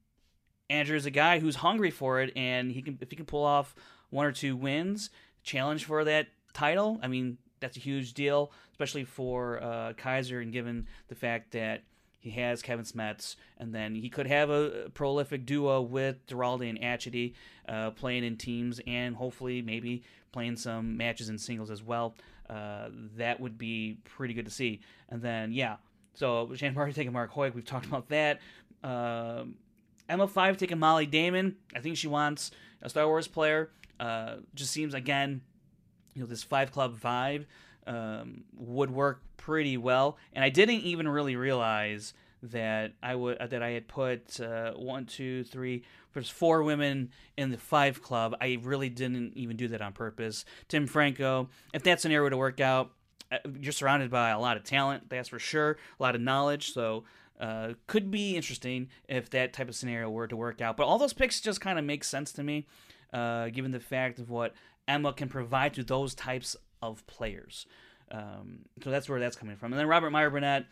Andrew 0.70 0.96
is 0.96 1.06
a 1.06 1.12
guy 1.12 1.40
who's 1.40 1.58
hungry 1.58 1.92
for 1.92 2.22
it, 2.22 2.32
and 2.36 2.72
he 2.72 2.82
can 2.82 2.98
if 3.02 3.12
he 3.12 3.16
can 3.16 3.26
pull 3.26 3.44
off 3.44 3.76
one 4.10 4.26
or 4.26 4.32
two 4.32 4.56
wins, 4.56 5.10
challenge 5.44 5.86
for 5.86 6.04
that 6.06 6.28
title. 6.54 7.00
I 7.04 7.08
mean, 7.08 7.38
that's 7.60 7.78
a 7.78 7.82
huge 7.82 8.14
deal, 8.14 8.52
especially 8.72 9.04
for 9.04 9.62
uh, 9.62 9.94
Kaiser, 9.94 10.40
and 10.40 10.52
given 10.52 10.88
the 11.10 11.16
fact 11.16 11.52
that 11.52 11.84
he 12.20 12.32
has 12.32 12.64
Kevin 12.64 12.86
Smets, 12.86 13.36
and 13.60 13.76
then 13.76 13.94
he 13.94 14.10
could 14.10 14.26
have 14.26 14.50
a 14.50 14.90
prolific 14.96 15.46
duo 15.46 15.82
with 15.82 16.26
Duralde 16.26 16.68
and 16.68 16.80
Atchity 16.80 17.34
uh, 17.70 17.92
playing 17.92 18.24
in 18.24 18.38
teams, 18.38 18.82
and 18.88 19.16
hopefully 19.16 19.62
maybe 19.62 20.04
playing 20.32 20.56
some 20.56 20.98
matches 20.98 21.30
in 21.30 21.38
singles 21.38 21.70
as 21.70 21.84
well. 21.84 22.16
Uh, 22.50 22.90
that 23.18 23.40
would 23.40 23.58
be 23.58 23.98
pretty 24.06 24.34
good 24.34 24.46
to 24.46 24.52
see. 24.52 24.80
And 25.10 25.22
then, 25.22 25.52
yeah, 25.52 25.76
so 26.16 26.52
Shannon 26.56 26.74
Barty 26.74 26.94
taking 26.94 27.14
Mark 27.14 27.34
Hoig. 27.34 27.54
We've 27.54 27.66
talked 27.66 27.86
about 27.86 28.10
that. 28.10 28.40
Um, 28.84 29.56
Emma 30.10 30.28
Fyffe 30.28 30.58
taking 30.58 30.80
Molly 30.80 31.06
Damon. 31.06 31.56
I 31.76 31.80
think 31.80 31.98
she 31.98 32.08
wants 32.08 32.52
a 32.82 32.90
Star 32.90 33.08
Wars 33.08 33.28
player. 33.28 33.70
Uh, 34.00 34.38
just 34.54 34.72
seems 34.72 34.94
again, 34.94 35.42
you 36.14 36.22
know, 36.22 36.28
this 36.28 36.44
five 36.44 36.72
club 36.72 37.00
vibe 37.00 37.46
um, 37.88 38.44
would 38.58 38.92
work 38.92 39.22
pretty 39.38 39.78
well. 39.78 40.18
And 40.34 40.44
I 40.44 40.50
didn't 40.50 40.82
even 40.82 41.08
really 41.08 41.36
realize 41.36 42.14
that 42.44 42.94
I 43.02 43.16
would 43.16 43.38
that 43.40 43.64
I 43.64 43.70
had 43.72 43.88
put 43.88 44.40
uh, 44.40 44.74
one, 44.74 45.06
two, 45.06 45.44
three. 45.44 45.84
There's 46.14 46.30
four 46.30 46.64
women 46.64 47.12
in 47.38 47.52
the 47.52 47.58
five 47.58 48.02
club. 48.02 48.36
I 48.40 48.60
really 48.62 48.90
didn't 48.90 49.34
even 49.36 49.58
do 49.58 49.68
that 49.70 49.82
on 49.82 49.94
purpose. 49.94 50.46
Tim 50.68 50.88
Franco. 50.88 51.50
If 51.74 51.84
that 51.84 52.00
scenario 52.00 52.30
to 52.30 52.38
work 52.38 52.60
out, 52.60 52.92
uh, 52.92 52.95
you're 53.60 53.72
surrounded 53.72 54.10
by 54.10 54.30
a 54.30 54.40
lot 54.40 54.58
of 54.58 54.64
talent, 54.64 55.10
that's 55.10 55.30
for 55.30 55.40
sure, 55.40 55.78
a 56.00 56.04
lot 56.04 56.16
of 56.16 56.22
knowledge. 56.22 56.74
So 56.74 57.04
uh, 57.40 57.74
could 57.88 58.12
be 58.12 58.36
interesting 58.36 58.90
if 59.08 59.30
that 59.32 59.54
type 59.54 59.68
of 59.70 59.76
scenario 59.76 60.10
were 60.10 60.28
to 60.28 60.36
work 60.36 60.62
out. 60.62 60.78
But 60.78 60.86
all 60.86 60.98
those 60.98 61.14
picks 61.14 61.42
just 61.42 61.62
kind 61.62 61.78
of 61.78 61.86
make 61.86 62.04
sense 62.04 62.32
to 62.34 62.44
me, 62.44 62.68
uh, 63.14 63.50
given 63.50 63.72
the 63.72 63.80
fact 63.80 64.20
of 64.20 64.30
what 64.30 64.54
Emma 64.88 65.14
can 65.14 65.28
provide 65.28 65.74
to 65.74 65.84
those 65.84 66.16
types 66.16 66.56
of 66.82 67.06
players. 67.08 67.66
Um, 68.12 68.60
so 68.84 68.92
that's 68.92 69.10
where 69.10 69.20
that's 69.20 69.36
coming 69.36 69.56
from. 69.56 69.74
And 69.74 69.80
then 69.80 69.88
Robert 69.88 70.12
Meyer 70.12 70.30
Burnett 70.30 70.66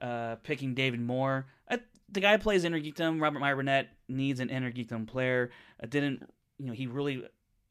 uh, 0.00 0.36
picking 0.36 0.74
David 0.74 1.00
Moore. 1.00 1.46
I, 1.70 1.80
the 2.10 2.20
guy 2.20 2.36
plays 2.38 2.64
Innergeekdom. 2.64 3.20
Robert 3.20 3.40
Meyer 3.40 3.56
Burnett 3.56 3.88
needs 4.08 4.40
an 4.40 4.48
Innergeekdom 4.48 5.06
player. 5.06 5.50
I 5.82 5.86
didn't, 5.86 6.28
you 6.58 6.66
know, 6.66 6.72
he 6.72 6.86
really 6.86 7.24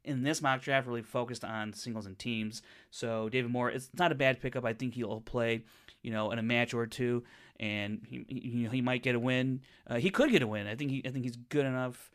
in 0.07 0.23
this 0.23 0.41
mock 0.41 0.61
draft 0.61 0.87
really 0.87 1.01
focused 1.01 1.43
on 1.43 1.73
singles 1.73 2.05
and 2.05 2.17
teams. 2.17 2.61
So 2.91 3.29
David 3.29 3.51
Moore, 3.51 3.69
it's 3.69 3.89
not 3.97 4.11
a 4.11 4.15
bad 4.15 4.41
pickup. 4.41 4.65
I 4.65 4.73
think 4.73 4.93
he'll 4.93 5.21
play, 5.21 5.63
you 6.01 6.11
know, 6.11 6.31
in 6.31 6.39
a 6.39 6.43
match 6.43 6.73
or 6.73 6.87
two, 6.87 7.23
and 7.59 8.01
he, 8.09 8.67
he 8.71 8.81
might 8.81 9.03
get 9.03 9.15
a 9.15 9.19
win. 9.19 9.61
Uh, 9.85 9.97
he 9.97 10.09
could 10.09 10.31
get 10.31 10.41
a 10.41 10.47
win. 10.47 10.67
I 10.67 10.75
think 10.75 10.91
he, 10.91 11.03
I 11.05 11.09
think 11.09 11.25
he's 11.25 11.35
good 11.35 11.65
enough. 11.65 12.09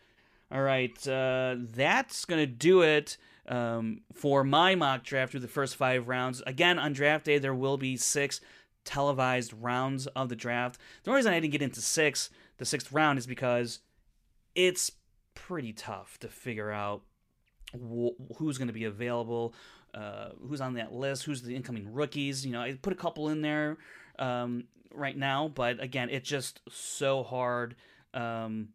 All 0.51 0.63
right, 0.63 1.09
uh, 1.09 1.57
that's 1.59 2.27
gonna 2.27 2.47
do 2.47 2.83
it 2.83 3.17
um, 3.49 4.03
for 4.13 4.45
my 4.45 4.75
mock 4.75 5.03
draft 5.03 5.31
through 5.31 5.41
the 5.41 5.49
first 5.49 5.77
five 5.77 6.09
rounds. 6.09 6.43
Again, 6.47 6.79
on 6.79 6.93
draft 6.93 7.25
day, 7.25 7.39
there 7.39 7.55
will 7.55 7.79
be 7.79 7.97
six 7.97 8.41
televised 8.85 9.53
rounds 9.55 10.07
of 10.09 10.29
the 10.29 10.37
draft. 10.37 10.79
The 11.03 11.11
only 11.11 11.21
reason 11.21 11.33
I 11.33 11.41
didn't 11.41 11.53
get 11.53 11.63
into 11.63 11.81
six, 11.81 12.31
the 12.59 12.65
sixth 12.65 12.93
round, 12.93 13.19
is 13.19 13.27
because 13.27 13.81
it's 14.55 14.93
pretty 15.35 15.73
tough 15.73 16.19
to 16.19 16.29
figure 16.29 16.71
out 16.71 17.03
wh- 17.75 18.37
who's 18.37 18.59
going 18.59 18.69
to 18.69 18.75
be 18.75 18.85
available, 18.85 19.55
uh, 19.95 20.31
who's 20.47 20.61
on 20.61 20.75
that 20.75 20.93
list, 20.93 21.25
who's 21.25 21.43
the 21.43 21.55
incoming 21.55 21.93
rookies. 21.93 22.45
You 22.45 22.53
know, 22.53 22.61
I 22.61 22.75
put 22.75 22.93
a 22.93 22.97
couple 22.97 23.29
in 23.29 23.43
there 23.43 23.79
um, 24.19 24.65
right 24.95 25.17
now, 25.17 25.49
but 25.49 25.83
again, 25.83 26.09
it's 26.11 26.29
just 26.29 26.61
so 26.71 27.23
hard 27.23 27.77
um, 28.15 28.69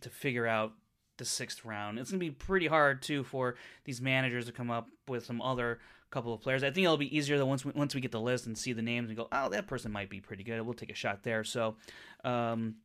to 0.00 0.10
figure 0.10 0.46
out 0.46 0.72
the 1.16 1.24
sixth 1.24 1.64
round. 1.64 1.98
It's 1.98 2.10
going 2.10 2.20
to 2.20 2.26
be 2.26 2.30
pretty 2.30 2.66
hard 2.66 3.02
too 3.02 3.24
for 3.24 3.56
these 3.84 4.00
managers 4.00 4.46
to 4.46 4.52
come 4.52 4.70
up 4.70 4.88
with 5.06 5.24
some 5.24 5.40
other 5.40 5.78
couple 6.10 6.32
of 6.32 6.40
players. 6.40 6.62
I 6.62 6.70
think 6.70 6.84
it'll 6.84 6.96
be 6.96 7.14
easier 7.14 7.36
though 7.38 7.46
once 7.46 7.64
we, 7.64 7.72
once 7.74 7.94
we 7.94 8.00
get 8.00 8.12
the 8.12 8.20
list 8.20 8.46
and 8.46 8.56
see 8.56 8.72
the 8.72 8.82
names 8.82 9.08
and 9.08 9.16
go, 9.16 9.28
oh, 9.32 9.48
that 9.50 9.66
person 9.66 9.90
might 9.90 10.08
be 10.08 10.20
pretty 10.20 10.44
good. 10.44 10.60
We'll 10.62 10.74
take 10.74 10.92
a 10.92 10.94
shot 10.94 11.24
there. 11.24 11.42
So, 11.44 11.76
um, 12.22 12.76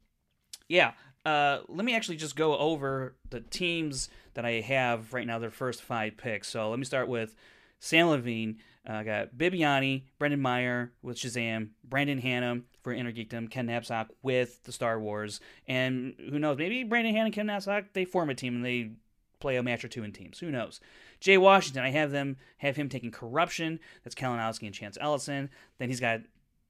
yeah. 0.68 0.93
Uh, 1.30 1.61
let 1.67 1.86
me 1.86 1.95
actually 1.95 2.17
just 2.17 2.36
go 2.36 2.57
over 2.57 3.15
the 3.30 3.39
teams 3.39 4.09
that 4.34 4.45
I 4.45 4.61
have 4.61 5.13
right 5.13 5.27
now. 5.27 5.38
Their 5.38 5.51
first 5.51 5.84
five 5.84 6.17
picks. 6.17 6.47
So 6.47 6.71
let 6.71 6.80
me 6.80 6.86
start 6.86 7.07
with 7.07 7.36
Sam 7.80 8.07
Levine. 8.07 8.57
Uh, 8.89 8.93
I 8.93 9.03
got 9.03 9.36
Bibbiani, 9.36 10.05
Brendan 10.17 10.41
Meyer 10.41 10.91
with 11.03 11.17
Shazam, 11.17 11.69
Brandon 11.84 12.17
Hanna 12.17 12.61
for 12.82 12.95
Innergeekdom, 12.95 13.51
Ken 13.51 13.67
Napzok 13.67 14.07
with 14.23 14.63
the 14.63 14.71
Star 14.71 14.99
Wars, 14.99 15.39
and 15.67 16.15
who 16.17 16.39
knows? 16.39 16.57
Maybe 16.57 16.84
Brandon 16.84 17.13
Hanna 17.13 17.25
and 17.25 17.34
Ken 17.34 17.45
Napzok 17.45 17.93
they 17.93 18.05
form 18.05 18.32
a 18.32 18.36
team 18.36 18.55
and 18.55 18.65
they 18.65 18.93
play 19.39 19.57
a 19.57 19.61
match 19.63 19.86
or 19.86 19.88
two 19.88 20.03
in 20.03 20.11
teams. 20.11 20.39
Who 20.39 20.49
knows? 20.49 20.80
Jay 21.19 21.38
Washington, 21.38 21.84
I 21.84 21.91
have 21.91 22.09
them 22.09 22.38
have 22.57 22.75
him 22.75 22.89
taking 22.89 23.11
corruption. 23.11 23.80
That's 24.03 24.15
Kalinowski 24.15 24.65
and 24.65 24.73
Chance 24.73 24.97
Ellison. 24.99 25.51
Then 25.77 25.89
he's 25.89 25.99
got 25.99 26.21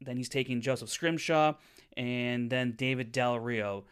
then 0.02 0.18
he's 0.18 0.30
taking 0.30 0.60
Joseph 0.60 0.90
Scrimshaw 0.90 1.54
and 1.96 2.50
then 2.50 2.74
David 2.74 3.14
Del 3.14 3.40
Rio. 3.40 3.86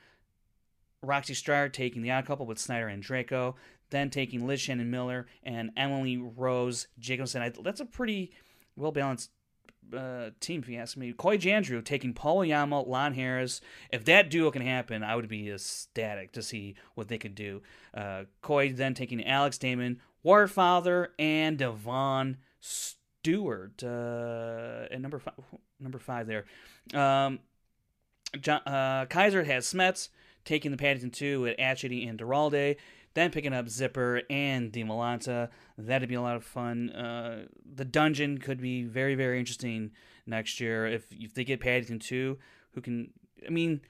Roxy 1.08 1.34
Striar 1.34 1.70
taking 1.70 2.01
the 2.01 2.12
odd 2.12 2.26
couple 2.26 2.45
with 2.45 2.60
Snyder 2.60 2.88
and 2.88 3.01
Draco. 3.01 3.55
Then 3.89 4.10
taking 4.10 4.45
Liz 4.45 4.60
Shannon 4.60 4.91
Miller 4.91 5.28
and 5.43 5.72
Emily 5.78 6.18
Rose 6.18 6.88
Jacobson. 6.99 7.41
I, 7.41 7.53
that's 7.64 7.80
a 7.80 7.86
pretty 7.86 8.34
well 8.76 8.91
balanced 8.91 9.32
uh, 9.95 10.32
team, 10.41 10.62
if 10.62 10.68
you 10.68 10.78
ask 10.78 10.97
me. 10.97 11.14
Coy 11.14 11.38
Jandreau 11.38 11.84
taking 11.84 12.14
Paul 12.14 12.39
Oyama, 12.39 12.82
Lon 12.82 13.14
Harris. 13.14 13.62
If 13.89 14.03
that 14.03 14.30
duo 14.30 14.51
can 14.51 14.62
happen, 14.62 15.03
I 15.03 15.16
would 15.16 15.30
be 15.30 15.49
ecstatic 15.49 16.34
to 16.34 16.41
see 16.41 16.76
what 16.95 17.08
they 17.08 17.18
could 17.18 17.36
do. 17.36 17.62
Uh, 17.93 18.24
Coy 18.41 18.74
then 18.74 18.93
taking 18.93 19.24
Alex 19.26 19.58
Damon, 19.58 20.01
Warfather, 20.26 21.08
and 21.18 21.58
Devon 21.58 22.38
Stewart 22.60 23.82
uh, 23.84 24.88
at 24.91 24.99
number 24.99 25.20
five. 25.20 25.36
Number 25.80 25.99
five 25.99 26.28
there. 26.28 26.45
Um, 26.93 27.39
John, 28.41 28.62
uh, 28.66 29.05
Kaiser 29.05 29.43
has 29.43 29.72
Smets 29.72 30.10
taking 30.48 30.72
the 30.72 30.78
Paddington 30.78 31.12
2 31.12 31.41
with 31.41 31.58
Atchity 31.58 32.10
and 32.10 32.18
Duralde 32.18 32.78
then 33.18 33.32
picking 33.32 33.52
up 33.52 33.68
Zipper 33.68 34.22
and 34.30 34.72
Demalanta. 34.72 35.50
That'd 35.76 36.08
be 36.08 36.14
a 36.14 36.22
lot 36.22 36.36
of 36.36 36.43
fun. 36.43 36.91
Uh, 36.91 37.45
the 37.66 37.84
dungeon 37.84 38.38
could 38.38 38.62
be 38.62 38.84
very, 38.84 39.16
very 39.16 39.39
interesting 39.39 39.89
next 40.28 40.60
year 40.60 40.86
if 40.86 41.08
if 41.12 41.34
they 41.34 41.43
get 41.43 41.60
Paddington 41.60 41.98
2, 41.98 42.38
who 42.74 42.82
can. 42.82 43.12
I 43.45 43.50
mean, 43.50 43.82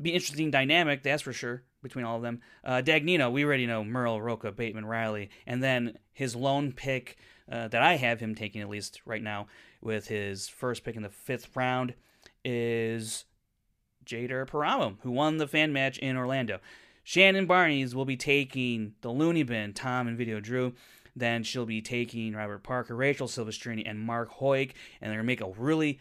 be 0.00 0.12
interesting 0.12 0.52
dynamic. 0.52 1.02
That's 1.02 1.22
for 1.22 1.32
sure 1.32 1.64
between 1.82 2.04
all 2.04 2.16
of 2.16 2.22
them. 2.22 2.40
Uh, 2.62 2.82
Dagnino, 2.84 3.32
we 3.32 3.44
already 3.44 3.66
know 3.66 3.82
Merle, 3.82 4.22
Roca, 4.22 4.52
Bateman, 4.52 4.86
Riley, 4.86 5.28
and 5.44 5.60
then 5.60 5.98
his 6.12 6.36
lone 6.36 6.72
pick 6.72 7.16
uh, 7.50 7.66
that 7.68 7.82
I 7.82 7.96
have 7.96 8.20
him 8.20 8.36
taking 8.36 8.60
at 8.60 8.68
least 8.68 9.00
right 9.04 9.22
now 9.22 9.48
with 9.80 10.06
his 10.06 10.48
first 10.48 10.84
pick 10.84 10.94
in 10.94 11.02
the 11.02 11.10
fifth 11.10 11.48
round 11.56 11.94
is 12.44 13.24
Jader 14.06 14.46
Paramo, 14.46 14.96
who 15.02 15.10
won 15.10 15.36
the 15.36 15.48
fan 15.48 15.72
match 15.72 15.98
in 15.98 16.16
Orlando. 16.16 16.60
Shannon 17.04 17.46
Barnes 17.46 17.94
will 17.94 18.04
be 18.04 18.16
taking 18.16 18.94
the 19.00 19.10
Looney 19.10 19.42
Bin, 19.42 19.72
Tom 19.72 20.08
and 20.08 20.16
Video 20.16 20.40
Drew. 20.40 20.72
Then 21.14 21.42
she'll 21.42 21.66
be 21.66 21.80
taking 21.80 22.34
Robert 22.34 22.62
Parker, 22.62 22.94
Rachel 22.94 23.26
Silvestrini, 23.26 23.82
and 23.88 24.00
Mark 24.00 24.38
Hoig, 24.38 24.72
and 25.00 25.10
they're 25.10 25.20
to 25.20 25.24
make 25.24 25.40
a 25.40 25.50
really 25.50 26.00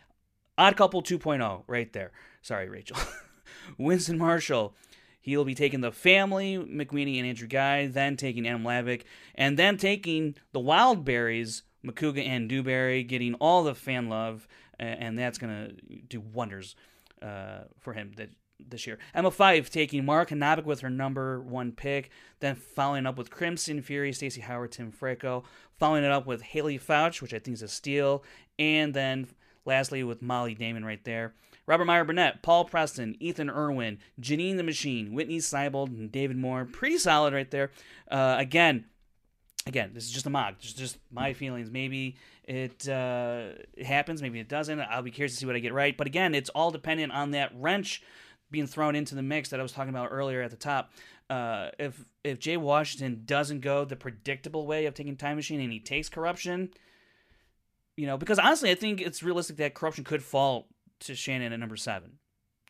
odd 0.58 0.76
couple 0.76 1.01
2.0 1.01 1.64
right 1.68 1.91
there. 1.93 2.12
Sorry, 2.41 2.70
Rachel. 2.70 2.97
Winston 3.78 4.18
Marshall. 4.18 4.76
He'll 5.22 5.45
be 5.45 5.56
taking 5.56 5.82
the 5.82 5.91
family, 5.91 6.58
McWeeny 6.58 7.18
and 7.18 7.28
Andrew 7.28 7.47
Guy, 7.47 7.88
then 7.88 8.16
taking 8.18 8.47
Adam 8.47 8.64
Lavick, 8.64 9.03
and 9.34 9.58
then 9.58 9.78
taking 9.78 10.36
the 10.51 10.60
Wildberries, 10.60 11.64
Makuga 11.84 12.24
and 12.24 12.47
Dewberry, 12.47 13.03
getting 13.03 13.34
all 13.36 13.64
the 13.64 13.74
fan 13.74 14.08
love, 14.10 14.47
and 14.78 15.18
that's 15.18 15.38
to 15.38 16.01
do 16.08 16.20
wonders 16.20 16.76
uh, 17.22 17.66
for 17.80 17.93
him. 17.93 18.11
That 18.18 18.30
this 18.59 18.88
year. 18.88 18.97
Emma 19.13 19.32
Fyffe 19.32 19.70
taking 19.70 20.05
Mark 20.05 20.30
Novik 20.30 20.66
with 20.66 20.82
her 20.82 20.89
number 20.89 21.41
one 21.41 21.72
pick, 21.72 22.09
then 22.39 22.55
following 22.55 23.05
up 23.05 23.18
with 23.18 23.30
Crimson 23.30 23.82
Fury, 23.82 24.13
Stacey 24.13 24.41
Howard, 24.41 24.72
Tim 24.72 24.91
Franco, 24.91 25.43
following 25.78 26.03
it 26.03 26.11
up 26.11 26.26
with 26.26 26.41
Haleigh 26.41 26.82
Foutch, 26.82 27.22
which 27.22 27.34
I 27.34 27.39
think 27.39 27.55
is 27.55 27.61
a 27.61 27.68
steal, 27.68 28.24
and 28.57 28.93
then 28.93 29.28
lastly 29.66 30.03
with 30.03 30.22
Molly 30.22 30.53
Damon 30.53 30.86
right 30.86 31.03
there. 31.03 31.34
Robert 31.68 31.86
Meyer 31.86 32.03
Burnett, 32.03 32.43
Paul 32.43 32.66
Preston, 32.66 33.16
Ethan 33.20 33.49
Irwin, 33.49 33.97
Janine 34.22 34.57
the 34.57 34.63
Machine, 34.63 35.13
Whitney 35.13 35.39
Seibold, 35.39 35.88
and 35.88 36.11
David 36.11 36.38
Moore. 36.38 36.66
Pretty 36.66 36.99
solid 36.99 37.34
right 37.34 37.49
there. 37.49 37.72
Uh, 38.09 38.36
again, 38.38 38.86
again, 39.66 39.91
this 39.93 40.05
is 40.05 40.11
just 40.11 40.26
a 40.26 40.30
mock. 40.30 40.59
Just 40.59 40.78
just 40.78 40.97
my 41.11 41.34
feelings. 41.34 41.70
Maybe 41.70 42.16
it, 42.43 42.88
uh, 42.88 43.49
it 43.76 43.86
happens, 43.86 44.22
maybe 44.22 44.39
it 44.39 44.49
doesn't. 44.49 44.80
I'll 44.80 45.01
be 45.01 45.11
curious 45.11 45.34
to 45.34 45.38
see 45.38 45.45
what 45.45 45.55
I 45.55 45.59
get 45.59 45.74
right. 45.74 45.95
But 45.95 46.07
again, 46.07 46.36
it's 46.36 46.49
all 46.49 46.72
dependent 46.72 47.11
on 47.11 47.32
that 47.32 47.51
wrench 47.55 48.01
being 48.51 48.68
thrown 48.68 48.95
into 48.95 49.16
the 49.16 49.24
mix 49.24 49.49
that 49.49 49.59
I 49.59 49.63
was 49.63 49.72
talking 49.72 49.89
about 49.89 50.09
earlier 50.11 50.41
at 50.41 50.51
the 50.51 50.57
top. 50.57 50.91
Uh, 51.30 51.70
if 51.80 52.05
if 52.24 52.39
Jay 52.39 52.57
Washington 52.57 53.24
doesn't 53.26 53.61
go 53.61 53.86
the 53.86 53.95
predictable 53.95 54.68
way 54.68 54.86
of 54.86 54.93
taking 54.93 55.16
Time 55.16 55.38
Machine 55.38 55.59
and 55.59 55.72
he 55.72 55.80
takes 55.80 56.09
Corruption, 56.09 56.70
you 57.97 58.05
know, 58.05 58.18
because 58.18 58.38
honestly, 58.38 58.70
I 58.70 58.76
think 58.76 59.01
it's 59.01 59.24
realistic 59.24 59.57
that 59.57 59.74
Corruption 59.74 60.03
could 60.03 60.24
fall 60.24 60.68
to 61.01 61.16
Shannon 61.16 61.51
at 61.51 61.59
number 61.59 61.76
seven. 61.76 62.20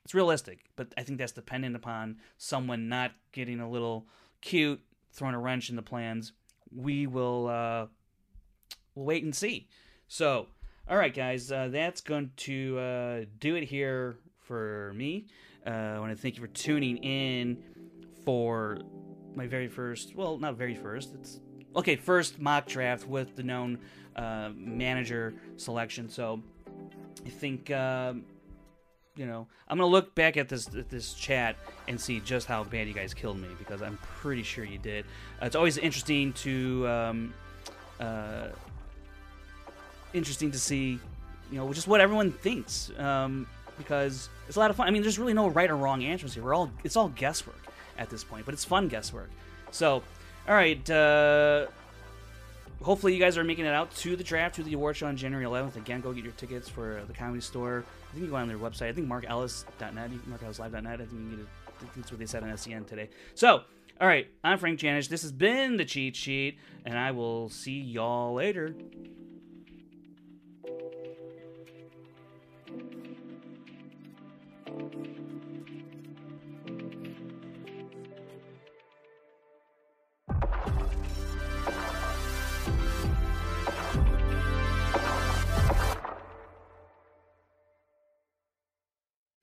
It's 0.05 0.13
realistic, 0.13 0.59
but 0.75 0.93
I 0.97 1.03
think 1.03 1.17
that's 1.17 1.31
dependent 1.31 1.75
upon 1.75 2.17
someone 2.37 2.87
not 2.87 3.11
getting 3.31 3.59
a 3.59 3.69
little 3.69 4.07
cute, 4.39 4.79
throwing 5.11 5.33
a 5.33 5.39
wrench 5.39 5.69
in 5.69 5.75
the 5.75 5.81
plans. 5.81 6.31
We 6.75 7.07
will 7.07 7.47
uh, 7.47 7.87
wait 8.95 9.23
and 9.23 9.33
see. 9.33 9.69
So, 10.07 10.47
all 10.89 10.97
right, 10.97 11.13
guys, 11.13 11.51
uh, 11.51 11.69
that's 11.71 12.01
going 12.01 12.31
to 12.37 12.77
uh, 12.77 13.25
do 13.39 13.55
it 13.55 13.63
here 13.63 14.17
for 14.39 14.93
me. 14.95 15.25
Uh, 15.65 15.69
I 15.69 15.99
want 15.99 16.11
to 16.11 16.21
thank 16.21 16.35
you 16.35 16.41
for 16.41 16.47
tuning 16.47 16.97
in 16.97 17.63
for 18.23 18.79
my 19.35 19.47
very 19.47 19.67
first, 19.67 20.15
well, 20.15 20.37
not 20.37 20.55
very 20.55 20.75
first, 20.75 21.13
it's 21.13 21.39
okay, 21.75 21.95
first 21.95 22.39
mock 22.39 22.67
draft 22.67 23.07
with 23.07 23.35
the 23.35 23.43
known 23.43 23.79
uh, 24.15 24.49
manager 24.55 25.33
selection. 25.57 26.07
So 26.09 26.41
I 27.25 27.29
think, 27.29 27.71
uh, 27.71 28.13
you 29.15 29.25
know, 29.25 29.47
I'm 29.67 29.77
gonna 29.77 29.89
look 29.89 30.13
back 30.15 30.37
at 30.37 30.49
this 30.49 30.67
at 30.75 30.89
this 30.89 31.13
chat 31.13 31.55
and 31.87 31.99
see 31.99 32.19
just 32.19 32.47
how 32.47 32.63
bad 32.63 32.87
you 32.87 32.93
guys 32.93 33.13
killed 33.13 33.39
me 33.39 33.47
because 33.57 33.81
I'm 33.81 33.97
pretty 33.97 34.43
sure 34.43 34.63
you 34.65 34.77
did. 34.77 35.05
Uh, 35.41 35.45
it's 35.45 35.55
always 35.55 35.77
interesting 35.77 36.33
to 36.33 36.87
um, 36.87 37.33
uh, 37.99 38.47
interesting 40.13 40.51
to 40.51 40.59
see, 40.59 40.99
you 41.51 41.57
know, 41.57 41.71
just 41.73 41.87
what 41.87 42.01
everyone 42.01 42.31
thinks. 42.31 42.91
Um, 42.97 43.47
because 43.77 44.29
it's 44.47 44.57
a 44.57 44.59
lot 44.59 44.69
of 44.69 44.77
fun. 44.77 44.87
I 44.87 44.91
mean, 44.91 45.01
there's 45.01 45.19
really 45.19 45.33
no 45.33 45.49
right 45.49 45.69
or 45.69 45.75
wrong 45.75 46.03
answers 46.03 46.33
here. 46.33 46.43
We're 46.43 46.53
all 46.53 46.71
it's 46.83 46.95
all 46.95 47.09
guesswork 47.09 47.61
at 47.97 48.09
this 48.09 48.23
point, 48.23 48.45
but 48.45 48.53
it's 48.53 48.65
fun 48.65 48.87
guesswork. 48.87 49.29
So, 49.71 50.03
all 50.47 50.55
right, 50.55 50.89
uh, 50.89 51.67
hopefully 52.81 53.13
you 53.13 53.19
guys 53.19 53.37
are 53.37 53.43
making 53.43 53.65
it 53.65 53.73
out 53.73 53.93
to 53.97 54.15
the 54.15 54.23
draft 54.23 54.55
to 54.55 54.63
the 54.63 54.73
award 54.73 54.97
show 54.97 55.07
on 55.07 55.17
January 55.17 55.45
11th. 55.45 55.75
Again, 55.75 56.01
go 56.01 56.13
get 56.13 56.23
your 56.23 56.33
tickets 56.33 56.69
for 56.69 57.03
the 57.07 57.13
Comedy 57.13 57.41
Store. 57.41 57.83
I 58.09 58.13
think 58.13 58.25
you 58.25 58.31
go 58.31 58.37
on 58.37 58.47
their 58.47 58.57
website. 58.57 58.89
I 58.89 58.93
think 58.93 59.07
markellis.net, 59.07 60.11
markellislive.net. 60.29 61.01
I 61.01 61.05
think 61.05 61.11
you 61.11 61.29
get 61.31 61.39
it. 61.39 61.47
That's 61.95 62.11
what 62.11 62.19
they 62.19 62.25
said 62.25 62.43
on 62.43 62.49
SCN 62.49 62.87
today. 62.87 63.09
So, 63.33 63.63
all 63.99 64.07
right, 64.07 64.27
I'm 64.43 64.57
Frank 64.57 64.79
Janisch. 64.79 65.09
This 65.09 65.21
has 65.23 65.31
been 65.31 65.77
the 65.77 65.85
Cheat 65.85 66.15
Sheet, 66.15 66.57
and 66.85 66.97
I 66.97 67.11
will 67.11 67.49
see 67.49 67.79
y'all 67.79 68.33
later. 68.33 68.75